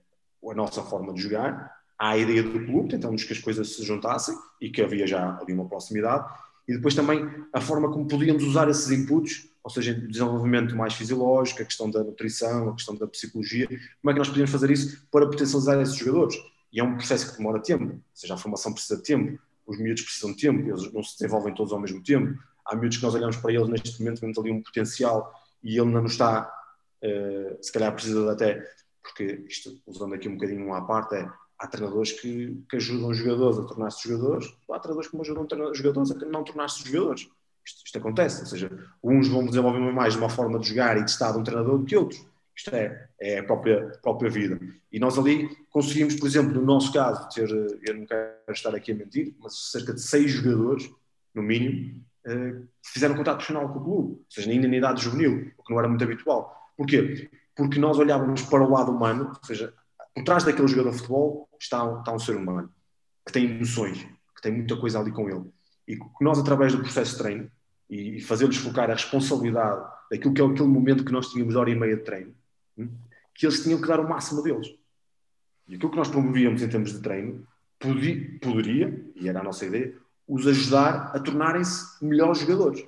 a 0.50 0.54
nossa 0.54 0.82
forma 0.84 1.14
de 1.14 1.22
jogar, 1.22 1.76
a 2.00 2.18
ideia 2.18 2.44
do 2.44 2.64
clube, 2.66 2.90
tentamos 2.90 3.24
que 3.24 3.34
as 3.34 3.40
coisas 3.40 3.76
se 3.76 3.84
juntassem 3.84 4.38
e 4.62 4.70
que 4.70 4.82
havia 4.82 5.08
já 5.08 5.38
ali 5.40 5.52
uma 5.52 5.68
proximidade, 5.68 6.32
e 6.68 6.74
depois 6.74 6.94
também 6.94 7.28
a 7.54 7.60
forma 7.60 7.92
como 7.92 8.08
podíamos 8.08 8.44
usar 8.44 8.70
esses 8.70 8.92
inputs, 8.92 9.48
ou 9.68 9.70
seja, 9.70 9.94
desenvolvimento 9.94 10.74
mais 10.78 10.94
fisiológico, 10.94 11.62
a 11.62 11.66
questão 11.66 11.92
da 11.92 12.02
nutrição, 12.02 12.70
a 12.70 12.74
questão 12.74 12.96
da 12.96 13.06
psicologia, 13.06 13.68
como 13.68 14.12
é 14.12 14.14
que 14.14 14.18
nós 14.18 14.30
podíamos 14.30 14.50
fazer 14.50 14.72
isso 14.72 15.06
para 15.12 15.26
potencializar 15.26 15.82
esses 15.82 15.98
jogadores? 15.98 16.38
E 16.72 16.80
é 16.80 16.84
um 16.86 16.96
processo 16.96 17.30
que 17.30 17.38
demora 17.38 17.60
tempo, 17.62 17.84
ou 17.84 18.02
seja, 18.14 18.34
a 18.34 18.38
formação 18.38 18.72
precisa 18.72 18.96
de 18.96 19.04
tempo, 19.04 19.38
os 19.66 19.78
miúdos 19.78 20.04
precisam 20.04 20.32
de 20.32 20.38
tempo, 20.38 20.70
eles 20.70 20.90
não 20.94 21.04
se 21.04 21.20
desenvolvem 21.20 21.54
todos 21.54 21.74
ao 21.74 21.82
mesmo 21.82 22.02
tempo. 22.02 22.40
Há 22.66 22.78
miúdos 22.78 22.96
que 22.96 23.04
nós 23.04 23.14
olhamos 23.14 23.36
para 23.36 23.52
eles 23.52 23.68
neste 23.68 24.02
momento, 24.02 24.22
vemos 24.22 24.38
ali 24.38 24.52
um 24.52 24.64
potencial 24.64 25.34
e 25.62 25.78
ele 25.78 25.92
não 25.92 26.06
está, 26.06 26.50
uh, 27.04 27.58
se 27.62 27.70
calhar 27.70 27.94
precisa 27.94 28.32
até, 28.32 28.66
porque 29.04 29.44
isto, 29.50 29.78
usando 29.86 30.14
aqui 30.14 30.30
um 30.30 30.36
bocadinho 30.36 30.74
à 30.74 30.82
parte, 30.82 31.16
é 31.16 31.30
há 31.60 31.68
treinadores 31.68 32.14
que, 32.14 32.58
que 32.70 32.78
ajudam 32.78 33.14
jogadores 33.14 33.60
a 33.60 33.64
tornar-se 33.64 34.08
jogadores, 34.08 34.48
há 34.72 34.80
treinadores 34.80 35.12
que 35.12 35.20
ajudam 35.20 35.74
jogadores 35.74 36.12
a 36.12 36.26
não 36.26 36.46
tornar-se 36.46 36.90
jogadores. 36.90 37.28
Isto, 37.68 37.86
isto, 37.86 37.98
acontece, 37.98 38.40
ou 38.40 38.46
seja, 38.46 38.72
uns 39.04 39.28
vão 39.28 39.46
desenvolver 39.46 39.80
mais 39.92 40.16
uma 40.16 40.30
forma 40.30 40.58
de 40.58 40.70
jogar 40.70 40.98
e 40.98 41.04
de 41.04 41.12
estar 41.12 41.34
de 41.34 41.38
um 41.38 41.44
treinador 41.44 41.78
do 41.78 41.86
que 41.86 41.98
outros. 41.98 42.26
Isto 42.56 42.74
é, 42.74 43.10
é 43.20 43.40
a 43.40 43.44
própria, 43.44 43.92
própria 44.02 44.30
vida. 44.30 44.58
E 44.90 44.98
nós 45.00 45.18
ali 45.18 45.50
conseguimos, 45.70 46.16
por 46.16 46.28
exemplo, 46.28 46.54
no 46.54 46.62
nosso 46.62 46.94
caso, 46.94 47.28
ter, 47.30 47.50
eu 47.50 47.94
não 47.94 48.06
quero 48.06 48.32
estar 48.50 48.74
aqui 48.74 48.94
a 48.94 48.96
mentir, 48.96 49.36
mas 49.40 49.72
cerca 49.72 49.94
de 49.94 50.02
seis 50.02 50.32
jogadores, 50.32 50.90
no 51.36 51.44
mínimo, 51.44 52.02
eh, 52.26 52.56
fizeram 52.82 53.16
contato 53.16 53.36
profissional 53.36 53.68
com 53.74 53.80
o 53.80 53.84
clube, 53.84 54.12
ou 54.14 54.26
seja, 54.30 54.50
ainda 54.50 54.68
na 54.68 54.78
idade 54.78 55.04
juvenil, 55.04 55.52
o 55.58 55.64
que 55.64 55.72
não 55.72 55.80
era 55.80 55.90
muito 55.90 56.04
habitual. 56.06 56.72
Porquê? 56.78 57.30
Porque 57.54 57.80
nós 57.80 58.00
olhávamos 58.00 58.44
para 58.44 58.64
o 58.64 58.70
lado 58.70 58.94
humano, 58.94 59.34
ou 59.38 59.46
seja, 59.46 59.74
por 60.16 60.24
trás 60.24 60.46
daquele 60.46 60.70
jogador 60.70 60.92
de 60.92 60.98
futebol 60.98 61.50
está 61.60 61.84
um, 61.84 62.00
está 62.00 62.14
um 62.14 62.20
ser 62.20 62.38
humano 62.38 62.72
que 63.26 63.34
tem 63.34 63.46
emoções, 63.46 63.98
que 64.36 64.42
tem 64.42 64.54
muita 64.54 64.78
coisa 64.78 65.00
ali 65.00 65.12
com 65.12 65.30
ele. 65.30 65.46
E 65.86 65.98
que 65.98 66.24
nós, 66.24 66.40
através 66.40 66.74
do 66.74 66.82
processo 66.82 67.12
de 67.12 67.18
treino 67.18 67.52
e, 67.90 68.20
fazer-lhes 68.22 68.58
focar 68.58 68.90
a 68.90 68.94
responsabilidade 68.94 69.86
daquilo 70.12 70.34
que 70.34 70.42
é 70.42 70.46
aquele 70.46 70.70
momento 70.70 71.04
que 71.04 71.12
nós 71.12 71.30
tínhamos 71.30 71.54
de 71.54 71.60
hora 71.60 71.70
e 71.70 71.76
meia 71.76 71.96
de 71.96 72.04
treino, 72.04 72.34
hum, 72.78 72.90
que 73.34 73.46
eles 73.46 73.62
tinham 73.64 73.80
que 73.80 73.88
dar 73.88 74.00
o 74.00 74.08
máximo 74.08 74.42
deles. 74.42 74.74
E 75.68 75.76
aquilo 75.76 75.92
que 75.92 75.98
nós 75.98 76.10
promovíamos 76.10 76.62
em 76.62 76.70
termos 76.70 76.94
de 76.94 77.00
treino 77.00 77.46
podia, 77.80 78.40
poderia, 78.42 79.06
e 79.16 79.28
era 79.28 79.40
a 79.40 79.44
nossa 79.44 79.66
ideia, 79.66 79.96
os 80.28 80.48
ajudar 80.48 81.16
a 81.16 81.20
tornarem-se 81.20 82.04
melhores 82.04 82.40
jogadores. 82.40 82.86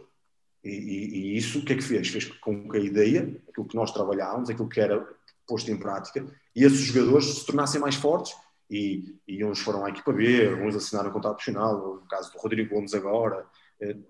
E, 0.64 0.70
e, 0.70 1.18
e, 1.18 1.38
isso 1.38 1.60
o 1.60 1.66
que 1.66 1.74
é 1.74 1.76
que 1.76 1.84
fez? 1.84 2.10
Fez 2.10 2.26
com 2.26 2.70
que 2.70 2.78
a 2.78 2.80
ideia, 2.80 3.42
aquilo 3.50 3.68
que 3.68 3.76
nós 3.76 3.92
trabalhávamos, 3.92 4.50
aquilo 4.50 4.68
que 4.68 4.80
era 4.80 5.08
posto 5.48 5.72
em 5.72 5.78
prática, 5.78 6.26
e 6.56 6.64
esses 6.64 6.80
jogadores 6.80 7.26
se 7.26 7.46
tornassem 7.46 7.80
mais 7.80 7.96
fortes 7.96 8.34
e, 8.70 9.16
e 9.28 9.44
uns 9.44 9.60
foram 9.60 9.86
à 9.86 9.90
equipa 9.90 10.12
B, 10.12 10.54
uns 10.56 10.76
assinaram 10.76 11.12
contrato 11.12 11.36
profissional, 11.36 11.96
no 11.96 12.08
caso 12.08 12.32
do 12.32 12.38
Rodrigo 12.38 12.76
Gomes 12.76 12.94
agora, 12.94 13.46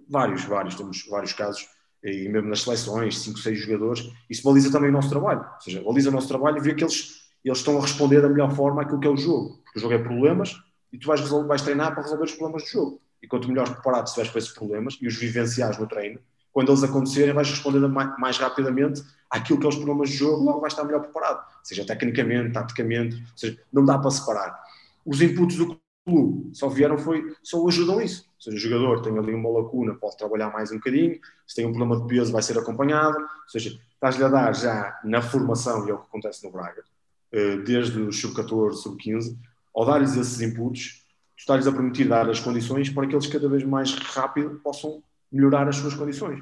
vários, 0.09 0.43
vários, 0.43 0.75
temos 0.75 1.05
vários 1.09 1.33
casos, 1.33 1.67
e 2.03 2.29
mesmo 2.29 2.49
nas 2.49 2.61
seleções, 2.61 3.19
5, 3.19 3.39
6 3.39 3.59
jogadores, 3.59 4.09
isso 4.29 4.43
baliza 4.43 4.71
também 4.71 4.89
o 4.89 4.93
nosso 4.93 5.09
trabalho, 5.09 5.41
ou 5.41 5.61
seja, 5.61 5.83
baliza 5.83 6.09
o 6.09 6.13
nosso 6.13 6.27
trabalho 6.27 6.57
e 6.57 6.61
vê 6.61 6.73
que 6.73 6.83
eles, 6.83 7.29
eles 7.43 7.57
estão 7.57 7.77
a 7.77 7.81
responder 7.81 8.21
da 8.21 8.29
melhor 8.29 8.51
forma 8.51 8.81
àquilo 8.81 8.99
que 8.99 9.07
é 9.07 9.11
o 9.11 9.17
jogo, 9.17 9.61
porque 9.63 9.79
o 9.79 9.81
jogo 9.81 9.93
é 9.93 9.99
problemas 9.99 10.55
e 10.91 10.97
tu 10.97 11.07
vais, 11.07 11.19
resolver, 11.19 11.47
vais 11.47 11.61
treinar 11.61 11.93
para 11.93 12.03
resolver 12.03 12.23
os 12.23 12.31
problemas 12.31 12.63
do 12.63 12.69
jogo, 12.69 13.01
e 13.21 13.27
quanto 13.27 13.49
melhor 13.49 13.69
preparado 13.69 14.07
estiveres 14.07 14.31
para 14.31 14.39
esses 14.39 14.51
problemas 14.53 14.97
e 15.01 15.07
os 15.07 15.15
vivenciares 15.15 15.77
no 15.77 15.87
treino, 15.87 16.19
quando 16.51 16.71
eles 16.71 16.83
acontecerem 16.83 17.33
vais 17.33 17.49
responder 17.49 17.79
mais, 17.87 18.17
mais 18.17 18.37
rapidamente 18.37 19.03
àquilo 19.29 19.59
que 19.59 19.65
é 19.65 19.69
os 19.69 19.75
problemas 19.75 20.09
de 20.09 20.15
jogo, 20.15 20.43
logo 20.43 20.61
vais 20.61 20.73
estar 20.73 20.83
melhor 20.83 21.01
preparado, 21.01 21.45
seja 21.63 21.85
tecnicamente, 21.85 22.53
taticamente, 22.53 23.15
ou 23.17 23.37
seja, 23.37 23.61
não 23.71 23.85
dá 23.85 23.99
para 23.99 24.09
separar. 24.09 24.59
Os 25.05 25.21
inputs 25.21 25.57
do 25.57 25.79
clube 26.09 26.55
só 26.55 26.67
vieram 26.67 26.97
foi, 26.97 27.23
só 27.43 27.65
ajudam 27.67 28.01
isso. 28.01 28.25
Ou 28.35 28.41
seja, 28.41 28.57
o 28.57 28.59
jogador 28.59 29.01
tem 29.01 29.17
ali 29.17 29.33
uma 29.33 29.49
lacuna, 29.49 29.95
pode 29.95 30.17
trabalhar 30.17 30.51
mais 30.51 30.71
um 30.71 30.75
bocadinho, 30.75 31.19
se 31.47 31.55
tem 31.55 31.65
um 31.65 31.73
problema 31.73 32.01
de 32.01 32.07
peso 32.07 32.31
vai 32.31 32.41
ser 32.41 32.57
acompanhado, 32.57 33.17
ou 33.17 33.49
seja, 33.49 33.79
estás-lhe 33.93 34.23
a 34.23 34.29
dar 34.29 34.55
já 34.55 34.99
na 35.03 35.21
formação, 35.21 35.87
e 35.87 35.91
é 35.91 35.93
o 35.93 35.97
que 35.97 36.07
acontece 36.07 36.45
no 36.45 36.51
Braga, 36.51 36.83
eh, 37.31 37.57
desde 37.57 37.99
o 38.01 38.11
sub-14, 38.11 38.73
sub-15, 38.73 39.37
ao 39.75 39.85
dar-lhes 39.85 40.15
esses 40.15 40.41
inputs, 40.41 41.05
tu 41.35 41.41
estás-lhes 41.41 41.67
a 41.67 41.71
permitir 41.71 42.07
dar 42.07 42.29
as 42.29 42.39
condições 42.39 42.89
para 42.89 43.07
que 43.07 43.13
eles 43.13 43.27
cada 43.27 43.47
vez 43.47 43.63
mais 43.63 43.93
rápido 43.93 44.59
possam 44.63 45.03
melhorar 45.31 45.67
as 45.67 45.75
suas 45.75 45.93
condições. 45.93 46.41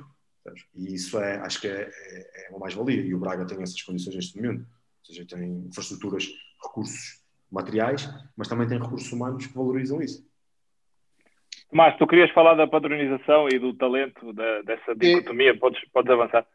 E 0.74 0.94
isso 0.94 1.20
é, 1.20 1.38
acho 1.40 1.60
que 1.60 1.68
é, 1.68 1.92
é, 1.92 2.46
é 2.46 2.50
uma 2.52 2.60
mais-valia. 2.60 3.02
E 3.02 3.14
o 3.14 3.20
Braga 3.20 3.46
tem 3.46 3.62
essas 3.62 3.82
condições 3.82 4.16
neste 4.16 4.38
momento. 4.38 4.62
Ou 4.62 5.06
seja, 5.06 5.26
tem 5.26 5.66
infraestruturas, 5.68 6.26
recursos 6.64 7.17
materiais, 7.52 8.10
mas 8.36 8.48
também 8.48 8.68
tem 8.68 8.80
recursos 8.80 9.12
humanos 9.12 9.46
que 9.46 9.54
valorizam 9.54 10.02
isso. 10.02 10.26
Tomás, 11.70 11.98
tu 11.98 12.08
querias 12.08 12.32
falar 12.32 12.56
da 12.56 12.68
padronização 12.68 13.48
e 13.50 13.60
do 13.60 13.74
talento, 13.74 14.32
da, 14.34 14.62
dessa 14.62 14.96
dicotomia, 14.96 15.58
podes, 15.58 15.82
podes 15.92 16.12
avançar. 16.12 16.46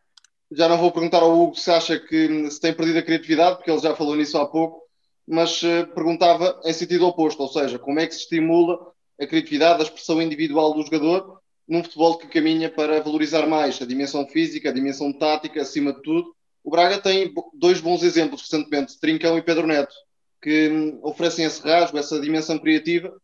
Já 0.51 0.69
não 0.69 0.79
vou 0.79 0.93
perguntar 0.93 1.19
ao 1.19 1.33
Hugo 1.33 1.55
se 1.55 1.71
acha 1.71 1.99
que 1.99 2.51
se 2.51 2.61
tem 2.61 2.75
perdido 2.75 2.99
a 2.99 3.03
criatividade, 3.03 3.57
porque 3.57 3.71
ele 3.71 3.81
já 3.81 3.95
falou 3.95 4.17
nisso 4.17 4.39
há 4.39 4.47
pouco, 4.47 4.83
mas 5.27 5.63
uh, 5.63 5.87
perguntava 5.95 6.61
em 6.65 6.73
sentido 6.73 7.07
oposto, 7.07 7.41
ou 7.41 7.49
seja, 7.49 7.79
como 7.79 8.01
é 8.01 8.07
que 8.07 8.15
se 8.15 8.21
estimula 8.21 8.93
a 9.21 9.27
criatividade, 9.27 9.81
a 9.81 9.85
expressão 9.85 10.21
individual 10.21 10.75
do 10.75 10.83
jogador 10.83 11.41
num 11.69 11.83
futebol 11.83 12.19
que 12.19 12.27
caminha 12.27 12.69
para 12.69 13.01
valorizar 13.01 13.47
mais 13.47 13.81
a 13.81 13.87
dimensão 13.87 14.27
física, 14.27 14.69
a 14.69 14.73
dimensão 14.73 15.13
tática, 15.13 15.63
acima 15.63 15.93
de 15.93 16.03
tudo. 16.03 16.35
O 16.65 16.71
Braga 16.71 16.99
tem 16.99 17.33
dois 17.55 17.81
bons 17.81 18.03
exemplos 18.03 18.43
recentemente, 18.43 18.99
Trincão 19.01 19.39
e 19.39 19.43
Pedro 19.43 19.67
Neto, 19.67 19.95
que 20.43 20.69
hum, 20.69 20.99
oferecem 21.03 21.45
esse 21.45 21.63
rasgo, 21.63 21.97
essa 21.97 22.21
dimensão 22.21 22.59
criativa. 22.59 23.17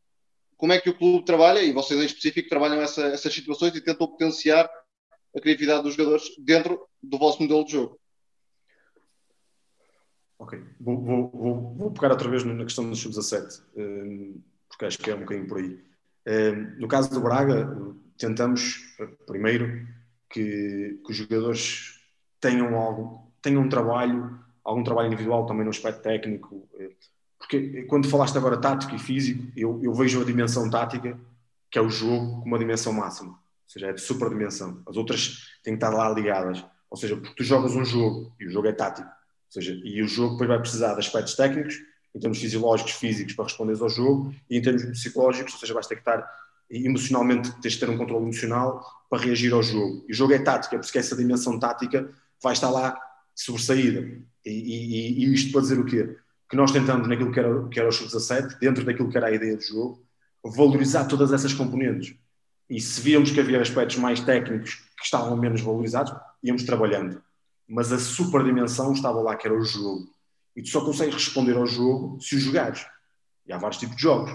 Como 0.57 0.72
é 0.72 0.81
que 0.81 0.88
o 0.88 0.96
clube 0.96 1.24
trabalha, 1.24 1.61
e 1.61 1.72
vocês 1.72 2.00
em 2.00 2.07
específico 2.07 2.48
trabalham 2.48 2.81
essa, 2.81 3.07
essas 3.09 3.35
situações 3.35 3.74
e 3.74 3.81
tentam 3.81 4.09
potenciar 4.09 4.70
a 5.37 5.40
criatividade 5.40 5.83
dos 5.83 5.94
jogadores 5.94 6.24
dentro 6.38 6.81
do 7.02 7.18
vosso 7.18 7.42
modelo 7.42 7.64
de 7.64 7.72
jogo? 7.72 8.00
Ok, 10.38 10.62
vou, 10.81 11.00
vou, 11.00 11.31
vou, 11.31 11.74
vou 11.74 11.90
pegar 11.90 12.12
outra 12.12 12.31
vez 12.31 12.44
na 12.44 12.64
questão 12.64 12.88
dos 12.88 13.00
sub-17, 13.00 13.61
hum, 13.76 14.40
porque 14.68 14.85
acho 14.85 14.98
que 14.98 15.11
é 15.11 15.14
um 15.14 15.20
bocadinho 15.20 15.48
por 15.48 15.59
aí. 15.59 15.85
Hum, 16.26 16.76
no 16.78 16.87
caso 16.87 17.11
do 17.11 17.20
Braga, 17.20 17.76
tentamos, 18.16 18.96
primeiro, 19.26 19.87
que, 20.31 21.00
que 21.04 21.11
os 21.11 21.16
jogadores 21.16 22.00
tenham 22.40 22.76
algo, 22.76 23.33
tenham 23.42 23.62
um 23.62 23.69
trabalho, 23.69 24.38
algum 24.69 24.83
trabalho 24.83 25.06
individual 25.06 25.46
também 25.46 25.64
no 25.64 25.71
aspecto 25.71 26.02
técnico, 26.02 26.69
eh, 26.79 26.90
porque 27.38 27.85
quando 27.85 28.08
falaste 28.08 28.37
agora 28.37 28.60
tático 28.60 28.94
e 28.94 28.98
físico, 28.98 29.44
eu, 29.56 29.81
eu 29.83 29.94
vejo 29.94 30.21
a 30.21 30.25
dimensão 30.25 30.69
tática, 30.69 31.19
que 31.71 31.79
é 31.79 31.83
o 31.83 31.88
jogo, 31.88 32.40
como 32.40 32.46
uma 32.46 32.58
dimensão 32.58 32.92
máxima, 32.92 33.31
ou 33.31 33.38
seja, 33.66 33.87
é 33.88 33.92
de 33.92 34.00
super 34.00 34.29
dimensão. 34.29 34.83
As 34.87 34.96
outras 34.96 35.58
têm 35.62 35.75
que 35.75 35.85
estar 35.85 35.90
lá 35.90 36.10
ligadas, 36.10 36.64
ou 36.90 36.96
seja, 36.96 37.16
porque 37.16 37.35
tu 37.35 37.44
jogas 37.44 37.75
um 37.75 37.85
jogo 37.85 38.33
e 38.38 38.46
o 38.46 38.50
jogo 38.50 38.69
é 38.69 38.73
tático, 38.73 39.08
ou 39.08 39.52
seja, 39.52 39.73
e 39.83 40.02
o 40.02 40.08
jogo 40.08 40.33
depois 40.33 40.48
vai 40.48 40.60
precisar 40.60 40.92
de 40.92 41.00
aspectos 41.00 41.35
técnicos, 41.35 41.77
em 42.14 42.21
termos 42.21 42.38
fisiológicos, 42.38 42.92
físicos, 42.92 43.35
para 43.35 43.44
responder 43.44 43.81
ao 43.81 43.88
jogo, 43.88 44.35
e 44.50 44.58
em 44.58 44.62
termos 44.62 44.85
psicológicos, 44.85 45.54
ou 45.54 45.60
seja, 45.60 45.73
vais 45.73 45.87
ter 45.87 45.94
que 45.94 46.00
estar 46.02 46.29
emocionalmente 46.71 47.50
tens 47.62 47.75
de 47.75 47.81
ter 47.81 47.88
um 47.88 47.96
controle 47.96 48.25
emocional 48.25 48.85
para 49.08 49.23
reagir 49.23 49.52
ao 49.54 49.62
jogo. 49.62 50.04
E 50.06 50.12
o 50.12 50.14
jogo 50.14 50.35
é 50.35 50.38
tática, 50.38 50.77
é 50.77 50.79
porque 50.79 50.98
essa 50.98 51.16
dimensão 51.16 51.58
tática 51.58 52.10
vai 52.42 52.52
estar 52.52 52.71
lá 52.71 52.98
sobressaída. 53.35 54.21
E, 54.49 55.21
e, 55.21 55.25
e 55.25 55.35
isto 55.35 55.53
para 55.53 55.61
dizer 55.61 55.79
o 55.79 55.85
quê? 55.85 56.17
Que 56.49 56.57
nós 56.57 56.71
tentamos, 56.71 57.09
naquilo 57.09 57.33
que 57.33 57.38
era, 57.38 57.69
que 57.69 57.79
era 57.79 57.88
o 57.88 57.92
sub-17, 57.92 58.59
dentro 58.59 58.85
daquilo 58.85 59.11
que 59.11 59.17
era 59.17 59.27
a 59.27 59.33
ideia 59.33 59.57
do 59.57 59.63
jogo, 59.63 60.03
valorizar 60.44 61.05
todas 61.05 61.33
essas 61.33 61.53
componentes. 61.53 62.15
E 62.71 62.81
se 62.81 63.01
víamos 63.01 63.31
que 63.31 63.40
havia 63.40 63.61
aspectos 63.61 63.96
mais 63.96 64.21
técnicos 64.21 64.75
que 64.75 65.05
estavam 65.05 65.37
menos 65.37 65.61
valorizados, 65.61 66.13
íamos 66.42 66.65
trabalhando. 66.65 67.23
Mas 67.69 67.92
a 67.92 67.99
super 67.99 68.44
dimensão 68.44 68.92
estava 68.92 69.21
lá, 69.21 69.37
que 69.37 69.46
era 69.46 69.57
o 69.57 69.63
jogo. 69.63 70.09
E 70.57 70.63
tu 70.63 70.69
só 70.69 70.85
consegues 70.85 71.15
responder 71.15 71.57
ao 71.57 71.67
jogo 71.67 72.21
se 72.21 72.37
o 72.37 72.40
jogares. 72.40 72.87
E 73.46 73.53
há 73.53 73.59
vários 73.59 73.79
tipos 73.79 73.96
de 73.96 74.03
jogos. 74.03 74.31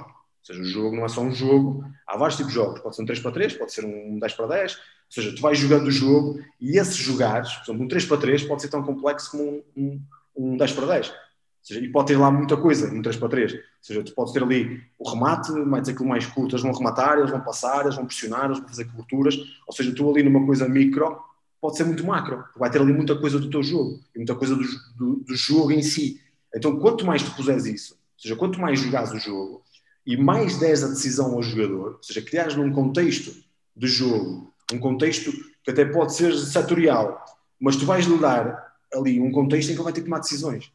Seja, 0.45 0.61
o 0.61 0.65
jogo 0.65 0.95
não 0.95 1.05
é 1.05 1.07
só 1.07 1.21
um 1.21 1.33
jogo, 1.33 1.85
há 2.05 2.17
vários 2.17 2.37
tipos 2.37 2.51
de 2.51 2.59
jogos. 2.59 2.81
Pode 2.81 2.95
ser 2.95 3.01
um 3.03 3.05
3 3.05 3.19
para 3.21 3.31
3, 3.31 3.53
pode 3.53 3.73
ser 3.73 3.85
um 3.85 4.19
10 4.19 4.33
para 4.33 4.47
10. 4.47 4.73
Ou 4.73 4.79
seja, 5.09 5.35
tu 5.35 5.41
vais 5.41 5.57
jogando 5.57 5.87
o 5.87 5.91
jogo 5.91 6.39
e 6.59 6.77
esses 6.77 6.95
jogares, 6.95 7.53
por 7.53 7.63
exemplo, 7.63 7.85
um 7.85 7.87
3 7.87 8.05
para 8.05 8.17
3 8.17 8.43
pode 8.43 8.61
ser 8.61 8.67
tão 8.67 8.83
complexo 8.83 9.31
como 9.31 9.43
um, 9.43 9.63
um, 9.77 10.01
um 10.35 10.57
10 10.57 10.71
para 10.73 10.87
10. 10.87 11.09
Ou 11.09 11.15
seja, 11.61 11.79
e 11.79 11.89
pode 11.89 12.07
ter 12.07 12.17
lá 12.17 12.29
muita 12.29 12.57
coisa 12.57 12.91
no 12.91 13.01
3 13.01 13.15
para 13.15 13.29
3. 13.29 13.53
Ou 13.53 13.59
seja, 13.81 14.03
tu 14.03 14.13
podes 14.13 14.33
ter 14.33 14.43
ali 14.43 14.81
o 14.99 15.09
remate, 15.09 15.51
mais 15.51 15.87
aquilo 15.87 16.09
mais 16.09 16.25
curto, 16.25 16.55
eles 16.55 16.63
vão 16.63 16.73
rematar, 16.73 17.17
eles 17.17 17.31
vão 17.31 17.41
passar, 17.41 17.83
eles 17.83 17.95
vão 17.95 18.05
pressionar, 18.05 18.45
eles 18.45 18.59
vão 18.59 18.67
fazer 18.67 18.85
coberturas. 18.85 19.37
Ou 19.65 19.73
seja, 19.73 19.95
tu 19.95 20.09
ali 20.09 20.23
numa 20.23 20.45
coisa 20.45 20.67
micro, 20.67 21.17
pode 21.61 21.77
ser 21.77 21.85
muito 21.85 22.05
macro. 22.05 22.43
Vai 22.57 22.69
ter 22.69 22.81
ali 22.81 22.91
muita 22.91 23.17
coisa 23.17 23.39
do 23.39 23.49
teu 23.49 23.63
jogo 23.63 24.01
e 24.13 24.19
muita 24.19 24.35
coisa 24.35 24.55
do, 24.55 24.63
do, 24.97 25.15
do 25.23 25.35
jogo 25.37 25.71
em 25.71 25.81
si. 25.81 26.19
Então, 26.53 26.77
quanto 26.79 27.05
mais 27.05 27.23
tu 27.23 27.31
puseres 27.31 27.65
isso, 27.65 27.93
ou 27.93 28.21
seja, 28.21 28.35
quanto 28.35 28.59
mais 28.59 28.79
jogares 28.79 29.11
o 29.11 29.19
jogo 29.19 29.63
e 30.05 30.17
mais 30.17 30.57
des 30.59 30.83
a 30.83 30.87
decisão 30.87 31.33
ao 31.33 31.43
jogador, 31.43 31.93
ou 31.93 32.03
seja, 32.03 32.21
criares 32.21 32.55
num 32.55 32.71
contexto 32.71 33.33
de 33.75 33.87
jogo, 33.87 34.53
um 34.71 34.79
contexto 34.79 35.31
que 35.63 35.71
até 35.71 35.85
pode 35.85 36.13
ser 36.13 36.35
setorial, 36.35 37.23
mas 37.59 37.75
tu 37.75 37.85
vais 37.85 38.05
lhe 38.05 38.17
dar 38.17 38.73
ali 38.93 39.19
um 39.19 39.31
contexto 39.31 39.69
em 39.69 39.73
que 39.73 39.77
ele 39.77 39.83
vai 39.83 39.93
ter 39.93 40.01
que 40.01 40.07
tomar 40.07 40.19
decisões. 40.19 40.71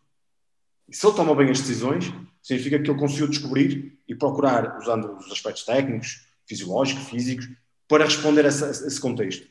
E 0.88 0.96
se 0.96 1.06
ele 1.06 1.14
toma 1.14 1.34
bem 1.34 1.50
as 1.50 1.60
decisões, 1.60 2.12
significa 2.42 2.78
que 2.78 2.90
ele 2.90 2.98
conseguiu 2.98 3.28
descobrir 3.28 3.98
e 4.08 4.14
procurar, 4.14 4.78
usando 4.78 5.16
os 5.16 5.30
aspectos 5.30 5.64
técnicos, 5.64 6.26
fisiológicos, 6.46 7.04
físicos, 7.04 7.48
para 7.86 8.04
responder 8.04 8.46
a 8.46 8.48
esse 8.48 9.00
contexto. 9.00 9.46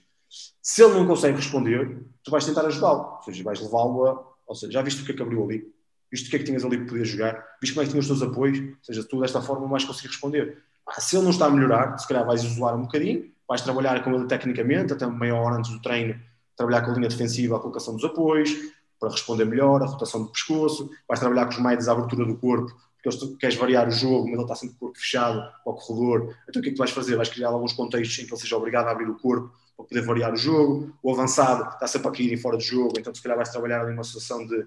Se 0.62 0.84
ele 0.84 0.96
não 0.96 1.08
consegue 1.08 1.38
responder, 1.38 2.04
tu 2.24 2.32
vais 2.32 2.44
tentar 2.44 2.66
ajudá-lo, 2.66 3.18
ou 3.18 3.24
seja, 3.24 3.44
vais 3.44 3.62
levá-lo 3.62 4.08
a. 4.08 4.28
Ou 4.48 4.56
seja, 4.56 4.74
já 4.74 4.82
viste 4.82 5.02
o 5.02 5.06
que 5.06 5.12
é 5.12 5.16
que 5.16 5.22
abriu 5.22 5.44
ali? 5.44 5.72
Viste 6.12 6.28
o 6.28 6.30
que 6.30 6.36
é 6.36 6.40
que 6.40 6.46
tinhas 6.46 6.64
ali 6.64 6.78
que 6.78 6.86
podias 6.86 7.08
jogar? 7.08 7.44
Viste 7.62 7.74
como 7.74 7.84
é 7.84 7.86
que 7.86 7.92
tinhas 7.92 8.10
os 8.10 8.20
teus 8.20 8.32
apoios? 8.32 8.60
Ou 8.60 8.76
seja, 8.82 9.04
tu 9.04 9.20
desta 9.20 9.42
forma 9.42 9.68
vais 9.68 9.84
conseguir 9.84 10.08
responder. 10.08 10.58
Ah, 10.88 11.02
se 11.02 11.16
ele 11.16 11.24
não 11.24 11.32
está 11.32 11.48
a 11.48 11.50
melhorar, 11.50 11.98
se 11.98 12.08
calhar 12.08 12.26
vais 12.26 12.44
isolar 12.44 12.76
um 12.76 12.84
bocadinho, 12.84 13.30
vais 13.48 13.62
trabalhar 13.62 14.04
com 14.04 14.14
ele 14.14 14.26
tecnicamente, 14.26 14.94
até 14.94 15.06
meia 15.06 15.36
hora 15.36 15.58
antes 15.58 15.72
do 15.72 15.82
treino, 15.82 16.20
trabalhar 16.56 16.82
com 16.82 16.92
a 16.92 16.94
linha 16.96 17.10
defensiva, 17.10 17.58
a 17.58 17.60
colocação 17.60 17.96
dos 17.96 18.06
apoios, 18.06 18.52
para 19.00 19.10
responder 19.10 19.46
melhor, 19.46 19.82
a 19.84 19.86
rotação 19.86 20.24
do 20.24 20.32
pescoço, 20.32 20.90
vais 21.08 21.20
trabalhar 21.20 21.46
com 21.46 21.52
os 21.52 21.60
médios, 21.60 21.88
a 21.88 21.92
abertura 21.92 22.26
do 22.26 22.36
corpo, 22.36 22.74
porque 23.04 23.18
tu 23.20 23.38
queres 23.38 23.56
variar 23.56 23.88
o 23.88 23.92
jogo, 23.92 24.26
mas 24.26 24.34
ele 24.34 24.42
está 24.42 24.56
sempre 24.56 24.76
com 24.76 24.86
o 24.86 24.88
corpo 24.88 25.00
fechado 25.00 25.42
ao 25.66 25.76
corredor. 25.76 26.36
Então 26.50 26.60
o 26.60 26.64
que 26.64 26.70
é 26.70 26.72
que 26.72 26.76
tu 26.76 26.80
vais 26.80 26.92
fazer? 26.92 27.16
Vais 27.16 27.30
criar 27.30 27.50
alguns 27.50 27.74
contextos 27.74 28.20
em 28.20 28.26
que 28.26 28.34
ele 28.34 28.42
seja 28.42 28.58
obrigado 28.58 28.88
a 28.88 28.92
abrir 28.92 29.10
o 29.10 29.16
corpo 29.16 29.54
para 29.78 29.86
poder 29.86 30.02
variar 30.02 30.34
o 30.34 30.36
jogo. 30.36 30.92
O 31.04 31.14
avançado 31.14 31.70
está 31.70 31.88
sempre 31.88 32.08
a 32.08 32.12
cair 32.12 32.38
fora 32.38 32.58
de 32.58 32.66
jogo, 32.66 32.94
então 32.98 33.14
se 33.14 33.22
calhar 33.22 33.38
vais 33.38 33.50
trabalhar 33.50 33.82
ali 33.82 33.94
uma 33.94 34.04
situação 34.04 34.46
de 34.46 34.66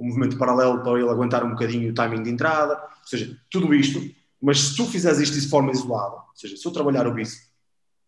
um 0.00 0.06
movimento 0.06 0.38
paralelo 0.38 0.80
para 0.82 0.98
ele 0.98 1.10
aguentar 1.10 1.44
um 1.44 1.50
bocadinho 1.50 1.90
o 1.90 1.94
timing 1.94 2.22
de 2.22 2.30
entrada. 2.30 2.74
Ou 2.74 3.06
seja, 3.06 3.36
tudo 3.50 3.74
isto. 3.74 4.00
Mas 4.40 4.60
se 4.60 4.76
tu 4.76 4.86
fizeres 4.86 5.18
isto 5.18 5.38
de 5.38 5.48
forma 5.48 5.70
isolada, 5.70 6.16
ou 6.16 6.34
seja, 6.34 6.56
se 6.56 6.66
eu 6.66 6.72
trabalhar 6.72 7.06
o 7.06 7.12
bíceps 7.12 7.50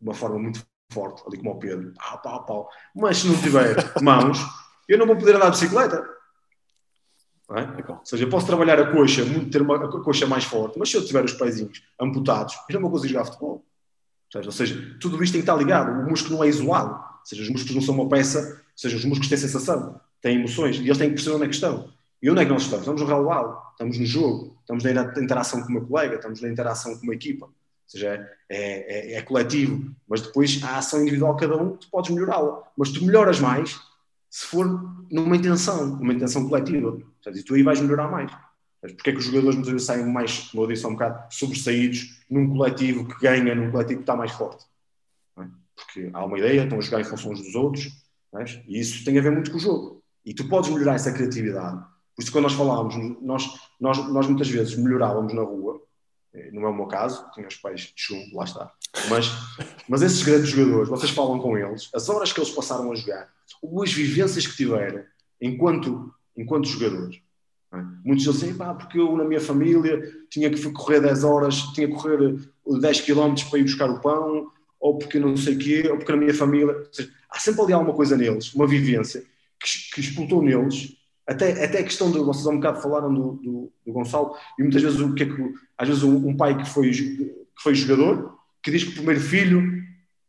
de 0.00 0.08
uma 0.08 0.14
forma 0.14 0.38
muito 0.38 0.64
forte, 0.90 1.22
ali 1.26 1.36
como 1.36 1.50
o 1.50 1.58
Pedro, 1.58 1.92
pau, 1.94 2.22
pau, 2.22 2.46
pau, 2.46 2.70
mas 2.96 3.18
se 3.18 3.28
não 3.28 3.40
tiver 3.40 3.76
mãos, 4.02 4.38
eu 4.88 4.98
não 4.98 5.06
vou 5.06 5.16
poder 5.16 5.36
andar 5.36 5.50
de 5.50 5.60
bicicleta. 5.60 6.02
É? 7.50 7.92
Ou 7.92 8.00
seja, 8.02 8.24
eu 8.24 8.30
posso 8.30 8.46
trabalhar 8.46 8.80
a 8.80 8.90
coxa, 8.90 9.22
ter 9.50 9.60
uma 9.60 9.76
a 9.76 9.88
coxa 10.02 10.26
mais 10.26 10.44
forte, 10.44 10.78
mas 10.78 10.90
se 10.90 10.96
eu 10.96 11.04
tiver 11.04 11.22
os 11.22 11.34
pezinhos 11.34 11.82
amputados, 12.00 12.54
eu 12.68 12.74
não 12.74 12.82
vou 12.82 12.90
conseguir 12.90 13.12
jogar 13.12 13.26
futebol. 13.26 13.62
Ou 14.34 14.52
seja, 14.52 14.96
tudo 14.98 15.22
isto 15.22 15.34
tem 15.34 15.42
que 15.42 15.50
estar 15.50 15.56
ligado. 15.56 15.90
O 15.90 16.08
músculo 16.08 16.36
não 16.36 16.44
é 16.44 16.48
isolado. 16.48 16.94
Ou 16.94 17.26
seja, 17.26 17.42
os 17.42 17.50
músculos 17.50 17.74
não 17.74 17.82
são 17.82 17.94
uma 17.94 18.08
peça, 18.08 18.38
ou 18.38 18.72
seja, 18.74 18.96
os 18.96 19.04
músculos 19.04 19.28
têm 19.28 19.36
sensação, 19.36 20.00
têm 20.22 20.38
emoções, 20.38 20.76
e 20.76 20.84
eles 20.84 20.96
têm 20.96 21.08
que 21.08 21.14
perceber 21.16 21.36
onde 21.36 21.44
é 21.44 21.48
que 21.48 21.54
estão. 21.54 21.92
E 22.22 22.30
onde 22.30 22.40
é 22.40 22.44
que 22.44 22.50
nós 22.50 22.62
estamos? 22.62 22.82
Estamos 22.82 23.02
no 23.02 23.06
relevado, 23.06 23.58
estamos 23.72 23.98
no 23.98 24.06
jogo, 24.06 24.56
estamos 24.60 24.84
na 24.84 25.20
interação 25.20 25.62
com 25.62 25.72
meu 25.72 25.84
colega, 25.84 26.14
estamos 26.14 26.40
na 26.40 26.48
interação 26.48 26.96
com 26.96 27.02
uma 27.02 27.14
equipa. 27.14 27.46
Ou 27.46 27.52
seja, 27.86 28.26
é, 28.48 29.14
é, 29.14 29.14
é 29.14 29.22
coletivo, 29.22 29.92
mas 30.08 30.22
depois 30.22 30.62
a 30.62 30.78
ação 30.78 31.02
individual, 31.02 31.36
cada 31.36 31.56
um, 31.60 31.76
tu 31.76 31.90
podes 31.90 32.10
melhorá-la. 32.10 32.62
Mas 32.76 32.90
tu 32.90 33.04
melhoras 33.04 33.40
mais 33.40 33.78
se 34.30 34.46
for 34.46 34.66
numa 35.10 35.36
intenção, 35.36 35.96
numa 35.96 36.14
intenção 36.14 36.48
coletiva. 36.48 36.98
E 37.26 37.42
tu 37.42 37.54
aí 37.54 37.62
vais 37.62 37.80
melhorar 37.80 38.08
mais. 38.08 38.32
Porque 38.80 39.10
é 39.10 39.12
que 39.12 39.18
os 39.18 39.24
jogadores 39.24 39.56
muitas 39.56 39.72
vezes 39.72 39.86
saem 39.86 40.06
mais, 40.06 40.48
como 40.50 40.64
eu 40.64 40.68
disse 40.68 40.84
há 40.84 40.88
um 40.88 40.92
bocado, 40.92 41.34
sobressaídos 41.34 42.20
num 42.30 42.48
coletivo 42.48 43.06
que 43.06 43.20
ganha, 43.20 43.54
num 43.54 43.70
coletivo 43.70 43.98
que 43.98 44.02
está 44.02 44.16
mais 44.16 44.32
forte? 44.32 44.64
É? 45.38 45.44
Porque 45.76 46.10
há 46.12 46.24
uma 46.24 46.38
ideia, 46.38 46.62
estão 46.62 46.78
a 46.78 46.80
jogar 46.80 47.00
em 47.00 47.04
função 47.04 47.30
uns 47.30 47.42
dos 47.42 47.54
outros, 47.54 47.92
é? 48.34 48.44
e 48.66 48.80
isso 48.80 49.04
tem 49.04 49.18
a 49.18 49.22
ver 49.22 49.30
muito 49.30 49.50
com 49.50 49.56
o 49.56 49.60
jogo. 49.60 50.01
E 50.24 50.32
tu 50.32 50.48
podes 50.48 50.70
melhorar 50.70 50.94
essa 50.94 51.12
criatividade. 51.12 51.78
Por 52.14 52.22
isso, 52.22 52.32
quando 52.32 52.44
nós 52.44 52.52
falávamos, 52.52 52.94
nós, 53.20 53.58
nós, 53.80 53.98
nós 54.08 54.26
muitas 54.26 54.48
vezes 54.48 54.76
melhorávamos 54.76 55.32
na 55.32 55.42
rua, 55.42 55.82
eh, 56.34 56.50
não 56.52 56.62
é 56.62 56.68
o 56.68 56.74
meu 56.74 56.86
caso, 56.86 57.24
tenho 57.34 57.48
os 57.48 57.56
pais 57.56 57.80
de 57.80 57.92
chumbo, 57.96 58.36
lá 58.36 58.44
está. 58.44 58.70
Mas, 59.08 59.30
mas 59.88 60.02
esses 60.02 60.22
grandes 60.22 60.50
jogadores, 60.50 60.88
vocês 60.88 61.10
falam 61.10 61.38
com 61.38 61.56
eles, 61.56 61.90
as 61.94 62.08
horas 62.08 62.32
que 62.32 62.40
eles 62.40 62.50
passaram 62.50 62.92
a 62.92 62.94
jogar, 62.94 63.28
ou 63.62 63.82
as 63.82 63.92
vivências 63.92 64.46
que 64.46 64.56
tiveram 64.56 65.02
enquanto, 65.40 66.14
enquanto 66.36 66.68
jogadores. 66.68 67.20
É? 67.72 67.76
Muitos 68.04 68.24
deles 68.24 68.40
dizem, 68.40 68.54
pá, 68.54 68.74
porque 68.74 68.98
eu 68.98 69.16
na 69.16 69.24
minha 69.24 69.40
família 69.40 70.00
tinha 70.28 70.50
que 70.50 70.70
correr 70.70 71.00
10 71.00 71.24
horas, 71.24 71.56
tinha 71.74 71.88
que 71.88 71.94
correr 71.94 72.38
10 72.66 73.00
km 73.00 73.34
para 73.48 73.58
ir 73.58 73.62
buscar 73.64 73.90
o 73.90 74.00
pão, 74.00 74.52
ou 74.78 74.98
porque 74.98 75.18
não 75.18 75.36
sei 75.36 75.54
o 75.54 75.58
quê, 75.58 75.88
ou 75.90 75.96
porque 75.96 76.12
na 76.12 76.18
minha 76.18 76.34
família. 76.34 76.86
Seja, 76.92 77.10
há 77.30 77.38
sempre 77.38 77.62
ali 77.62 77.72
alguma 77.72 77.94
coisa 77.94 78.16
neles, 78.16 78.52
uma 78.52 78.66
vivência 78.66 79.24
que, 79.62 79.94
que 79.94 80.00
explotou 80.00 80.42
neles. 80.42 80.96
Até, 81.26 81.64
até 81.64 81.78
a 81.78 81.84
questão 81.84 82.10
de, 82.10 82.18
vocês 82.18 82.46
há 82.46 82.50
um 82.50 82.56
bocado 82.56 82.82
falaram 82.82 83.12
do, 83.12 83.32
do, 83.34 83.72
do 83.86 83.92
Gonçalo, 83.92 84.34
e 84.58 84.62
muitas 84.62 84.82
vezes 84.82 85.00
o 85.00 85.14
que 85.14 85.22
é 85.22 85.26
que, 85.26 85.54
às 85.78 85.88
vezes 85.88 86.02
um, 86.02 86.28
um 86.28 86.36
pai 86.36 86.56
que 86.56 86.68
foi, 86.68 86.90
que 86.90 87.62
foi 87.62 87.74
jogador, 87.74 88.36
que 88.62 88.70
diz 88.70 88.84
que 88.84 88.90
o 88.90 88.94
primeiro 88.94 89.20
filho 89.20 89.82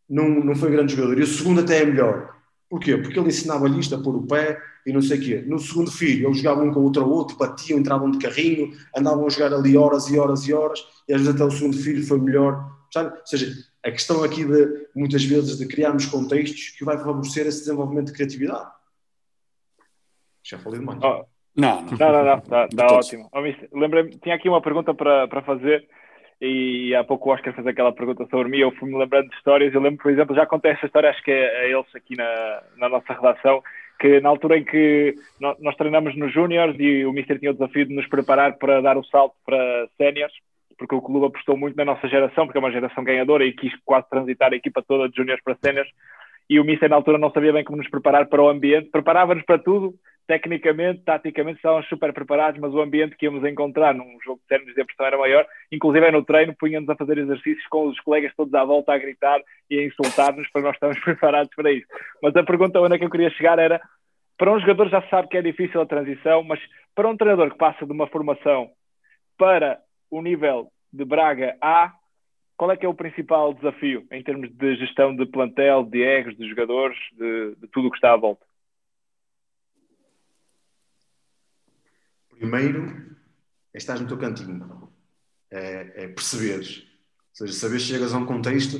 não, 0.09 0.29
não 0.29 0.55
foi 0.55 0.71
grande 0.71 0.95
jogador, 0.95 1.17
e 1.17 1.23
o 1.23 1.27
segundo 1.27 1.61
até 1.61 1.81
é 1.81 1.85
melhor. 1.85 2.33
Porquê? 2.69 2.97
Porque 2.97 3.19
ele 3.19 3.29
ensinava-lhe 3.29 3.79
isto 3.79 3.95
a 3.95 4.01
pôr 4.01 4.15
o 4.15 4.25
pé 4.25 4.59
e 4.85 4.91
não 4.91 5.01
sei 5.01 5.19
o 5.19 5.21
quê. 5.21 5.43
No 5.45 5.59
segundo 5.59 5.91
filho, 5.91 6.27
eles 6.27 6.37
jogavam 6.37 6.67
um 6.67 6.73
com 6.73 6.79
o 6.79 6.83
outro 6.83 7.07
outro, 7.07 7.37
batiam, 7.37 7.79
entravam 7.79 8.09
de 8.09 8.17
carrinho, 8.17 8.73
andavam 8.95 9.25
a 9.25 9.29
jogar 9.29 9.53
ali 9.53 9.77
horas 9.77 10.07
e 10.07 10.17
horas 10.17 10.47
e 10.47 10.53
horas, 10.53 10.83
e 11.07 11.13
às 11.13 11.21
vezes 11.21 11.35
até 11.35 11.43
o 11.43 11.51
segundo 11.51 11.77
filho 11.77 12.05
foi 12.05 12.19
melhor. 12.19 12.71
Sabe? 12.91 13.09
Ou 13.09 13.25
seja, 13.25 13.53
a 13.83 13.91
questão 13.91 14.23
aqui 14.23 14.45
de, 14.45 14.87
muitas 14.95 15.23
vezes, 15.23 15.57
de 15.57 15.65
criarmos 15.67 16.05
contextos 16.05 16.69
que 16.69 16.85
vai 16.85 16.97
favorecer 16.97 17.45
esse 17.47 17.59
desenvolvimento 17.59 18.07
de 18.07 18.13
criatividade. 18.13 18.69
Já 20.43 20.57
falei 20.59 20.79
demais. 20.79 20.99
Oh. 21.03 21.25
Não, 21.55 21.81
não, 21.83 22.11
não, 22.11 22.23
não, 22.25 22.37
está, 22.37 22.65
está 22.65 22.87
ótimo. 22.93 23.29
Oh, 23.31 23.39
Lembrei-me, 23.79 24.17
tinha 24.17 24.35
aqui 24.35 24.49
uma 24.49 24.61
pergunta 24.61 24.93
para, 24.93 25.27
para 25.27 25.41
fazer 25.43 25.87
e 26.45 26.93
há 26.93 27.03
pouco 27.05 27.29
o 27.29 27.33
Oscar 27.33 27.53
fez 27.53 27.65
aquela 27.65 27.93
pergunta 27.93 28.27
sobre 28.29 28.49
mim, 28.49 28.57
eu 28.57 28.71
fui-me 28.71 28.97
lembrando 28.97 29.29
de 29.29 29.35
histórias, 29.35 29.73
eu 29.73 29.79
lembro, 29.79 30.03
por 30.03 30.11
exemplo, 30.11 30.35
já 30.35 30.45
contei 30.45 30.71
esta 30.71 30.85
história, 30.85 31.09
acho 31.09 31.23
que 31.23 31.31
é 31.31 31.61
a 31.61 31.65
eles 31.67 31.95
aqui 31.95 32.17
na, 32.17 32.63
na 32.75 32.89
nossa 32.89 33.13
redação, 33.13 33.63
que 33.97 34.19
na 34.19 34.27
altura 34.27 34.57
em 34.57 34.65
que 34.65 35.15
nós, 35.39 35.55
nós 35.61 35.75
treinamos 35.77 36.17
nos 36.17 36.33
Júniors 36.33 36.75
e 36.77 37.05
o 37.05 37.13
Mister 37.13 37.39
tinha 37.39 37.51
o 37.51 37.53
desafio 37.53 37.85
de 37.85 37.95
nos 37.95 38.07
preparar 38.07 38.57
para 38.57 38.81
dar 38.81 38.97
o 38.97 39.05
salto 39.05 39.35
para 39.45 39.87
Séniores, 39.97 40.35
porque 40.77 40.95
o 40.95 41.01
clube 41.01 41.27
apostou 41.27 41.55
muito 41.55 41.77
na 41.77 41.85
nossa 41.85 42.09
geração, 42.09 42.45
porque 42.45 42.57
é 42.57 42.59
uma 42.59 42.71
geração 42.71 43.05
ganhadora 43.05 43.45
e 43.45 43.53
quis 43.53 43.71
quase 43.85 44.09
transitar 44.09 44.51
a 44.51 44.55
equipa 44.57 44.83
toda 44.85 45.07
de 45.07 45.15
Júniors 45.15 45.41
para 45.41 45.55
Séniores, 45.63 45.91
e 46.49 46.59
o 46.59 46.63
Mister 46.63 46.89
na 46.89 46.95
altura 46.95 47.17
não 47.17 47.31
sabia 47.31 47.53
bem 47.53 47.63
como 47.63 47.77
nos 47.77 47.89
preparar 47.89 48.27
para 48.27 48.41
o 48.41 48.49
ambiente, 48.49 48.89
preparava-nos 48.89 49.43
para 49.45 49.59
tudo, 49.59 49.93
tecnicamente, 50.27 51.03
taticamente 51.03 51.57
estávamos 51.57 51.87
super 51.87 52.13
preparados, 52.13 52.59
mas 52.59 52.73
o 52.73 52.81
ambiente 52.81 53.15
que 53.15 53.25
íamos 53.25 53.43
encontrar 53.43 53.93
num 53.93 54.17
jogo 54.23 54.39
de 54.41 54.47
términos 54.47 54.75
de 54.75 54.83
pressão 54.83 55.05
era 55.05 55.17
maior, 55.17 55.45
inclusive 55.71 56.11
no 56.11 56.23
treino 56.23 56.55
punha-nos 56.55 56.89
a 56.89 56.95
fazer 56.95 57.17
exercícios 57.17 57.65
com 57.67 57.87
os 57.87 57.99
colegas 57.99 58.33
todos 58.35 58.53
à 58.53 58.63
volta 58.63 58.93
a 58.93 58.97
gritar 58.97 59.41
e 59.69 59.79
a 59.79 59.85
insultar-nos 59.85 60.49
para 60.49 60.61
nós 60.61 60.75
estarmos 60.75 60.99
preparados 61.03 61.53
para 61.55 61.71
isso. 61.71 61.87
Mas 62.21 62.35
a 62.35 62.43
pergunta 62.43 62.79
onde 62.79 62.95
é 62.95 62.99
que 62.99 63.05
eu 63.05 63.09
queria 63.09 63.29
chegar 63.31 63.59
era, 63.59 63.81
para 64.37 64.51
um 64.51 64.59
jogador 64.59 64.89
já 64.89 65.01
se 65.01 65.09
sabe 65.09 65.27
que 65.27 65.37
é 65.37 65.41
difícil 65.41 65.81
a 65.81 65.85
transição, 65.85 66.43
mas 66.43 66.59
para 66.95 67.09
um 67.09 67.17
treinador 67.17 67.51
que 67.51 67.57
passa 67.57 67.85
de 67.85 67.91
uma 67.91 68.07
formação 68.07 68.69
para 69.37 69.79
o 70.09 70.21
nível 70.21 70.69
de 70.91 71.03
Braga 71.03 71.57
A, 71.61 71.91
qual 72.57 72.71
é 72.71 72.77
que 72.77 72.85
é 72.85 72.89
o 72.89 72.93
principal 72.93 73.53
desafio 73.53 74.05
em 74.11 74.23
termos 74.23 74.49
de 74.51 74.75
gestão 74.75 75.15
de 75.15 75.25
plantel, 75.25 75.83
de 75.83 76.01
egos, 76.01 76.37
de 76.37 76.47
jogadores, 76.47 76.97
de, 77.13 77.55
de 77.55 77.67
tudo 77.67 77.87
o 77.87 77.91
que 77.91 77.97
está 77.97 78.13
à 78.13 78.17
volta? 78.17 78.45
Primeiro, 82.29 83.15
é 83.73 83.77
estar 83.77 83.99
no 83.99 84.07
teu 84.07 84.17
cantinho. 84.17 84.91
É, 85.49 86.03
é 86.03 86.07
perceberes. 86.07 86.79
Ou 87.39 87.47
seja, 87.47 87.53
saber 87.53 87.79
chegas 87.79 88.13
a 88.13 88.17
um 88.17 88.25
contexto 88.25 88.77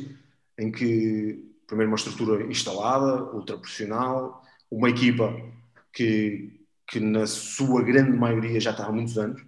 em 0.58 0.72
que, 0.72 1.56
primeiro, 1.68 1.92
uma 1.92 1.98
estrutura 1.98 2.44
instalada, 2.46 3.24
ultra 3.34 3.58
profissional, 3.58 4.44
uma 4.70 4.90
equipa 4.90 5.34
que, 5.92 6.60
que 6.88 7.00
na 7.00 7.26
sua 7.26 7.84
grande 7.84 8.18
maioria 8.18 8.60
já 8.60 8.72
está 8.72 8.86
há 8.86 8.92
muitos 8.92 9.18
anos, 9.18 9.44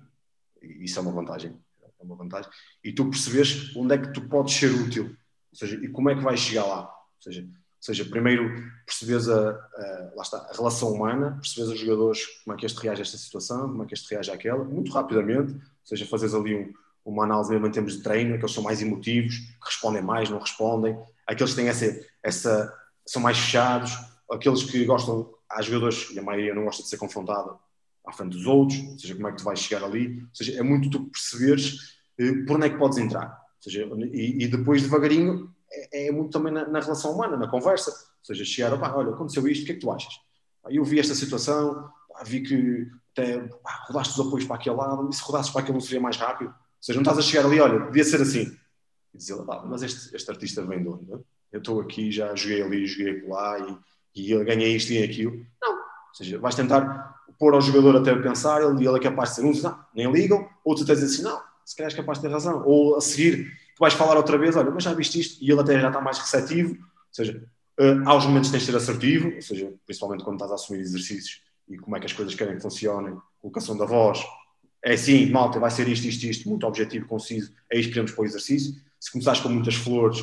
e 0.61 0.85
isso 0.85 0.97
é 0.99 1.01
uma 1.01 1.11
vantagem. 1.11 1.59
Uma 2.05 2.15
vantagem. 2.15 2.49
E 2.83 2.91
tu 2.93 3.09
percebes 3.09 3.75
onde 3.75 3.95
é 3.95 3.97
que 3.97 4.13
tu 4.13 4.27
podes 4.27 4.53
ser 4.53 4.71
útil. 4.71 5.05
Ou 5.51 5.57
seja, 5.57 5.75
e 5.75 5.87
como 5.87 6.09
é 6.09 6.15
que 6.15 6.21
vais 6.21 6.39
chegar 6.39 6.65
lá. 6.65 6.81
Ou 6.83 7.21
seja, 7.21 7.41
ou 7.41 7.93
seja, 7.93 8.05
primeiro 8.05 8.51
percebes 8.85 9.29
a, 9.29 9.51
a, 9.51 10.11
lá 10.15 10.23
está, 10.23 10.37
a 10.37 10.53
relação 10.55 10.91
humana, 10.91 11.37
percebes 11.39 11.69
os 11.69 11.79
jogadores 11.79 12.25
como 12.43 12.55
é 12.55 12.59
que 12.59 12.65
este 12.65 12.79
reage 12.79 13.01
a 13.01 13.03
esta 13.03 13.17
situação, 13.17 13.69
como 13.69 13.83
é 13.83 13.85
que 13.85 13.93
este 13.93 14.11
reage 14.11 14.31
àquela, 14.31 14.63
muito 14.63 14.91
rapidamente, 14.91 15.53
ou 15.53 15.61
seja, 15.83 16.05
fazes 16.07 16.33
ali 16.33 16.55
um, 16.55 16.73
uma 17.05 17.25
análise 17.25 17.51
mesmo 17.51 17.67
em 17.67 17.71
termos 17.71 17.95
de 17.95 18.01
treino, 18.01 18.33
aqueles 18.33 18.53
são 18.53 18.63
mais 18.63 18.81
emotivos, 18.81 19.35
que 19.35 19.65
respondem 19.65 20.01
mais, 20.01 20.31
não 20.31 20.39
respondem, 20.39 20.97
aqueles 21.27 21.53
que 21.53 21.61
têm 21.61 21.69
essa, 21.69 22.05
essa 22.23 22.73
são 23.05 23.21
mais 23.21 23.37
fechados, 23.37 23.91
aqueles 24.31 24.63
que 24.63 24.83
gostam, 24.85 25.31
há 25.47 25.61
jogadores, 25.61 26.09
e 26.09 26.17
a 26.17 26.23
maioria 26.23 26.55
não 26.55 26.65
gosta 26.65 26.81
de 26.81 26.89
ser 26.89 26.97
confrontada 26.97 27.55
à 28.03 28.11
frente 28.11 28.31
dos 28.31 28.47
outros, 28.47 28.79
ou 28.79 28.97
seja, 28.97 29.13
como 29.13 29.27
é 29.27 29.31
que 29.31 29.37
tu 29.37 29.43
vais 29.43 29.59
chegar 29.59 29.83
ali, 29.83 30.21
ou 30.21 30.29
seja, 30.33 30.59
é 30.59 30.63
muito 30.63 30.89
tu 30.89 31.05
perceberes 31.05 31.94
por 32.45 32.55
onde 32.55 32.67
é 32.67 32.69
que 32.69 32.77
podes 32.77 32.97
entrar, 32.97 33.27
ou 33.57 33.63
seja, 33.63 33.87
e, 34.11 34.43
e 34.43 34.47
depois 34.47 34.81
devagarinho 34.81 35.53
é, 35.71 36.07
é 36.07 36.11
muito 36.11 36.31
também 36.31 36.53
na, 36.53 36.67
na, 36.67 36.79
relação 36.79 37.13
humana, 37.13 37.37
na 37.37 37.47
conversa, 37.47 37.91
ou 37.91 38.25
seja, 38.25 38.45
chegar, 38.45 38.73
opa, 38.73 38.93
olha, 38.95 39.11
aconteceu 39.11 39.47
isto, 39.47 39.63
o 39.63 39.65
que 39.65 39.71
é 39.73 39.75
que 39.75 39.81
tu 39.81 39.91
achas? 39.91 40.13
Eu 40.69 40.83
vi 40.83 40.99
esta 40.99 41.13
situação, 41.13 41.89
vi 42.25 42.41
que 42.41 42.87
até 43.11 43.39
pá, 43.63 43.85
rodaste 43.87 44.19
os 44.19 44.27
apoios 44.27 44.45
para 44.45 44.55
aquele 44.55 44.75
lado, 44.75 45.09
e 45.09 45.13
se 45.13 45.21
rodasses 45.23 45.51
para 45.51 45.61
aquele 45.61 45.73
não 45.73 45.81
seria 45.81 46.01
mais 46.01 46.17
rápido? 46.17 46.49
Ou 46.49 46.53
seja, 46.81 46.97
não 46.97 47.03
estás 47.03 47.17
a 47.17 47.21
chegar 47.21 47.45
ali, 47.45 47.59
olha, 47.59 47.79
devia 47.79 48.03
ser 48.03 48.21
assim. 48.21 48.55
E 49.13 49.17
dizer, 49.17 49.35
mas 49.65 49.81
este, 49.81 50.15
este 50.15 50.29
artista 50.29 50.65
vem 50.65 50.81
de 50.81 50.89
onde? 50.89 51.11
Eu 51.51 51.59
estou 51.59 51.79
aqui, 51.79 52.11
já 52.11 52.35
joguei 52.35 52.61
ali, 52.61 52.85
joguei 52.85 53.25
lá 53.27 53.79
e, 54.13 54.33
e 54.33 54.43
ganhei 54.43 54.75
isto 54.75 54.91
e 54.91 55.03
aquilo. 55.03 55.45
Não. 55.61 55.73
Ou 55.73 56.15
seja, 56.15 56.37
vais 56.39 56.55
tentar 56.55 57.15
pôr 57.39 57.53
ao 57.53 57.61
jogador 57.61 57.97
até 57.97 58.15
pensar, 58.15 58.61
ele, 58.61 58.87
ele 58.87 58.97
é 58.97 59.01
capaz 59.01 59.29
de 59.29 59.35
ser 59.35 59.45
um, 59.45 59.61
não, 59.61 59.79
nem 59.93 60.11
ligam, 60.11 60.47
outro 60.63 60.85
tens 60.85 61.03
assim, 61.03 61.21
não, 61.21 61.41
se 61.65 61.75
calhar 61.75 61.89
és 61.89 61.97
capaz 61.97 62.19
de 62.19 62.27
ter 62.27 62.31
razão. 62.31 62.63
Ou 62.65 62.95
a 62.95 63.01
seguir, 63.01 63.45
tu 63.75 63.79
vais 63.79 63.93
falar 63.93 64.15
outra 64.15 64.37
vez, 64.37 64.55
olha, 64.55 64.71
mas 64.71 64.83
já 64.83 64.93
viste 64.93 65.19
isto, 65.19 65.43
e 65.43 65.51
ele 65.51 65.59
até 65.59 65.79
já 65.79 65.87
está 65.87 65.99
mais 65.99 66.19
receptivo, 66.19 66.75
ou 66.75 66.77
seja, 67.11 67.43
uh, 67.79 68.07
aos 68.09 68.25
momentos 68.25 68.51
tens 68.51 68.61
de 68.61 68.65
ser 68.67 68.77
assertivo, 68.77 69.33
ou 69.33 69.41
seja, 69.41 69.73
principalmente 69.85 70.23
quando 70.23 70.35
estás 70.35 70.51
a 70.51 70.55
assumir 70.55 70.79
exercícios 70.79 71.41
e 71.67 71.77
como 71.77 71.97
é 71.97 71.99
que 71.99 72.05
as 72.05 72.13
coisas 72.13 72.35
querem 72.35 72.55
que 72.55 72.61
funcionem, 72.61 73.17
colocação 73.41 73.75
da 73.75 73.85
voz, 73.85 74.23
é 74.83 74.93
assim, 74.93 75.31
malta, 75.31 75.59
vai 75.59 75.71
ser 75.71 75.87
isto, 75.87 76.05
isto, 76.05 76.23
isto, 76.25 76.47
muito 76.47 76.65
objetivo, 76.67 77.07
conciso, 77.07 77.51
é 77.71 77.79
isto 77.79 77.87
que 77.87 77.93
queremos 77.93 78.11
para 78.11 78.21
o 78.21 78.25
exercício. 78.25 78.75
Se 78.99 79.11
começares 79.11 79.39
com 79.39 79.49
muitas 79.49 79.73
flores 79.73 80.19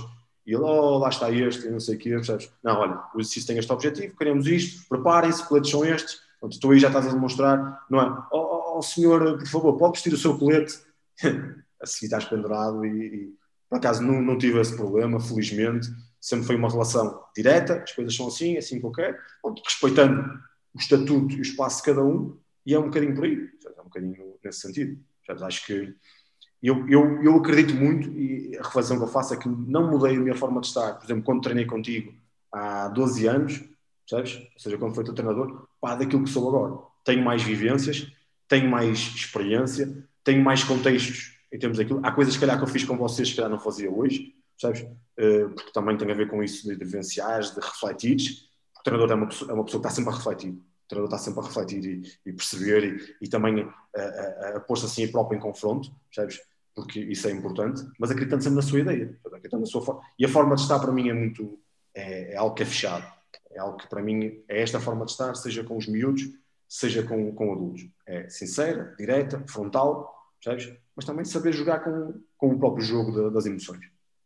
e 0.46 0.54
ele, 0.54 0.62
oh, 0.62 0.98
lá 0.98 1.08
está 1.08 1.32
este, 1.32 1.68
não 1.68 1.80
sei 1.80 1.96
o 1.96 1.98
quê, 1.98 2.10
percebes? 2.10 2.48
Não, 2.62 2.78
olha, 2.78 3.00
o 3.12 3.20
exercício 3.20 3.48
tem 3.48 3.58
este 3.58 3.72
objetivo, 3.72 4.16
queremos 4.16 4.46
isto, 4.46 4.88
preparem-se, 4.88 5.44
coletes 5.48 5.70
são 5.70 5.84
estes, 5.84 6.20
Portanto, 6.42 6.60
tu 6.60 6.72
aí 6.72 6.78
já 6.80 6.88
estás 6.88 7.06
a 7.06 7.10
demonstrar, 7.10 7.86
não 7.88 8.00
é? 8.00 8.04
Oh, 8.32 8.38
oh, 8.38 8.78
oh, 8.78 8.82
senhor, 8.82 9.38
por 9.38 9.46
favor, 9.46 9.78
pode 9.78 9.92
vestir 9.92 10.12
o 10.12 10.18
seu 10.18 10.36
colete? 10.36 10.76
a 11.80 11.86
seguir 11.86 12.06
estás 12.06 12.24
pendurado 12.24 12.84
e, 12.84 13.06
e, 13.06 13.34
por 13.68 13.76
acaso 13.76 14.02
não, 14.02 14.20
não 14.20 14.38
tive 14.38 14.60
esse 14.60 14.76
problema, 14.76 15.18
felizmente. 15.18 15.88
Sempre 16.20 16.46
foi 16.46 16.56
uma 16.56 16.70
relação 16.70 17.20
direta, 17.34 17.82
as 17.82 17.92
coisas 17.92 18.14
são 18.14 18.28
assim, 18.28 18.56
assim 18.56 18.78
que 18.78 18.86
eu 18.86 18.92
quero, 18.92 19.16
respeitando 19.66 20.22
o 20.74 20.78
estatuto 20.78 21.34
e 21.34 21.38
o 21.38 21.42
espaço 21.42 21.78
de 21.78 21.84
cada 21.84 22.04
um, 22.04 22.38
e 22.64 22.74
é 22.74 22.78
um 22.78 22.84
bocadinho 22.84 23.14
por 23.14 23.24
aí, 23.24 23.48
é 23.76 23.80
um 23.80 23.84
bocadinho 23.84 24.34
nesse 24.44 24.60
sentido. 24.60 25.00
Acho 25.28 25.66
que 25.66 25.94
eu, 26.62 26.88
eu, 26.88 27.22
eu 27.22 27.36
acredito 27.36 27.74
muito, 27.74 28.08
e 28.10 28.56
a 28.56 28.62
reflexão 28.62 28.96
que 28.96 29.02
eu 29.02 29.08
faço 29.08 29.34
é 29.34 29.36
que 29.36 29.48
não 29.48 29.90
mudei 29.90 30.16
a 30.16 30.20
minha 30.20 30.36
forma 30.36 30.60
de 30.60 30.68
estar. 30.68 30.94
Por 30.94 31.04
exemplo, 31.04 31.24
quando 31.24 31.42
treinei 31.42 31.66
contigo 31.66 32.14
há 32.52 32.88
12 32.88 33.26
anos, 33.26 33.64
sabes? 34.08 34.36
Ou 34.36 34.60
seja, 34.60 34.78
quando 34.78 34.94
foi 34.94 35.02
teu 35.02 35.14
treinador, 35.14 35.66
pá, 35.80 35.96
daquilo 35.96 36.22
que 36.22 36.30
sou 36.30 36.48
agora. 36.48 36.80
Tenho 37.04 37.24
mais 37.24 37.42
vivências, 37.42 38.06
tenho 38.46 38.70
mais 38.70 38.98
experiência, 38.98 40.06
tenho 40.24 40.42
mais 40.42 40.64
contextos 40.64 41.38
em 41.52 41.58
termos 41.58 41.78
daquilo. 41.78 42.00
Há 42.02 42.12
coisas, 42.12 42.34
se 42.34 42.40
calhar, 42.40 42.56
que 42.56 42.64
eu 42.64 42.68
fiz 42.68 42.84
com 42.84 42.96
vocês 42.96 43.30
que 43.30 43.36
já 43.36 43.48
não 43.48 43.58
fazia 43.58 43.90
hoje, 43.90 44.34
sabes? 44.58 44.80
Uh, 44.80 45.50
porque 45.54 45.72
também 45.72 45.96
tem 45.96 46.10
a 46.10 46.14
ver 46.14 46.28
com 46.28 46.42
isso 46.42 46.66
de 46.66 46.74
vivenciar, 46.74 47.40
de 47.40 47.60
refletir. 47.60 48.16
O 48.78 48.82
treinador 48.82 49.12
é 49.12 49.14
uma, 49.14 49.26
pessoa, 49.28 49.50
é 49.50 49.54
uma 49.54 49.64
pessoa 49.64 49.82
que 49.82 49.88
está 49.88 49.96
sempre 49.96 50.12
a 50.12 50.16
refletir. 50.16 50.50
O 50.50 50.88
treinador 50.88 51.16
está 51.16 51.18
sempre 51.18 51.40
a 51.40 51.48
refletir 51.48 51.84
e, 51.84 52.30
e 52.30 52.32
perceber 52.32 52.84
e, 52.84 53.24
e 53.24 53.28
também 53.28 53.68
a, 53.94 54.00
a, 54.00 54.56
a 54.56 54.60
pôr-se 54.60 54.86
assim 54.86 55.06
próprio 55.08 55.38
em 55.38 55.40
confronto, 55.40 55.90
sabes? 56.12 56.40
Porque 56.74 57.00
isso 57.00 57.28
é 57.28 57.30
importante, 57.30 57.82
mas 57.98 58.10
acreditando 58.10 58.42
sempre 58.42 58.56
na 58.56 58.62
sua 58.62 58.80
ideia. 58.80 59.18
Acreditando 59.26 59.60
na 59.60 59.66
sua 59.66 59.82
forma. 59.82 60.00
E 60.18 60.24
a 60.24 60.28
forma 60.28 60.54
de 60.54 60.62
estar, 60.62 60.78
para 60.78 60.92
mim, 60.92 61.08
é 61.08 61.12
muito. 61.12 61.58
É, 61.94 62.32
é 62.32 62.36
algo 62.36 62.54
que 62.54 62.62
é 62.62 62.66
fechado 62.66 63.06
é 63.54 63.60
algo 63.60 63.76
que 63.76 63.88
para 63.88 64.02
mim 64.02 64.42
é 64.48 64.62
esta 64.62 64.80
forma 64.80 65.04
de 65.04 65.12
estar, 65.12 65.34
seja 65.34 65.62
com 65.62 65.76
os 65.76 65.86
miúdos, 65.86 66.22
seja 66.72 67.02
com, 67.02 67.34
com 67.34 67.52
adultos. 67.52 67.86
É 68.06 68.28
sincera, 68.30 68.94
direta, 68.98 69.44
frontal, 69.46 70.10
sabes? 70.42 70.72
mas 70.96 71.04
também 71.04 71.24
saber 71.24 71.52
jogar 71.52 71.80
com, 71.80 72.18
com 72.38 72.48
o 72.48 72.58
próprio 72.58 72.82
jogo 72.82 73.12
de, 73.12 73.34
das 73.34 73.44
emoções. 73.44 73.80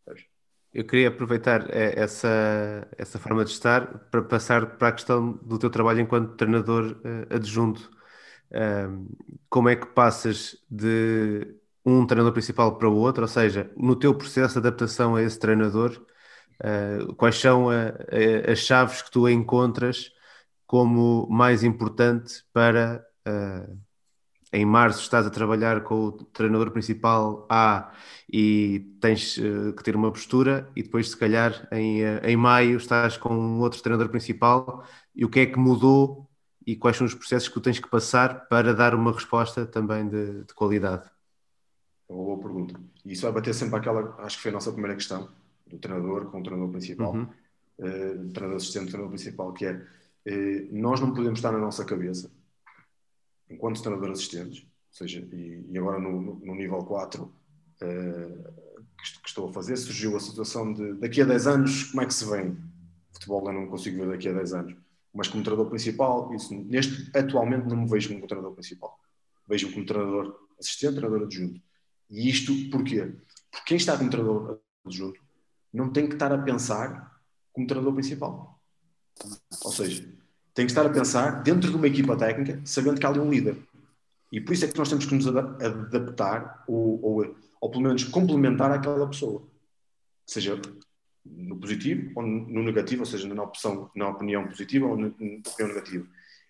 Sabes? 0.05 0.25
Eu 0.73 0.87
queria 0.87 1.09
aproveitar 1.09 1.69
é, 1.71 1.99
essa, 1.99 2.87
essa 2.97 3.19
forma 3.19 3.45
de 3.45 3.51
estar 3.51 3.99
para 4.11 4.23
passar 4.23 4.77
para 4.77 4.89
a 4.89 4.93
questão 4.93 5.33
do 5.43 5.59
teu 5.59 5.71
trabalho 5.71 6.01
enquanto 6.01 6.37
treinador 6.37 6.93
uh, 6.93 7.35
adjunto. 7.35 7.91
Como 9.51 9.69
é 9.69 9.75
que 9.75 9.87
passas 9.87 10.57
de 10.71 11.53
um 11.85 12.07
treinador 12.07 12.33
principal 12.33 12.79
para 12.79 12.89
o 12.89 12.95
outro, 12.95 13.23
ou 13.23 13.29
seja, 13.29 13.69
no 13.77 13.97
teu 13.97 14.15
processo 14.15 14.55
de 14.55 14.69
adaptação 14.69 15.17
a 15.17 15.23
esse 15.23 15.39
treinador, 15.39 16.01
Uh, 16.59 17.15
quais 17.17 17.37
são 17.37 17.69
as 17.69 18.59
chaves 18.61 19.03
que 19.03 19.11
tu 19.11 19.29
encontras 19.29 20.11
como 20.67 21.27
mais 21.31 21.63
importante 21.63 22.45
para 22.53 23.07
uh, 23.27 23.79
em 24.53 24.65
março 24.65 25.01
estás 25.01 25.27
a 25.27 25.31
trabalhar 25.31 25.83
com 25.83 26.07
o 26.07 26.13
treinador 26.13 26.71
principal 26.71 27.47
A 27.51 27.93
e 28.33 28.97
tens 29.01 29.37
uh, 29.37 29.73
que 29.75 29.83
ter 29.83 29.95
uma 29.95 30.11
postura 30.11 30.71
e 30.75 30.83
depois 30.83 31.11
se 31.11 31.17
calhar 31.17 31.69
em, 31.73 32.01
em 32.03 32.37
maio 32.37 32.77
estás 32.77 33.17
com 33.17 33.35
um 33.35 33.61
outro 33.61 33.83
treinador 33.83 34.09
principal 34.09 34.85
e 35.15 35.25
o 35.25 35.29
que 35.29 35.41
é 35.41 35.47
que 35.47 35.59
mudou 35.59 36.27
e 36.67 36.75
quais 36.75 36.97
são 36.97 37.07
os 37.07 37.15
processos 37.15 37.49
que 37.49 37.55
tu 37.55 37.61
tens 37.61 37.79
que 37.79 37.89
passar 37.89 38.49
para 38.49 38.75
dar 38.75 38.95
uma 38.95 39.13
resposta 39.13 39.65
também 39.65 40.09
de, 40.09 40.45
de 40.45 40.53
qualidade? 40.53 41.09
É 42.09 42.13
uma 42.13 42.25
boa 42.25 42.39
pergunta. 42.39 42.81
E 43.05 43.13
isso 43.13 43.23
vai 43.23 43.33
bater 43.33 43.55
sempre 43.55 43.77
aquela, 43.77 44.17
acho 44.19 44.37
que 44.37 44.43
foi 44.43 44.51
a 44.51 44.55
nossa 44.55 44.73
primeira 44.73 44.97
questão, 44.97 45.29
do 45.67 45.79
treinador 45.79 46.27
com 46.27 46.41
o 46.41 46.43
treinador 46.43 46.71
principal, 46.71 47.15
uhum. 47.15 47.23
uh, 47.23 48.33
treinador 48.33 48.57
assistente, 48.57 48.87
treinador 48.87 49.11
principal, 49.11 49.53
que 49.53 49.67
é 49.67 49.73
uh, 49.75 49.87
nós 50.73 51.01
não 51.01 51.15
podemos 51.15 51.39
estar 51.39 51.53
na 51.53 51.59
nossa 51.59 51.85
cabeça, 51.85 52.31
enquanto 53.49 53.83
treinador 53.83 54.11
assistentes, 54.11 54.63
ou 54.63 54.69
seja, 54.93 55.21
e, 55.33 55.65
e 55.69 55.79
agora 55.79 55.99
no, 56.01 56.41
no, 56.41 56.55
nível 56.55 56.79
4 56.79 57.23
uh, 57.23 57.33
que, 57.81 59.21
que, 59.23 59.29
estou 59.29 59.49
a 59.49 59.53
fazer, 59.53 59.77
surgiu 59.77 60.17
a 60.17 60.21
situação 60.21 60.73
de 60.73 60.95
daqui 60.95 61.23
a 61.23 61.25
10 61.25 61.47
anos, 61.47 61.85
como 61.85 62.03
é 62.03 62.07
que 62.07 62.15
se 62.15 62.25
vem? 62.25 62.57
Futebol 63.13 63.47
eu 63.47 63.53
não 63.53 63.67
consigo 63.69 63.99
ver 63.99 64.11
daqui 64.11 64.29
a 64.29 64.33
10 64.33 64.53
anos, 64.55 64.77
mas 65.15 65.29
como 65.29 65.45
treinador 65.45 65.71
principal, 65.71 66.35
isso, 66.35 66.55
neste, 66.55 67.17
atualmente 67.17 67.69
não 67.69 67.77
me 67.77 67.89
vejo 67.89 68.09
como 68.09 68.27
treinador 68.27 68.55
principal, 68.55 68.99
vejo-me 69.47 69.75
como 69.75 69.87
treinador 69.87 70.49
assistente, 70.59 70.97
treinador 70.97 71.27
adjunto. 71.27 71.61
E 72.11 72.29
isto 72.29 72.53
porquê? 72.71 73.15
Porque 73.51 73.67
quem 73.67 73.77
está 73.77 73.97
como 73.97 74.11
treinador 74.11 74.61
adjunto 74.85 75.21
não 75.73 75.91
tem 75.91 76.09
que 76.09 76.15
estar 76.15 76.33
a 76.33 76.39
pensar 76.39 77.21
como 77.53 77.67
treinador 77.67 77.95
principal. 77.95 78.61
Ou 79.65 79.73
seja, 79.73 80.16
tem 80.57 80.65
que 80.65 80.73
estar 80.73 80.87
a 80.87 80.91
pensar 80.91 81.43
dentro 81.43 81.71
de 81.71 81.77
uma 81.77 81.87
equipa 81.87 82.17
técnica, 82.17 82.59
sabendo 82.65 82.99
que 82.99 83.05
há 83.05 83.11
ali 83.11 83.21
um 83.21 83.31
líder. 83.31 83.59
E 84.33 84.41
por 84.41 84.55
isso 84.55 84.65
é 84.65 84.69
que 84.69 84.79
nós 84.79 84.89
temos 84.89 85.05
que 85.05 85.15
nos 85.15 85.27
adaptar 85.29 86.65
ou, 86.67 86.99
ou, 87.05 87.37
ou 87.61 87.71
pelo 87.71 87.83
menos 87.83 88.05
complementar 88.05 88.73
aquela 88.73 89.07
pessoa. 89.07 89.47
Seja 90.27 90.59
no 91.27 91.59
positivo 91.59 92.11
ou 92.17 92.23
no 92.27 92.63
negativo, 92.63 93.03
ou 93.03 93.07
seja, 93.07 93.29
na 93.29 93.43
opção, 93.43 93.91
na 93.95 94.09
opinião 94.09 94.49
positiva 94.49 94.87
ou 94.87 94.97
na 94.97 95.09
opinião 95.09 95.69
negativa. 95.69 96.07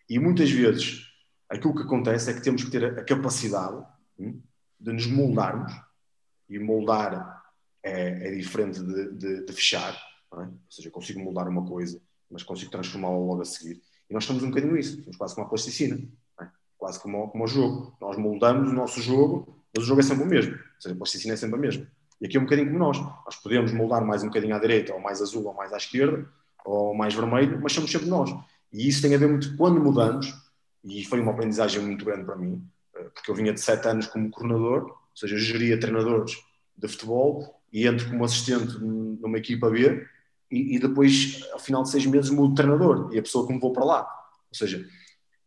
E 0.08 0.20
muitas 0.20 0.52
vezes 0.52 1.10
aquilo 1.48 1.74
que 1.74 1.82
acontece 1.82 2.30
é 2.30 2.34
que 2.34 2.42
temos 2.42 2.62
que 2.62 2.70
ter 2.70 2.84
a 2.84 3.04
capacidade 3.04 3.84
hum, 4.20 4.40
de 4.78 4.92
nos 4.92 5.06
moldarmos 5.08 5.72
e 6.48 6.60
moldar 6.60 7.42
é, 7.82 8.28
é 8.28 8.30
diferente 8.36 8.80
de, 8.80 9.12
de, 9.14 9.44
de 9.46 9.52
fechar, 9.52 9.94
é? 10.32 10.36
ou 10.36 10.58
seja, 10.70 10.90
consigo 10.92 11.18
mudar 11.18 11.48
uma 11.48 11.66
coisa, 11.66 12.00
mas 12.30 12.44
consigo 12.44 12.70
transformá-la 12.70 13.18
logo 13.18 13.42
a 13.42 13.44
seguir. 13.44 13.82
E 14.08 14.14
nós 14.14 14.24
somos 14.24 14.42
um 14.42 14.48
bocadinho 14.48 14.76
isso, 14.76 15.02
somos 15.02 15.16
quase 15.16 15.34
como 15.34 15.46
a 15.46 15.50
plasticina, 15.50 16.00
é? 16.40 16.46
quase 16.78 17.00
como, 17.00 17.28
como 17.28 17.44
o 17.44 17.46
jogo. 17.46 17.96
Nós 18.00 18.16
moldamos 18.16 18.70
o 18.70 18.74
nosso 18.74 19.00
jogo, 19.00 19.56
mas 19.74 19.84
o 19.84 19.86
jogo 19.86 20.00
é 20.00 20.02
sempre 20.02 20.24
o 20.24 20.26
mesmo, 20.26 20.52
ou 20.54 20.80
seja, 20.80 20.94
a 20.94 20.98
plasticina 20.98 21.34
é 21.34 21.36
sempre 21.36 21.56
a 21.56 21.60
mesma. 21.60 21.86
E 22.20 22.26
aqui 22.26 22.36
é 22.36 22.40
um 22.40 22.44
bocadinho 22.44 22.68
como 22.68 22.78
nós, 22.78 22.98
nós 22.98 23.36
podemos 23.36 23.72
moldar 23.72 24.04
mais 24.04 24.22
um 24.22 24.28
bocadinho 24.28 24.54
à 24.54 24.58
direita, 24.58 24.94
ou 24.94 25.00
mais 25.00 25.20
azul, 25.20 25.44
ou 25.44 25.54
mais 25.54 25.72
à 25.72 25.76
esquerda, 25.76 26.26
ou 26.64 26.94
mais 26.94 27.14
vermelho, 27.14 27.60
mas 27.60 27.72
somos 27.72 27.90
sempre 27.90 28.08
nós. 28.08 28.30
E 28.72 28.88
isso 28.88 29.02
tem 29.02 29.14
a 29.14 29.18
ver 29.18 29.28
muito 29.28 29.56
quando 29.56 29.80
mudamos, 29.80 30.34
e 30.82 31.04
foi 31.04 31.20
uma 31.20 31.32
aprendizagem 31.32 31.82
muito 31.82 32.04
grande 32.04 32.24
para 32.24 32.36
mim, 32.36 32.64
eh, 32.94 33.10
porque 33.14 33.30
eu 33.30 33.34
vinha 33.34 33.52
de 33.52 33.60
sete 33.60 33.86
anos 33.88 34.06
como 34.06 34.30
coordenador, 34.30 34.84
ou 34.84 34.96
seja, 35.14 35.34
eu 35.34 35.38
geria 35.38 35.78
treinadores 35.78 36.36
de 36.76 36.88
futebol 36.88 37.60
e 37.72 37.86
entro 37.86 38.08
como 38.08 38.24
assistente 38.24 38.78
numa 38.78 39.38
equipa 39.38 39.68
B 39.68 40.06
e, 40.50 40.76
e, 40.76 40.78
depois, 40.78 41.42
ao 41.52 41.58
final 41.58 41.82
de 41.82 41.90
seis 41.90 42.06
meses, 42.06 42.30
mudo 42.30 42.50
de 42.50 42.56
treinador 42.56 43.12
e 43.12 43.18
a 43.18 43.22
pessoa 43.22 43.46
que 43.46 43.52
me 43.52 43.58
vou 43.58 43.72
para 43.72 43.84
lá. 43.84 44.00
Ou 44.50 44.56
seja, 44.56 44.86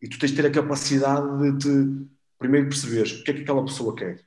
e 0.01 0.07
tu 0.07 0.19
tens 0.19 0.31
de 0.31 0.35
ter 0.35 0.47
a 0.47 0.51
capacidade 0.51 1.27
de 1.39 1.57
te, 1.57 2.07
primeiro 2.37 2.67
perceberes 2.67 3.19
o 3.19 3.23
que 3.23 3.31
é 3.31 3.33
que 3.33 3.41
aquela 3.41 3.63
pessoa 3.63 3.95
quer. 3.95 4.23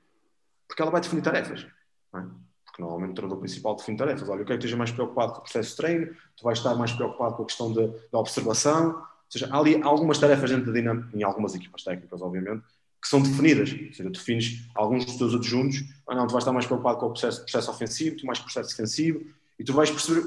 Porque 0.67 0.83
ela 0.83 0.91
vai 0.91 1.01
definir 1.01 1.23
tarefas. 1.23 1.67
É? 2.15 2.21
Porque 2.65 2.81
normalmente 2.81 3.11
o 3.11 3.15
treinador 3.15 3.41
principal 3.41 3.77
define 3.77 3.97
tarefas. 3.97 4.29
Olha, 4.29 4.41
eu 4.41 4.45
quero 4.45 4.59
que 4.59 4.65
esteja 4.65 4.77
mais 4.77 4.91
preocupado 4.91 5.33
com 5.33 5.39
o 5.39 5.43
processo 5.43 5.71
de 5.71 5.77
treino, 5.77 6.07
tu 6.37 6.45
vais 6.45 6.59
estar 6.59 6.75
mais 6.75 6.93
preocupado 6.93 7.37
com 7.37 7.43
a 7.43 7.47
questão 7.47 7.73
da, 7.73 7.87
da 8.11 8.19
observação. 8.19 8.91
Ou 8.93 9.07
seja, 9.29 9.49
há 9.51 9.59
ali 9.59 9.83
algumas 9.83 10.19
tarefas 10.19 10.51
dentro 10.51 10.67
da 10.67 10.79
dinâmica, 10.79 11.09
em 11.17 11.23
algumas 11.23 11.55
equipas 11.55 11.85
técnicas, 11.85 12.21
obviamente, 12.21 12.65
que 13.01 13.09
são 13.09 13.21
definidas. 13.21 13.73
Ou 13.73 13.93
seja, 13.93 14.11
defines 14.11 14.69
alguns 14.75 15.05
dos 15.05 15.17
teus 15.17 15.35
adjuntos, 15.35 15.85
ah, 16.07 16.15
não, 16.15 16.27
tu 16.27 16.33
vais 16.33 16.43
estar 16.43 16.53
mais 16.53 16.67
preocupado 16.67 16.99
com 16.99 17.07
o 17.07 17.11
processo, 17.11 17.43
processo 17.43 17.71
ofensivo, 17.71 18.17
tu 18.17 18.27
mais 18.27 18.39
processo 18.39 18.71
defensivo, 18.71 19.23
e 19.59 19.65
tu 19.65 19.73
vais 19.73 19.91
perceber 19.91 20.27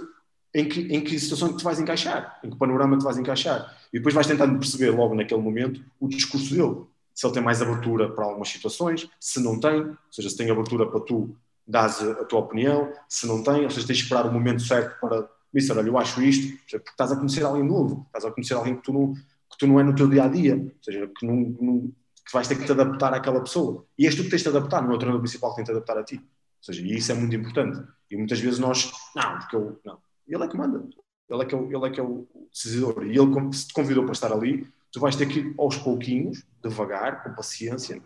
em 0.55 0.69
que, 0.69 0.79
em 0.79 1.01
que 1.01 1.19
situação 1.19 1.49
que 1.49 1.57
tu 1.57 1.65
vais 1.65 1.81
encaixar, 1.81 2.39
em 2.41 2.49
que 2.49 2.55
panorama 2.55 2.97
tu 2.97 3.03
vais 3.03 3.17
encaixar. 3.17 3.77
E 3.91 3.97
depois 3.97 4.15
vais 4.15 4.25
tentando 4.25 4.57
perceber 4.57 4.89
logo 4.91 5.13
naquele 5.13 5.41
momento 5.41 5.83
o 5.99 6.07
discurso 6.07 6.55
dele. 6.55 6.85
Se 7.13 7.27
ele 7.27 7.33
tem 7.33 7.43
mais 7.43 7.61
abertura 7.61 8.09
para 8.09 8.23
algumas 8.23 8.47
situações, 8.47 9.09
se 9.19 9.41
não 9.41 9.59
tem, 9.59 9.81
ou 9.81 9.97
seja, 10.09 10.29
se 10.29 10.37
tem 10.37 10.49
abertura 10.49 10.89
para 10.89 11.01
tu 11.01 11.35
dares 11.67 12.01
a, 12.01 12.23
tua 12.23 12.39
opinião, 12.39 12.89
se 13.09 13.27
não 13.27 13.43
tem, 13.43 13.65
ou 13.65 13.69
seja, 13.69 13.85
tens 13.85 13.97
de 13.97 14.03
esperar 14.03 14.25
o 14.25 14.31
momento 14.31 14.61
certo 14.61 14.97
para, 15.01 15.29
Mister, 15.53 15.77
olha, 15.77 15.89
eu 15.89 15.97
acho 15.97 16.21
isto, 16.21 16.57
porque 16.69 16.89
estás 16.89 17.11
a 17.11 17.17
conhecer 17.17 17.43
alguém 17.43 17.63
novo, 17.63 18.05
estás 18.07 18.23
a 18.23 18.31
conhecer 18.31 18.53
alguém 18.53 18.77
que 18.77 18.81
tu 18.81 18.93
não, 18.93 19.13
que 19.13 19.57
tu 19.59 19.67
não 19.67 19.77
é 19.77 19.83
no 19.83 19.93
teu 19.93 20.07
dia 20.07 20.23
a 20.23 20.27
dia, 20.29 20.55
ou 20.55 20.83
seja, 20.83 21.11
que, 21.17 21.25
não, 21.25 21.35
não, 21.59 21.81
que 22.25 22.31
vais 22.31 22.47
ter 22.47 22.55
que 22.55 22.65
te 22.65 22.71
adaptar 22.71 23.13
àquela 23.13 23.41
pessoa. 23.41 23.85
E 23.99 24.05
és 24.05 24.15
tu 24.15 24.23
que 24.23 24.29
tens 24.29 24.41
de 24.41 24.49
te 24.49 24.55
adaptar, 24.55 24.81
não 24.81 24.91
é 24.91 24.95
o 24.95 24.97
treinador 24.97 25.21
principal 25.21 25.49
que 25.49 25.57
tem 25.57 25.65
de 25.65 25.71
te 25.71 25.75
adaptar 25.75 25.97
a 25.97 26.03
ti. 26.03 26.15
Ou 26.15 26.63
seja, 26.73 26.81
e 26.81 26.95
isso 26.95 27.11
é 27.11 27.15
muito 27.15 27.35
importante. 27.35 27.81
E 28.09 28.15
muitas 28.15 28.39
vezes 28.39 28.59
nós, 28.59 28.91
não, 29.15 29.37
porque 29.39 29.55
eu, 29.55 29.79
não, 29.85 29.97
ele 30.27 30.43
é 30.43 30.47
que 30.47 30.57
manda. 30.57 30.83
Ele 31.29 31.41
é 31.41 31.45
que 31.45 31.55
é 31.55 31.57
o, 31.57 31.65
ele 31.65 31.85
é, 31.85 31.89
que 31.89 31.99
é 31.99 32.03
o 32.03 32.27
decisor. 32.51 33.05
E 33.05 33.17
ele, 33.17 33.53
se 33.53 33.67
te 33.67 33.73
convidou 33.73 34.03
para 34.03 34.13
estar 34.13 34.31
ali, 34.31 34.67
tu 34.91 34.99
vais 34.99 35.15
ter 35.15 35.25
que 35.27 35.39
ir 35.39 35.55
aos 35.57 35.77
pouquinhos, 35.77 36.43
devagar, 36.61 37.23
com 37.23 37.33
paciência, 37.33 38.01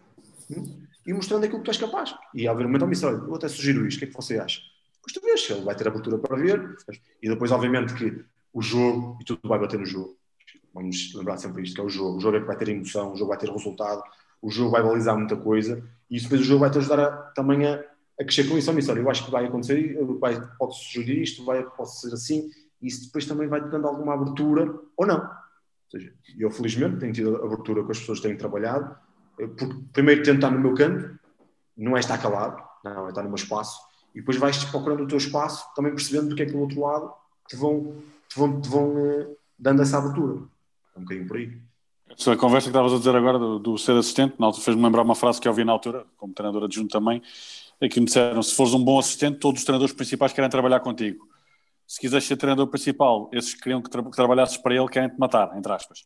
hum, 0.50 0.82
e 1.06 1.14
mostrando 1.14 1.44
aquilo 1.44 1.60
que 1.60 1.66
tu 1.66 1.72
és 1.72 1.78
capaz. 1.78 2.16
E 2.34 2.48
ao 2.48 2.56
ver 2.56 2.66
um 2.66 2.70
momento, 2.70 2.84
oh, 3.04 3.08
olha, 3.08 3.18
eu 3.18 3.36
até 3.36 3.48
sugiro 3.48 3.86
isto, 3.86 3.98
o 3.98 4.00
que 4.00 4.06
é 4.06 4.08
que 4.08 4.16
você 4.16 4.40
acha? 4.40 4.62
Pois 5.02 5.14
tu 5.14 5.22
vês, 5.22 5.50
ele 5.50 5.66
vai 5.66 5.76
ter 5.76 5.88
abertura 5.88 6.18
para 6.18 6.36
ver. 6.38 6.78
E 7.22 7.30
depois, 7.30 7.52
obviamente, 7.52 7.94
que 7.94 8.24
o 8.54 8.62
jogo, 8.62 9.18
e 9.22 9.26
tudo 9.26 9.40
vai 9.44 9.60
bater 9.60 9.80
no 9.80 9.86
jogo. 9.86 10.18
Vamos 10.74 11.14
lembrar 11.14 11.38
sempre 11.38 11.64
isto, 11.64 11.76
que 11.76 11.82
é 11.82 11.84
o 11.84 11.90
jogo. 11.90 12.18
O 12.18 12.22
jogo 12.22 12.38
é 12.38 12.40
que 12.40 12.48
vai 12.48 12.58
ter 12.58 12.70
emoção, 12.70 13.14
o 13.14 13.16
jogo 13.16 13.30
vai 13.30 13.38
ter 13.38 13.50
resultado, 13.50 14.02
o 14.42 14.50
jogo 14.50 14.72
vai 14.72 14.82
balizar 14.82 15.18
muita 15.18 15.36
coisa, 15.36 15.84
e 16.10 16.16
isso 16.16 16.26
depois 16.26 16.42
o 16.42 16.46
jogo 16.46 16.62
vai 16.62 16.72
te 16.72 16.78
ajudar 16.78 17.00
a, 17.00 17.12
também 17.34 17.66
a, 17.66 17.84
a 18.20 18.24
crescer 18.24 18.48
com 18.50 18.58
isso. 18.58 18.70
Olha, 18.70 19.00
eu 19.00 19.10
acho 19.10 19.26
que 19.26 19.32
vai 19.32 19.46
acontecer, 19.46 19.98
vai, 20.20 20.40
pode 20.58 20.78
sugerir 20.78 21.22
isto, 21.22 21.46
vai, 21.46 21.64
pode 21.64 21.98
ser 21.98 22.14
assim, 22.14 22.50
e 22.82 22.88
isso 22.88 23.06
depois 23.06 23.26
também 23.26 23.48
vai 23.48 23.62
te 23.62 23.70
dando 23.70 23.88
alguma 23.88 24.14
abertura 24.14 24.74
ou 24.98 25.08
não. 25.08 25.20
Ou 25.22 25.92
seja, 25.92 26.14
eu 26.38 26.52
felizmente 26.52 26.98
tenho 26.98 27.14
tido 27.14 27.36
abertura 27.38 27.84
com 27.84 27.92
as 27.92 28.00
pessoas 28.00 28.20
que 28.20 28.28
têm 28.28 28.38
trabalhado, 28.38 28.96
eh, 29.40 29.48
porque 29.48 29.74
primeiro 29.94 30.22
tento 30.22 30.36
estar 30.36 30.52
no 30.52 30.60
meu 30.60 30.76
canto, 30.76 31.18
não 31.76 31.96
é 31.96 32.00
estar 32.00 32.18
calado, 32.18 32.62
não, 32.84 33.08
é 33.08 33.10
estar 33.10 33.24
no 33.24 33.30
meu 33.30 33.36
espaço, 33.36 33.80
e 34.14 34.20
depois 34.20 34.38
vais 34.38 34.64
procurando 34.66 35.04
o 35.04 35.08
teu 35.08 35.18
espaço, 35.18 35.66
também 35.76 35.94
percebendo 35.94 36.30
do 36.30 36.36
que 36.36 36.44
é 36.44 36.46
que 36.46 36.52
do 36.52 36.60
outro 36.60 36.82
lado 36.82 37.12
te 37.48 37.56
vão, 37.56 38.04
te 38.28 38.38
vão, 38.38 38.62
te 38.62 38.70
vão 38.70 38.96
uh, 38.96 39.38
dando 39.58 39.82
essa 39.82 39.98
abertura. 39.98 40.44
É 40.96 41.00
um 41.00 41.04
bocadinho 41.04 41.28
por 41.28 41.38
aí. 41.38 41.58
A 42.10 42.36
conversa 42.36 42.66
que 42.66 42.72
estavas 42.72 42.92
a 42.92 42.98
dizer 42.98 43.16
agora 43.16 43.40
do, 43.40 43.60
do 43.60 43.78
ser 43.78 43.94
assistente, 43.94 44.36
fez-me 44.62 44.84
lembrar 44.84 45.04
uma 45.04 45.16
frase 45.16 45.40
que 45.40 45.48
eu 45.48 45.52
ouvi 45.52 45.64
na 45.64 45.72
altura, 45.72 46.06
como 46.18 46.34
treinador 46.34 46.64
adjunto 46.64 46.90
também, 46.90 47.22
é 47.82 47.88
que 47.90 48.00
me 48.00 48.06
disseram: 48.06 48.42
se 48.42 48.54
fores 48.54 48.74
um 48.74 48.84
bom 48.84 49.00
assistente, 49.00 49.40
todos 49.40 49.62
os 49.62 49.66
treinadores 49.66 49.94
principais 49.94 50.34
querem 50.34 50.50
trabalhar 50.50 50.80
contigo. 50.80 51.28
Se 51.88 52.00
quiseres 52.00 52.26
ser 52.26 52.38
treinador 52.38 52.68
principal, 52.68 53.32
esses 53.34 53.56
que 53.56 53.62
queriam 53.62 53.82
que, 53.82 53.90
tra 53.90 54.04
que 54.04 54.12
trabalhasses 54.12 54.58
para 54.58 54.76
ele 54.76 54.88
querem 54.88 55.10
te 55.10 55.18
matar, 55.18 55.58
entre 55.58 55.72
aspas. 55.72 56.02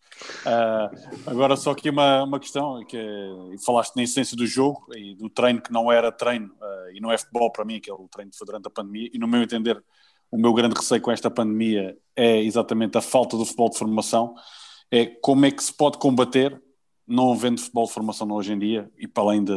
Uh, 0.46 1.30
agora, 1.30 1.58
só 1.58 1.72
aqui 1.72 1.90
uma, 1.90 2.24
uma 2.24 2.40
questão: 2.40 2.86
que 2.86 2.96
é, 2.96 3.58
falaste 3.66 3.96
na 3.98 4.04
essência 4.04 4.38
do 4.38 4.48
jogo 4.48 4.86
e 4.96 5.14
do 5.16 5.30
treino 5.30 5.62
que 5.62 5.74
não 5.74 5.92
era 5.92 6.10
treino, 6.10 6.48
uh, 6.48 6.96
e 6.96 7.02
não 7.02 7.12
é 7.12 7.18
futebol 7.18 7.52
para 7.52 7.66
mim, 7.66 7.76
aquele 7.76 7.98
treino 8.10 8.32
que 8.32 8.38
foi 8.38 8.48
durante 8.48 8.68
a 8.68 8.70
pandemia, 8.70 9.10
e 9.14 9.20
no 9.20 9.28
meu 9.28 9.42
entender, 9.42 9.84
o 10.32 10.38
meu 10.38 10.54
grande 10.54 10.74
receio 10.74 11.02
com 11.02 11.12
esta 11.12 11.30
pandemia 11.30 11.98
é 12.16 12.42
exatamente 12.42 12.98
a 12.98 13.02
falta 13.02 13.36
do 13.36 13.44
futebol 13.44 13.70
de 13.70 13.78
formação. 13.78 14.34
É 14.90 15.06
como 15.06 15.46
é 15.46 15.52
que 15.52 15.62
se 15.62 15.74
pode 15.74 15.98
combater 15.98 16.63
não 17.08 17.34
havendo 17.34 17.60
futebol 17.60 17.86
de 17.86 17.94
formação 17.94 18.32
hoje 18.32 18.54
em 18.54 18.60
dia, 18.60 18.92
e 18.98 19.08
para 19.08 19.24
além 19.24 19.44
de. 19.44 19.54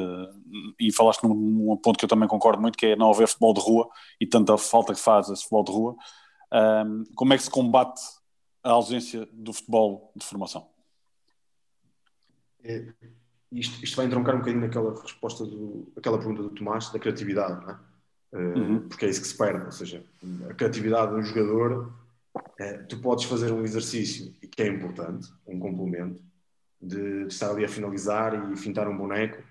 E 0.78 0.92
falaste 0.92 1.22
num, 1.22 1.34
num, 1.34 1.76
ponto 1.76 1.98
que 1.98 2.04
eu 2.04 2.08
também 2.08 2.28
concordo 2.28 2.60
muito, 2.60 2.76
que 2.76 2.86
é 2.86 2.96
não 2.96 3.10
haver 3.10 3.28
futebol 3.28 3.54
de 3.54 3.60
rua 3.60 3.88
e 4.20 4.26
tanta 4.26 4.56
falta 4.58 4.92
que 4.92 5.00
faz 5.00 5.28
esse 5.28 5.42
futebol 5.42 5.64
de 5.64 5.72
rua. 5.72 5.96
Um, 6.52 7.04
como 7.14 7.32
é 7.32 7.36
que 7.36 7.42
se 7.42 7.50
combate 7.50 8.00
a 8.62 8.70
ausência 8.70 9.28
do 9.32 9.52
futebol 9.52 10.12
de 10.16 10.24
formação? 10.24 10.68
É, 12.62 12.92
isto, 13.52 13.82
isto, 13.82 13.96
vai 13.96 14.06
entroncar 14.06 14.34
um 14.34 14.38
bocadinho 14.38 14.62
naquela 14.62 15.00
resposta, 15.00 15.44
do, 15.44 15.92
aquela 15.96 16.18
pergunta 16.18 16.42
do 16.42 16.50
Tomás, 16.50 16.90
da 16.90 16.98
criatividade, 16.98 17.64
não 17.64 17.70
é? 17.70 17.78
Uh, 18.32 18.58
uhum. 18.58 18.88
Porque 18.88 19.06
é 19.06 19.08
isso 19.08 19.22
que 19.22 19.28
se 19.28 19.38
perde, 19.38 19.64
ou 19.64 19.72
seja, 19.72 20.04
a 20.50 20.54
criatividade 20.54 21.12
de 21.12 21.20
um 21.20 21.22
jogador, 21.22 21.92
é, 22.58 22.78
tu 22.78 23.00
podes 23.00 23.24
fazer 23.24 23.52
um 23.52 23.62
exercício, 23.62 24.34
e 24.42 24.48
que 24.48 24.62
é 24.62 24.66
importante, 24.66 25.28
um 25.46 25.60
complemento, 25.60 26.22
de, 26.80 27.24
de, 27.24 27.32
estar 27.32 27.50
ali 27.50 27.64
a 27.64 27.68
finalizar 27.68 28.52
e 28.52 28.56
fintar 28.56 28.88
um 28.88 28.96
boneco, 28.96 29.42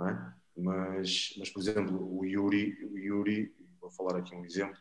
é? 0.00 0.32
mas, 0.56 1.34
mas, 1.38 1.50
por 1.50 1.60
exemplo, 1.60 2.18
o 2.18 2.24
Yuri, 2.24 2.78
o 2.84 2.98
Yuri, 2.98 3.54
vou 3.80 3.90
falar 3.90 4.18
aqui 4.18 4.34
um 4.34 4.44
exemplo, 4.44 4.76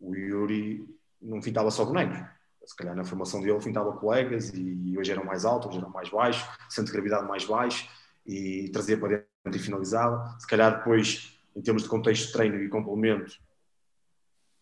o 0.00 0.14
Yuri 0.14 0.86
não 1.20 1.42
fintava 1.42 1.70
só 1.70 1.84
bonecos. 1.84 2.18
Se 2.64 2.74
calhar 2.74 2.96
na 2.96 3.04
formação 3.04 3.40
dele 3.40 3.60
fintava 3.60 3.92
colegas 3.92 4.52
e 4.52 4.98
hoje 4.98 5.12
eram 5.12 5.24
mais 5.24 5.44
altos, 5.44 5.68
hoje 5.68 5.78
eram 5.78 5.90
mais 5.90 6.08
baixos, 6.10 6.48
centro 6.68 6.86
de 6.86 6.98
gravidade 6.98 7.28
mais 7.28 7.44
baixo 7.44 7.88
e 8.26 8.68
trazia 8.72 8.98
para 8.98 9.24
dentro 9.44 9.60
e 9.60 9.62
finalizava. 9.62 10.36
Se 10.40 10.46
calhar 10.48 10.78
depois, 10.78 11.38
em 11.54 11.62
termos 11.62 11.84
de 11.84 11.88
contexto 11.88 12.26
de 12.26 12.32
treino 12.32 12.60
e 12.60 12.68
complemento, 12.68 13.38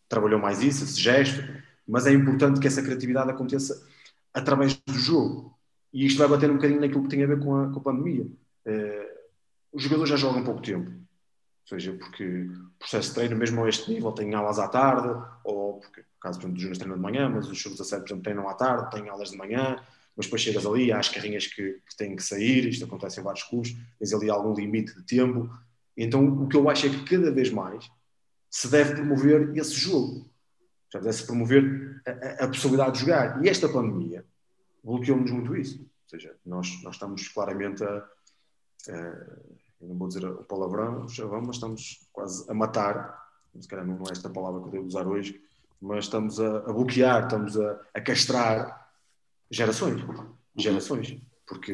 trabalhou 0.07 0.39
mais 0.39 0.62
isso, 0.62 0.85
esse 0.85 1.01
gesto, 1.01 1.43
mas 1.89 2.07
é 2.07 2.12
importante 2.12 2.61
que 2.61 2.66
essa 2.66 2.82
criatividade 2.82 3.30
aconteça 3.30 3.89
através 4.35 4.74
do 4.74 4.95
jogo. 4.95 5.53
E 5.95 6.07
isto 6.07 6.18
vai 6.18 6.26
bater 6.26 6.51
um 6.51 6.57
bocadinho 6.57 6.80
naquilo 6.80 7.05
que 7.05 7.09
tem 7.09 7.22
a 7.22 7.26
ver 7.28 7.38
com 7.38 7.55
a, 7.55 7.70
com 7.70 7.78
a 7.78 7.82
pandemia. 7.82 8.24
Uh, 8.24 9.14
os 9.72 9.84
jogadores 9.84 10.11
já 10.11 10.16
jogam 10.16 10.42
pouco 10.42 10.61
tempo. 10.61 10.90
Ou 10.90 11.68
seja, 11.68 11.92
porque 11.92 12.24
o 12.24 12.78
processo 12.80 13.11
de 13.11 13.14
treino, 13.14 13.36
mesmo 13.36 13.64
a 13.64 13.68
este 13.68 13.88
nível, 13.92 14.11
tem 14.11 14.34
aulas 14.34 14.59
à 14.59 14.66
tarde, 14.66 15.09
ou 15.45 15.78
porque, 15.78 16.01
no 16.01 16.07
caso, 16.20 16.40
por 16.40 16.42
exemplo, 16.42 16.55
dos 16.55 16.62
júniores 16.62 16.78
treinam 16.78 16.97
de 16.97 17.03
manhã, 17.03 17.28
mas 17.28 17.49
os 17.49 17.62
sub-17, 17.62 18.01
por 18.01 18.07
exemplo, 18.09 18.22
treinam 18.24 18.49
à 18.49 18.55
tarde, 18.55 18.90
têm 18.90 19.09
aulas 19.09 19.30
de 19.30 19.36
manhã, 19.36 19.76
mas 20.16 20.26
depois 20.26 20.42
chegas 20.42 20.66
ali, 20.66 20.90
há 20.90 20.99
as 20.99 21.09
carrinhas 21.09 21.47
que, 21.47 21.80
que 21.88 21.97
têm 21.97 22.16
que 22.16 22.24
sair, 22.24 22.66
isto 22.66 22.84
acontece 22.84 23.20
em 23.20 23.22
vários 23.22 23.45
cursos, 23.45 23.76
tens 23.97 24.12
ali 24.12 24.28
algum 24.28 24.53
limite 24.53 24.97
de 24.97 25.03
tempo. 25.05 25.49
Então, 25.97 26.26
o 26.42 26.49
que 26.49 26.57
eu 26.57 26.68
acho 26.68 26.86
é 26.86 26.90
que 26.90 27.05
cada 27.05 27.30
vez 27.30 27.51
mais 27.51 27.88
se 28.51 28.68
deve 28.68 28.95
promover 28.95 29.57
esse 29.57 29.74
jogo. 29.74 30.28
Já 30.92 30.99
deve-se 30.99 31.24
promover 31.24 32.03
a, 32.05 32.11
a, 32.11 32.45
a 32.45 32.49
possibilidade 32.49 32.95
de 32.95 33.01
jogar. 33.01 33.45
E 33.45 33.49
esta 33.49 33.68
pandemia 33.68 34.24
bloqueou-nos 34.85 35.30
muito 35.30 35.57
isso. 35.57 35.80
Ou 35.80 36.09
seja, 36.09 36.37
nós, 36.45 36.82
nós 36.82 36.95
estamos 36.95 37.26
claramente 37.28 37.82
a, 37.82 38.07
a, 38.91 39.26
não 39.80 39.97
vou 39.97 40.09
dizer 40.09 40.24
o 40.24 40.45
palavrão, 40.45 41.09
chavão, 41.09 41.43
mas 41.43 41.57
estamos 41.57 42.07
quase 42.12 42.49
a 42.51 42.55
matar, 42.55 43.24
se 43.59 43.68
calhar 43.68 43.87
não 43.87 43.97
é 44.09 44.12
esta 44.12 44.28
palavra 44.28 44.61
que 44.61 44.66
eu 44.68 44.72
devo 44.72 44.87
usar 44.87 45.07
hoje, 45.07 45.41
mas 45.80 46.05
estamos 46.05 46.41
a, 46.41 46.59
a 46.59 46.72
bloquear, 46.72 47.24
estamos 47.24 47.59
a, 47.59 47.80
a, 47.95 48.01
castrar 48.01 48.91
gerações, 49.51 50.03
gerações, 50.57 51.18
porque 51.47 51.72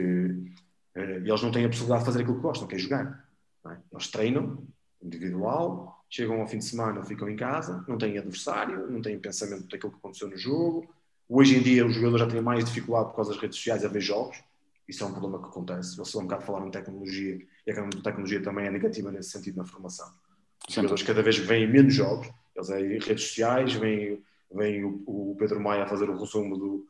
eh, 0.94 1.16
eles 1.16 1.42
não 1.42 1.50
têm 1.50 1.64
a 1.64 1.68
possibilidade 1.68 2.00
de 2.00 2.06
fazer 2.06 2.22
aquilo 2.22 2.36
que 2.36 2.42
gostam, 2.42 2.66
que 2.66 2.74
é 2.74 2.78
jogar. 2.78 3.28
É? 3.66 3.76
Eles 3.92 4.08
treinam 4.08 4.66
individual, 5.02 6.04
chegam 6.08 6.40
ao 6.40 6.48
fim 6.48 6.58
de 6.58 6.64
semana, 6.64 7.04
ficam 7.04 7.28
em 7.28 7.36
casa, 7.36 7.84
não 7.86 7.96
têm 7.96 8.18
adversário, 8.18 8.90
não 8.90 9.00
têm 9.00 9.18
pensamento 9.18 9.68
daquilo 9.68 9.92
que 9.92 9.98
aconteceu 9.98 10.28
no 10.28 10.36
jogo, 10.36 10.92
Hoje 11.32 11.56
em 11.56 11.62
dia, 11.62 11.86
os 11.86 11.94
jogadores 11.94 12.26
já 12.26 12.28
têm 12.28 12.42
mais 12.42 12.64
dificuldade 12.64 13.10
por 13.10 13.14
causa 13.14 13.30
das 13.30 13.40
redes 13.40 13.56
sociais 13.56 13.84
a 13.84 13.88
ver 13.88 14.00
jogos. 14.00 14.42
Isso 14.88 15.04
é 15.04 15.06
um 15.06 15.12
problema 15.12 15.38
que 15.38 15.48
acontece. 15.48 15.96
Vocês 15.96 16.16
um 16.16 16.22
bocado 16.22 16.42
falaram 16.42 16.66
em 16.66 16.72
tecnologia 16.72 17.38
e 17.64 17.70
a 17.70 17.88
tecnologia 18.02 18.42
também 18.42 18.66
é 18.66 18.70
negativa 18.70 19.12
nesse 19.12 19.30
sentido 19.30 19.58
na 19.58 19.64
formação. 19.64 20.10
Os 20.68 20.74
jogadores 20.74 21.04
cada 21.04 21.22
vez 21.22 21.38
veem 21.38 21.70
menos 21.70 21.94
jogos, 21.94 22.28
eles 22.56 22.68
em 22.70 22.98
redes 22.98 23.28
sociais, 23.28 23.72
veem, 23.74 24.20
veem 24.52 24.84
o, 24.84 25.04
o, 25.06 25.36
Pedro 25.38 25.60
Maia 25.60 25.84
a 25.84 25.86
fazer 25.86 26.10
o 26.10 26.18
resumo 26.18 26.58
do, 26.58 26.86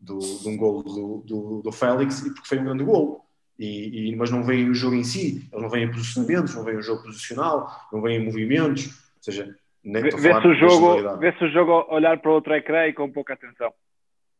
do, 0.00 0.18
de 0.18 0.48
um 0.48 0.56
gol 0.56 0.82
do, 0.82 1.22
do, 1.26 1.62
do 1.62 1.70
Félix 1.72 2.20
e 2.20 2.32
porque 2.32 2.48
foi 2.48 2.58
um 2.58 2.64
grande 2.64 2.84
gol. 2.84 3.22
E, 3.58 4.08
e, 4.08 4.16
mas 4.16 4.30
não 4.30 4.42
veem 4.42 4.70
o 4.70 4.74
jogo 4.74 4.96
em 4.96 5.04
si, 5.04 5.46
eles 5.52 5.62
não 5.62 5.68
veem 5.68 5.92
posicionamentos, 5.92 6.54
não 6.54 6.64
veem 6.64 6.78
o 6.78 6.82
jogo 6.82 7.02
posicional, 7.02 7.70
não 7.92 8.00
veem 8.00 8.24
movimentos, 8.24 8.86
ou 8.86 9.22
seja, 9.22 9.54
Vê-se 9.84 10.46
o, 10.46 10.54
jogo, 10.54 11.18
vê 11.18 11.28
o 11.28 11.48
jogo 11.50 11.86
olhar 11.94 12.18
para 12.18 12.30
outro 12.30 12.54
ecrã 12.54 12.86
e 12.86 12.94
com 12.94 13.12
pouca 13.12 13.34
atenção. 13.34 13.70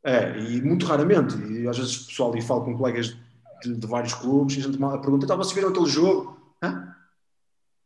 É, 0.03 0.39
e 0.39 0.63
muito 0.63 0.87
raramente. 0.87 1.37
E 1.37 1.69
às 1.69 1.77
vezes 1.77 2.03
o 2.03 2.07
pessoal 2.07 2.33
ali 2.33 2.41
fala 2.41 2.65
com 2.65 2.77
colegas 2.77 3.17
de, 3.63 3.77
de 3.77 3.87
vários 3.87 4.15
clubes 4.15 4.57
e 4.57 4.61
a 4.61 4.63
gente 4.63 4.79
pergunta: 4.79 5.25
estava-se 5.25 5.53
a 5.53 5.63
ver 5.63 5.69
aquele 5.69 5.87
jogo? 5.87 6.39
Hã? 6.63 6.95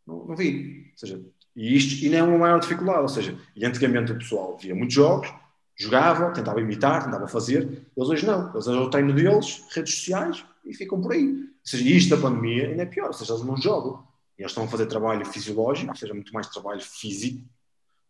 Não, 0.06 0.24
não 0.26 0.36
vi. 0.36 0.86
Ou 0.92 0.98
seja, 0.98 1.20
e 1.56 1.76
isto 1.76 2.04
e 2.04 2.08
não 2.08 2.18
é 2.18 2.22
uma 2.22 2.38
maior 2.38 2.60
dificuldade. 2.60 3.00
Ou 3.00 3.08
seja, 3.08 3.36
e 3.56 3.66
antigamente 3.66 4.12
o 4.12 4.18
pessoal 4.18 4.56
via 4.56 4.74
muitos 4.74 4.94
jogos, 4.94 5.32
jogava, 5.76 6.30
tentava 6.30 6.60
imitar, 6.60 7.04
tentava 7.04 7.26
fazer. 7.26 7.62
Eles 7.96 8.08
hoje 8.08 8.24
não. 8.24 8.52
Eles 8.52 8.68
hoje 8.68 8.78
o 8.78 8.90
treino 8.90 9.12
deles, 9.12 9.64
redes 9.74 9.96
sociais 9.96 10.44
e 10.64 10.72
ficam 10.74 11.00
por 11.00 11.12
aí. 11.12 11.28
Ou 11.28 11.48
seja, 11.64 11.88
isto 11.88 12.14
da 12.14 12.22
pandemia 12.22 12.68
ainda 12.68 12.82
é 12.82 12.86
pior. 12.86 13.08
Ou 13.08 13.12
seja, 13.12 13.32
eles 13.32 13.44
não 13.44 13.56
jogam 13.56 14.07
eles 14.38 14.52
estão 14.52 14.64
a 14.64 14.68
fazer 14.68 14.86
trabalho 14.86 15.26
fisiológico, 15.26 15.90
ou 15.90 15.96
seja, 15.96 16.14
muito 16.14 16.32
mais 16.32 16.46
trabalho 16.46 16.80
físico, 16.80 17.44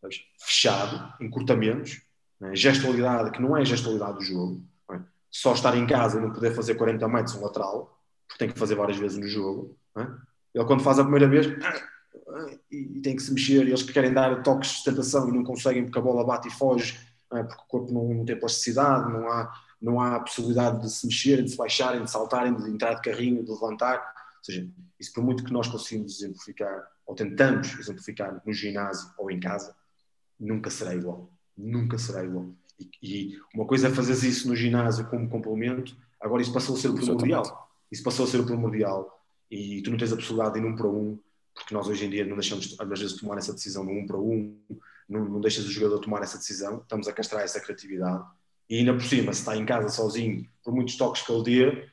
sabes? 0.00 0.20
fechado, 0.38 1.14
encurtamentos, 1.20 2.02
né? 2.38 2.54
gestualidade 2.54 3.30
que 3.30 3.40
não 3.40 3.56
é 3.56 3.64
gestualidade 3.64 4.18
do 4.18 4.24
jogo. 4.24 4.62
É? 4.92 5.00
Só 5.30 5.54
estar 5.54 5.76
em 5.76 5.86
casa 5.86 6.18
e 6.18 6.22
não 6.22 6.32
poder 6.32 6.54
fazer 6.54 6.74
40 6.74 7.08
metros 7.08 7.34
um 7.34 7.42
lateral, 7.42 7.98
porque 8.26 8.38
tem 8.38 8.52
que 8.52 8.58
fazer 8.58 8.74
várias 8.74 8.98
vezes 8.98 9.16
no 9.18 9.26
jogo. 9.26 9.76
É? 9.96 10.06
Ele, 10.54 10.64
quando 10.64 10.82
faz 10.82 10.98
a 10.98 11.02
primeira 11.02 11.28
vez, 11.28 11.46
e, 12.70 13.00
tem 13.00 13.16
que 13.16 13.22
se 13.22 13.32
mexer, 13.32 13.66
e 13.66 13.70
eles 13.70 13.82
que 13.82 13.92
querem 13.92 14.12
dar 14.12 14.42
toques 14.42 14.68
de 14.68 14.74
sustentação 14.76 15.28
e 15.28 15.32
não 15.32 15.42
conseguem 15.42 15.84
porque 15.84 15.98
a 15.98 16.02
bola 16.02 16.24
bate 16.24 16.48
e 16.48 16.50
foge, 16.50 16.98
é? 17.32 17.42
porque 17.42 17.62
o 17.62 17.66
corpo 17.66 17.92
não, 17.92 18.14
não, 18.14 18.24
tem 18.24 18.38
plasticidade, 18.38 19.10
não 19.10 19.30
há, 19.30 19.52
não 19.80 20.00
há 20.00 20.20
possibilidade 20.20 20.82
de 20.82 20.90
se 20.90 21.06
mexerem, 21.06 21.44
de 21.44 21.50
se 21.50 21.56
baixarem, 21.56 22.02
de 22.02 22.10
saltarem, 22.10 22.54
de 22.54 22.70
entrar 22.70 22.94
de 22.94 23.02
carrinho, 23.02 23.42
de 23.42 23.50
levantar. 23.50 24.14
Ou 24.48 24.54
seja, 24.54 24.68
isso 24.98 25.12
por 25.12 25.22
muito 25.22 25.44
que 25.44 25.52
nós 25.52 25.68
conseguimos 25.68 26.20
exemplificar, 26.20 26.88
ou 27.06 27.14
tentamos 27.14 27.78
exemplificar 27.78 28.42
no 28.44 28.52
ginásio 28.52 29.10
ou 29.18 29.30
em 29.30 29.38
casa, 29.38 29.76
nunca 30.40 30.70
será 30.70 30.94
igual. 30.94 31.30
Nunca 31.56 31.98
será 31.98 32.24
igual. 32.24 32.50
E, 32.80 32.88
e 33.02 33.40
uma 33.54 33.66
coisa 33.66 33.88
é 33.88 33.90
fazer 33.90 34.14
isso 34.26 34.48
no 34.48 34.56
ginásio 34.56 35.06
como 35.08 35.28
complemento, 35.28 35.96
agora 36.20 36.40
isso 36.40 36.52
passou 36.52 36.76
a 36.76 36.78
ser 36.78 36.88
o 36.88 36.94
primordial. 36.94 37.68
Isso 37.90 38.02
passou 38.02 38.24
a 38.24 38.28
ser 38.28 38.40
o 38.40 38.46
primordial. 38.46 39.22
E 39.50 39.82
tu 39.82 39.90
não 39.90 39.98
tens 39.98 40.12
a 40.12 40.16
possibilidade 40.16 40.54
de 40.54 40.60
ir 40.60 40.62
num 40.62 40.76
para 40.76 40.88
um, 40.88 41.18
porque 41.54 41.74
nós 41.74 41.86
hoje 41.88 42.06
em 42.06 42.10
dia 42.10 42.24
não 42.24 42.36
deixamos, 42.36 42.76
às 42.78 43.00
vezes, 43.00 43.16
tomar 43.16 43.38
essa 43.38 43.52
decisão 43.52 43.84
no 43.84 43.92
um 43.92 44.06
para 44.06 44.18
um, 44.18 44.58
não, 45.08 45.24
não 45.24 45.40
deixas 45.40 45.64
o 45.64 45.70
jogador 45.70 45.98
tomar 45.98 46.22
essa 46.22 46.38
decisão, 46.38 46.78
estamos 46.78 47.08
a 47.08 47.12
castrar 47.12 47.42
essa 47.42 47.60
criatividade. 47.60 48.24
E 48.68 48.78
ainda 48.78 48.92
por 48.92 49.02
cima, 49.02 49.32
se 49.32 49.40
está 49.40 49.56
em 49.56 49.64
casa 49.64 49.88
sozinho, 49.88 50.46
por 50.62 50.74
muitos 50.74 50.96
toques 50.96 51.22
que 51.22 51.32
ele 51.32 51.42
dê, 51.42 51.88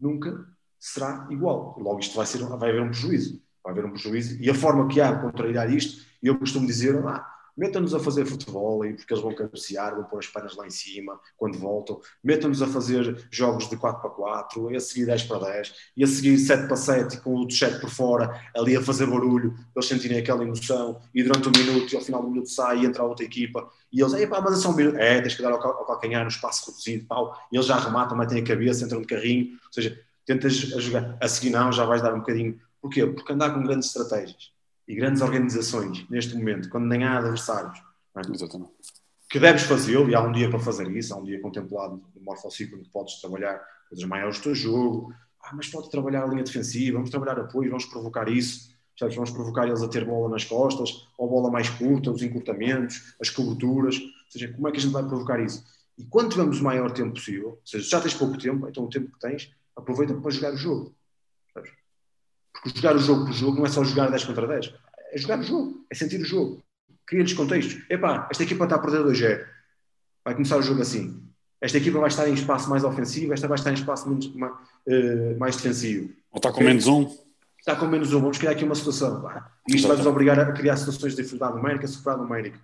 nunca 0.00 0.46
será 0.78 1.26
igual. 1.30 1.76
Logo, 1.78 2.00
isto 2.00 2.16
vai, 2.16 2.26
ser, 2.26 2.38
vai 2.38 2.70
haver 2.70 2.82
um 2.82 2.88
prejuízo. 2.88 3.42
Vai 3.62 3.72
haver 3.72 3.84
um 3.84 3.90
prejuízo. 3.90 4.36
E 4.40 4.48
a 4.48 4.54
forma 4.54 4.88
que 4.88 5.00
há 5.00 5.12
de 5.12 5.22
contrariar 5.22 5.72
isto, 5.72 6.04
eu 6.22 6.38
costumo 6.38 6.66
dizer, 6.66 6.96
ah, 7.06 7.38
Meta-nos 7.58 7.92
a 7.92 7.98
fazer 7.98 8.24
futebol 8.24 8.78
porque 8.78 9.12
eles 9.12 9.22
vão 9.22 9.34
cabecear, 9.34 9.92
vão 9.92 10.04
pôr 10.04 10.20
as 10.20 10.28
pernas 10.28 10.54
lá 10.54 10.64
em 10.64 10.70
cima 10.70 11.18
quando 11.36 11.58
voltam. 11.58 12.00
Meta-nos 12.22 12.62
a 12.62 12.68
fazer 12.68 13.26
jogos 13.32 13.68
de 13.68 13.76
4 13.76 14.00
para 14.00 14.10
4, 14.10 14.70
e 14.70 14.76
a 14.76 14.80
seguir 14.80 15.06
10 15.06 15.24
para 15.24 15.50
10, 15.50 15.74
e 15.96 16.04
a 16.04 16.06
seguir 16.06 16.38
7 16.38 16.68
para 16.68 16.76
7, 16.76 17.16
com 17.20 17.34
o 17.34 17.50
7 17.50 17.80
por 17.80 17.90
fora, 17.90 18.40
ali 18.56 18.76
a 18.76 18.80
fazer 18.80 19.06
barulho, 19.06 19.56
eles 19.74 19.88
sentirem 19.88 20.18
aquela 20.18 20.44
emoção, 20.44 21.00
e 21.12 21.24
durante 21.24 21.48
um 21.48 21.50
minuto, 21.50 21.92
e 21.92 21.96
ao 21.96 22.02
final 22.02 22.22
do 22.22 22.30
minuto 22.30 22.48
sai 22.48 22.78
e 22.78 22.86
entra 22.86 23.02
a 23.02 23.06
outra 23.06 23.24
equipa, 23.24 23.68
e 23.92 24.00
eles, 24.00 24.14
pá, 24.26 24.40
mas 24.40 24.52
é 24.52 24.62
só 24.62 24.70
um 24.70 24.76
minuto. 24.76 24.96
É, 24.96 25.20
tens 25.20 25.34
que 25.34 25.42
dar 25.42 25.50
ao, 25.50 25.58
calcanhar 25.58 26.22
no 26.22 26.28
espaço 26.28 26.70
reduzido, 26.70 27.06
pau, 27.06 27.36
e 27.50 27.56
eles 27.56 27.66
já 27.66 27.74
arrematam, 27.74 28.16
metem 28.16 28.40
a 28.40 28.44
cabeça, 28.44 28.84
entram 28.84 29.00
de 29.00 29.08
carrinho, 29.08 29.54
ou 29.66 29.72
seja, 29.72 30.00
tentas 30.28 30.72
a 30.76 30.78
jogar. 30.78 31.16
A 31.20 31.26
seguir 31.26 31.50
não, 31.50 31.72
já 31.72 31.86
vais 31.86 32.02
dar 32.02 32.14
um 32.14 32.18
bocadinho. 32.18 32.60
Porquê? 32.82 33.06
Porque 33.06 33.32
andar 33.32 33.54
com 33.54 33.62
grandes 33.62 33.88
estratégias 33.88 34.52
e 34.86 34.94
grandes 34.94 35.22
organizações 35.22 36.06
neste 36.10 36.36
momento, 36.36 36.68
quando 36.68 36.86
nem 36.86 37.02
há 37.02 37.18
adversários, 37.18 37.78
é? 38.16 38.20
que 39.30 39.38
deves 39.38 39.62
fazê-lo, 39.62 40.08
e 40.08 40.14
há 40.14 40.20
um 40.22 40.32
dia 40.32 40.48
para 40.48 40.58
fazer 40.58 40.90
isso, 40.90 41.14
há 41.14 41.16
um 41.16 41.24
dia 41.24 41.40
contemplado 41.40 42.02
no 42.14 42.22
Morphociclo 42.22 42.78
que 42.78 42.88
podes 42.90 43.20
trabalhar 43.20 43.60
coisas 43.88 44.06
maiores 44.06 44.38
do 44.38 44.44
teu 44.44 44.54
jogo, 44.54 45.12
ah, 45.44 45.54
mas 45.54 45.68
pode 45.68 45.90
trabalhar 45.90 46.24
a 46.24 46.26
linha 46.26 46.42
defensiva, 46.42 46.96
vamos 46.96 47.10
trabalhar 47.10 47.38
apoio, 47.38 47.70
vamos 47.70 47.86
provocar 47.86 48.28
isso, 48.28 48.70
sabes? 48.98 49.14
vamos 49.14 49.30
provocar 49.30 49.66
eles 49.66 49.82
a 49.82 49.88
ter 49.88 50.04
bola 50.04 50.28
nas 50.30 50.44
costas, 50.44 51.06
ou 51.16 51.28
bola 51.28 51.50
mais 51.50 51.68
curta, 51.68 52.10
os 52.10 52.22
encurtamentos, 52.22 53.14
as 53.20 53.30
coberturas, 53.30 53.96
ou 53.96 54.30
seja, 54.30 54.52
como 54.52 54.68
é 54.68 54.72
que 54.72 54.78
a 54.78 54.80
gente 54.80 54.92
vai 54.92 55.06
provocar 55.06 55.40
isso? 55.40 55.64
E 55.98 56.04
quando 56.04 56.30
tivermos 56.30 56.60
o 56.60 56.64
maior 56.64 56.90
tempo 56.90 57.14
possível, 57.14 57.50
ou 57.50 57.60
seja, 57.64 57.88
já 57.88 58.00
tens 58.00 58.14
pouco 58.14 58.38
tempo, 58.38 58.68
então 58.68 58.84
o 58.84 58.88
tempo 58.88 59.10
que 59.12 59.18
tens, 59.18 59.50
aproveita 59.78 60.14
para 60.14 60.30
jogar 60.30 60.52
o 60.52 60.56
jogo. 60.56 60.94
Porque 62.62 62.80
jogar 62.80 62.96
o 62.96 62.98
jogo 62.98 63.24
por 63.26 63.32
jogo 63.32 63.56
não 63.58 63.66
é 63.66 63.68
só 63.68 63.84
jogar 63.84 64.10
10 64.10 64.24
contra 64.24 64.46
10. 64.46 64.74
É 65.12 65.18
jogar 65.18 65.38
o 65.38 65.42
jogo, 65.42 65.86
é 65.90 65.94
sentir 65.94 66.20
o 66.20 66.24
jogo. 66.24 66.62
Cria-lhes 67.06 67.32
contextos. 67.32 67.82
Epá, 67.88 68.28
esta 68.30 68.42
equipa 68.42 68.64
está 68.64 68.76
a 68.76 68.78
perder 68.78 69.02
2-0. 69.02 69.46
Vai 70.24 70.34
começar 70.34 70.56
o 70.58 70.62
jogo 70.62 70.82
assim. 70.82 71.22
Esta 71.60 71.78
equipa 71.78 71.98
vai 71.98 72.08
estar 72.08 72.28
em 72.28 72.34
espaço 72.34 72.68
mais 72.68 72.84
ofensivo, 72.84 73.32
esta 73.32 73.48
vai 73.48 73.56
estar 73.56 73.70
em 73.70 73.74
espaço 73.74 74.08
menos, 74.08 74.32
mais, 74.34 74.52
uh, 74.52 75.38
mais 75.38 75.56
defensivo. 75.56 76.12
Ou 76.30 76.38
está 76.38 76.52
com 76.52 76.62
menos 76.62 76.86
um. 76.86 77.08
Está 77.58 77.74
com 77.74 77.86
menos 77.86 78.12
um. 78.12 78.20
Vamos 78.20 78.38
criar 78.38 78.52
aqui 78.52 78.64
uma 78.64 78.74
situação. 78.74 79.24
E 79.68 79.74
isto 79.74 79.88
vai-nos 79.88 80.06
obrigar 80.06 80.38
a 80.38 80.52
criar 80.52 80.76
situações 80.76 81.14
de 81.14 81.22
dificuldade 81.22 81.56
numérica, 81.56 81.86
superar 81.86 82.18
numérica. 82.18 82.60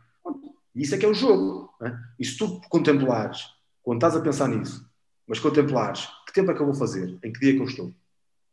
E 0.74 0.82
isso 0.82 0.94
é 0.94 0.98
que 0.98 1.06
é 1.06 1.08
o 1.08 1.14
jogo. 1.14 1.72
Né? 1.80 1.98
E 2.18 2.24
se 2.24 2.36
tu 2.36 2.60
contemplares, 2.68 3.46
quando 3.82 3.98
estás 3.98 4.16
a 4.16 4.20
pensar 4.20 4.48
nisso, 4.48 4.84
mas 5.26 5.40
contemplares, 5.40 6.08
que 6.26 6.32
tempo 6.32 6.50
é 6.50 6.54
que 6.54 6.60
eu 6.60 6.66
vou 6.66 6.74
fazer? 6.74 7.18
Em 7.22 7.32
que 7.32 7.40
dia 7.40 7.52
é 7.52 7.54
que 7.54 7.60
eu 7.60 7.66
estou? 7.66 7.92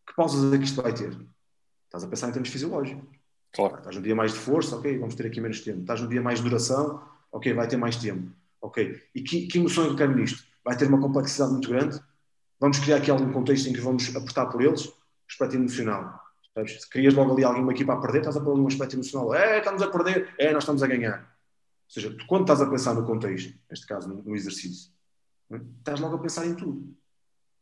Que 0.08 0.16
pausas 0.16 0.54
é 0.54 0.58
que 0.58 0.64
isto 0.64 0.82
vai 0.82 0.94
ter? 0.94 1.18
Estás 1.86 2.04
a 2.04 2.08
pensar 2.08 2.30
em 2.30 2.32
termos 2.32 2.50
fisiológicos. 2.50 3.04
Claro. 3.54 3.78
Estás 3.78 3.96
num 3.96 4.02
dia 4.02 4.16
mais 4.16 4.32
de 4.34 4.40
força, 4.40 4.78
ok, 4.78 4.98
vamos 4.98 5.16
ter 5.16 5.28
aqui 5.28 5.42
menos 5.42 5.62
tempo. 5.62 5.82
Estás 5.82 6.02
num 6.02 6.08
dia 6.08 6.22
mais 6.22 6.40
de 6.40 6.50
duração, 6.50 7.02
ok, 7.32 7.54
vai 7.54 7.68
ter 7.68 7.78
mais 7.78 7.98
tempo. 7.98 8.32
Ok. 8.62 9.02
E 9.14 9.22
que, 9.22 9.48
que 9.48 9.58
emoção 9.58 9.84
é 9.84 9.88
que 9.88 9.94
eu 9.94 9.98
quero 9.98 10.16
nisto? 10.16 10.44
Vai 10.64 10.78
ter 10.78 10.88
uma 10.88 11.02
complexidade 11.02 11.52
muito 11.52 11.70
grande? 11.70 12.00
Vamos 12.60 12.80
criar 12.80 12.98
aqui 12.98 13.10
algum 13.10 13.32
contexto 13.32 13.68
em 13.68 13.74
que 13.74 13.82
vamos 13.82 14.16
apertar 14.16 14.46
por 14.46 14.62
eles? 14.62 14.92
Aspecto 15.28 15.56
emocional. 15.56 16.22
Sabes? 16.54 16.82
Se 16.82 16.90
crias 16.90 17.14
logo 17.14 17.34
ali 17.34 17.44
alguma 17.44 17.72
equipa 17.72 17.94
a 17.94 18.00
perder, 18.00 18.20
estás 18.20 18.38
a 18.38 18.42
pôr 18.42 18.58
um 18.58 18.68
aspecto 18.68 18.96
emocional. 18.96 19.34
É, 19.34 19.58
estamos 19.60 19.82
a 19.82 19.90
perder. 19.90 20.34
É, 20.38 20.54
nós 20.54 20.64
estamos 20.64 20.84
a 20.84 20.88
ganhar. 20.88 21.20
Ou 21.22 21.94
seja, 21.94 22.16
quando 22.28 22.44
estás 22.44 22.62
a 22.62 22.70
pensar 22.70 22.94
no 22.94 23.06
contexto, 23.06 23.54
neste 23.70 23.88
caso 23.88 24.08
no, 24.08 24.36
exercício? 24.36 24.92
Estás 25.80 26.00
logo 26.00 26.16
a 26.16 26.20
pensar 26.20 26.46
em 26.46 26.56
tudo. 26.56 26.96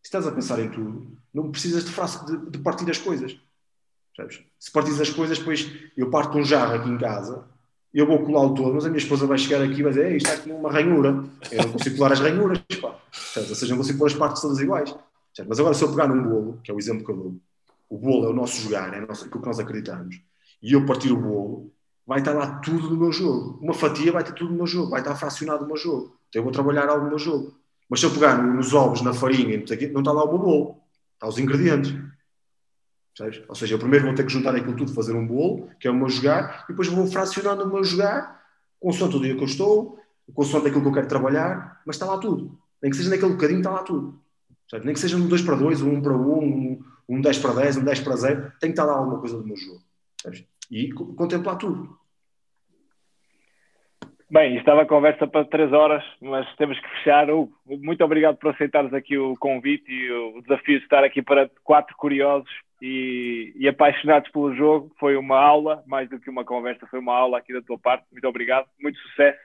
Se 0.01 0.07
estás 0.07 0.27
a 0.27 0.31
pensar 0.31 0.59
em 0.59 0.69
tudo, 0.69 1.17
não 1.33 1.51
precisas 1.51 1.83
de, 1.83 1.91
de, 1.91 2.51
de 2.51 2.57
partir 2.59 2.89
as 2.89 2.97
coisas. 2.97 3.37
Sabes? 4.15 4.43
Se 4.59 4.71
partires 4.71 4.99
as 4.99 5.09
coisas, 5.09 5.39
depois 5.39 5.69
eu 5.95 6.09
parto 6.09 6.37
um 6.37 6.43
jarro 6.43 6.75
aqui 6.75 6.89
em 6.89 6.97
casa, 6.97 7.45
eu 7.93 8.05
vou 8.05 8.23
colá-lo 8.23 8.53
todo, 8.53 8.73
mas 8.73 8.85
a 8.85 8.89
minha 8.89 8.99
esposa 8.99 9.25
vai 9.25 9.37
chegar 9.37 9.61
aqui 9.61 9.79
e 9.79 9.83
vai 9.83 9.91
dizer: 9.91 10.15
está 10.15 10.33
aqui 10.33 10.51
uma 10.51 10.71
ranhura. 10.71 11.23
Eu 11.51 11.63
não 11.63 11.71
consigo 11.71 11.97
colar 11.97 12.13
as 12.13 12.19
ranhuras, 12.19 12.59
pá. 12.81 12.95
Ou 13.37 13.55
seja, 13.55 13.71
não 13.71 13.77
consigo 13.77 13.97
pôr 13.97 14.07
as 14.07 14.13
partes 14.13 14.41
todas 14.41 14.59
iguais. 14.59 14.95
Mas 15.47 15.59
agora, 15.59 15.73
se 15.73 15.83
eu 15.83 15.89
pegar 15.89 16.07
num 16.07 16.21
bolo, 16.21 16.59
que 16.63 16.69
é 16.69 16.73
o 16.73 16.77
exemplo 16.77 17.05
que 17.05 17.11
eu 17.11 17.15
dou, 17.15 17.35
o 17.89 17.97
bolo 17.97 18.25
é 18.25 18.29
o 18.29 18.33
nosso 18.33 18.61
jogar, 18.61 18.93
é 18.93 18.99
nosso, 18.99 19.25
aquilo 19.25 19.41
que 19.41 19.47
nós 19.47 19.59
acreditamos, 19.59 20.21
e 20.61 20.73
eu 20.73 20.85
partir 20.85 21.11
o 21.11 21.17
bolo, 21.17 21.71
vai 22.05 22.19
estar 22.19 22.33
lá 22.33 22.59
tudo 22.59 22.89
no 22.89 22.97
meu 22.97 23.11
jogo. 23.11 23.57
Uma 23.61 23.73
fatia 23.73 24.11
vai 24.11 24.23
ter 24.23 24.33
tudo 24.33 24.51
no 24.51 24.57
meu 24.57 24.67
jogo, 24.67 24.89
vai 24.89 24.99
estar 24.99 25.15
fracionado 25.15 25.61
no 25.61 25.67
meu 25.67 25.77
jogo. 25.77 26.17
Então 26.27 26.41
eu 26.41 26.43
vou 26.43 26.51
trabalhar 26.51 26.89
algo 26.89 27.05
no 27.05 27.09
meu 27.09 27.19
jogo. 27.19 27.55
Mas 27.89 27.99
se 27.99 28.05
eu 28.05 28.11
pegar 28.11 28.37
nos 28.37 28.73
ovos, 28.73 29.01
na 29.01 29.13
farinha, 29.13 29.57
não 29.91 30.01
está 30.01 30.11
lá 30.11 30.23
o 30.23 30.29
meu 30.29 30.37
bolo, 30.37 30.77
está 31.15 31.27
os 31.27 31.39
ingredientes. 31.39 31.93
Sabes? 33.17 33.41
Ou 33.49 33.55
seja, 33.55 33.73
eu 33.75 33.79
primeiro 33.79 34.05
vou 34.05 34.15
ter 34.15 34.25
que 34.25 34.31
juntar 34.31 34.55
aquilo 34.55 34.75
tudo, 34.75 34.93
fazer 34.93 35.13
um 35.13 35.25
bolo, 35.25 35.69
que 35.79 35.87
é 35.87 35.91
o 35.91 35.93
meu 35.93 36.07
jogar, 36.07 36.65
e 36.65 36.71
depois 36.71 36.87
vou 36.87 37.07
fracionando 37.07 37.63
o 37.63 37.67
meu 37.67 37.83
jogar, 37.83 38.41
consoante 38.79 39.17
o 39.17 39.19
dia 39.19 39.35
que 39.35 39.41
eu 39.41 39.47
estou, 39.47 39.99
consoante 40.33 40.67
aquilo 40.67 40.83
que 40.83 40.87
eu 40.87 40.93
quero 40.93 41.07
trabalhar, 41.07 41.81
mas 41.85 41.95
está 41.95 42.05
lá 42.05 42.17
tudo. 42.17 42.57
Nem 42.81 42.91
que 42.91 42.95
seja 42.95 43.09
naquele 43.09 43.33
bocadinho, 43.33 43.59
está 43.59 43.71
lá 43.71 43.83
tudo. 43.83 44.21
Sabes? 44.69 44.85
Nem 44.85 44.93
que 44.93 44.99
seja 45.01 45.17
um 45.17 45.27
2 45.27 45.41
para 45.41 45.55
2, 45.55 45.81
um 45.81 45.95
1 45.95 46.01
para 46.01 46.13
1, 46.13 46.39
um, 46.39 46.83
um 47.09 47.21
10 47.21 47.39
para 47.39 47.53
10, 47.53 47.77
um 47.77 47.83
10 47.83 47.99
para 48.01 48.15
0, 48.15 48.53
tem 48.59 48.69
que 48.69 48.79
estar 48.79 48.85
lá 48.85 48.93
alguma 48.93 49.19
coisa 49.19 49.37
do 49.37 49.45
meu 49.45 49.57
jogo. 49.57 49.81
Sabes? 50.21 50.45
E 50.71 50.91
contemplar 50.93 51.57
tudo. 51.57 51.98
Bem, 54.31 54.57
estava 54.57 54.83
a 54.83 54.85
conversa 54.85 55.25
para 55.25 55.43
três 55.43 55.73
horas, 55.73 56.03
mas 56.21 56.45
temos 56.55 56.79
que 56.79 56.87
fechar. 56.89 57.31
Hugo, 57.31 57.51
muito 57.65 58.03
obrigado 58.03 58.37
por 58.37 58.51
aceitares 58.51 58.93
aqui 58.93 59.17
o 59.17 59.35
convite 59.35 59.91
e 59.91 60.11
o 60.11 60.41
desafio 60.43 60.77
de 60.77 60.83
estar 60.83 61.03
aqui 61.03 61.19
para 61.19 61.49
quatro 61.63 61.95
curiosos 61.97 62.49
e, 62.79 63.51
e, 63.55 63.67
apaixonados 63.67 64.29
pelo 64.31 64.55
jogo. 64.55 64.91
Foi 64.99 65.15
uma 65.15 65.39
aula, 65.39 65.83
mais 65.87 66.07
do 66.09 66.19
que 66.19 66.29
uma 66.29 66.45
conversa, 66.45 66.85
foi 66.91 66.99
uma 66.99 67.15
aula 67.15 67.39
aqui 67.39 67.51
da 67.51 67.61
tua 67.63 67.79
parte. 67.79 68.05
Muito 68.11 68.27
obrigado, 68.27 68.67
muito 68.79 68.99
sucesso. 68.99 69.39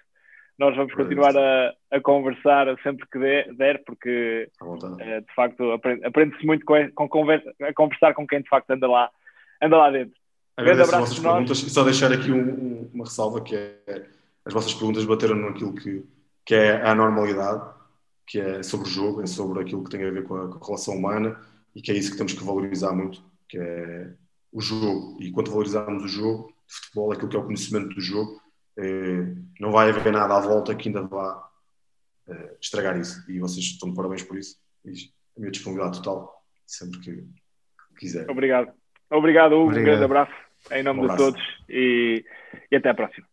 Nós 0.58 0.76
vamos 0.76 0.92
continuar 0.92 1.34
a, 1.34 1.72
a 1.90 2.00
conversar 2.00 2.66
sempre 2.82 3.06
que 3.10 3.18
der, 3.54 3.82
porque 3.86 4.50
é, 5.00 5.20
de 5.20 5.34
facto 5.34 5.72
aprende-se 6.04 6.44
muito 6.44 6.64
com, 6.66 6.90
com 6.94 7.08
conversa, 7.08 7.50
a 7.62 7.72
conversar 7.72 8.12
com 8.12 8.26
quem 8.26 8.42
de 8.42 8.48
facto 8.50 8.70
anda 8.70 8.86
lá, 8.86 9.10
anda 9.62 9.78
lá 9.78 9.90
dentro. 9.90 10.14
Agradeço 10.58 10.94
as 10.94 11.00
vossas 11.00 11.18
perguntas 11.18 11.58
e 11.62 11.70
só 11.70 11.82
deixar 11.82 12.12
aqui 12.12 12.30
um, 12.30 12.38
um, 12.38 12.90
uma 12.94 13.04
ressalva 13.04 13.40
que 13.40 13.56
é 13.56 14.04
as 14.44 14.52
vossas 14.52 14.74
perguntas 14.74 15.04
bateram 15.04 15.36
naquilo 15.36 15.74
que, 15.74 16.04
que 16.44 16.54
é 16.54 16.82
a 16.82 16.94
normalidade, 16.94 17.62
que 18.26 18.40
é 18.40 18.62
sobre 18.62 18.86
o 18.86 18.90
jogo, 18.90 19.22
é 19.22 19.26
sobre 19.26 19.60
aquilo 19.60 19.84
que 19.84 19.90
tem 19.90 20.04
a 20.04 20.10
ver 20.10 20.24
com 20.24 20.36
a, 20.36 20.48
com 20.48 20.62
a 20.62 20.66
relação 20.66 20.94
humana 20.94 21.38
e 21.74 21.82
que 21.82 21.90
é 21.90 21.94
isso 21.94 22.10
que 22.10 22.16
temos 22.16 22.32
que 22.32 22.44
valorizar 22.44 22.92
muito, 22.92 23.22
que 23.48 23.58
é 23.58 24.12
o 24.52 24.60
jogo. 24.60 25.18
E 25.20 25.30
quando 25.30 25.50
valorizarmos 25.50 26.04
o 26.04 26.08
jogo, 26.08 26.54
de 26.66 26.74
futebol, 26.74 27.12
aquilo 27.12 27.28
que 27.28 27.36
é 27.36 27.38
o 27.38 27.44
conhecimento 27.44 27.94
do 27.94 28.00
jogo, 28.00 28.40
eh, 28.78 29.34
não 29.60 29.70
vai 29.70 29.90
haver 29.90 30.12
nada 30.12 30.36
à 30.36 30.40
volta 30.40 30.74
que 30.74 30.88
ainda 30.88 31.02
vá 31.02 31.48
eh, 32.28 32.56
estragar 32.60 32.98
isso. 32.98 33.30
E 33.30 33.38
vocês 33.38 33.64
estão 33.64 33.90
de 33.90 33.96
parabéns 33.96 34.22
por 34.22 34.38
isso. 34.38 34.56
E 34.84 34.92
a 35.36 35.40
minha 35.40 35.50
disponibilidade 35.50 35.98
total, 35.98 36.42
sempre 36.66 37.00
que 37.00 37.24
quiser. 37.98 38.30
Obrigado. 38.30 38.72
Obrigado, 39.10 39.52
Hugo. 39.52 39.64
Obrigado. 39.64 39.80
Um 39.80 39.84
grande 39.84 40.04
abraço 40.04 40.44
em 40.70 40.82
nome 40.82 41.00
um 41.00 41.04
abraço. 41.04 41.24
de 41.24 41.32
todos 41.32 41.42
e, 41.68 42.24
e 42.70 42.76
até 42.76 42.90
à 42.90 42.94
próxima. 42.94 43.26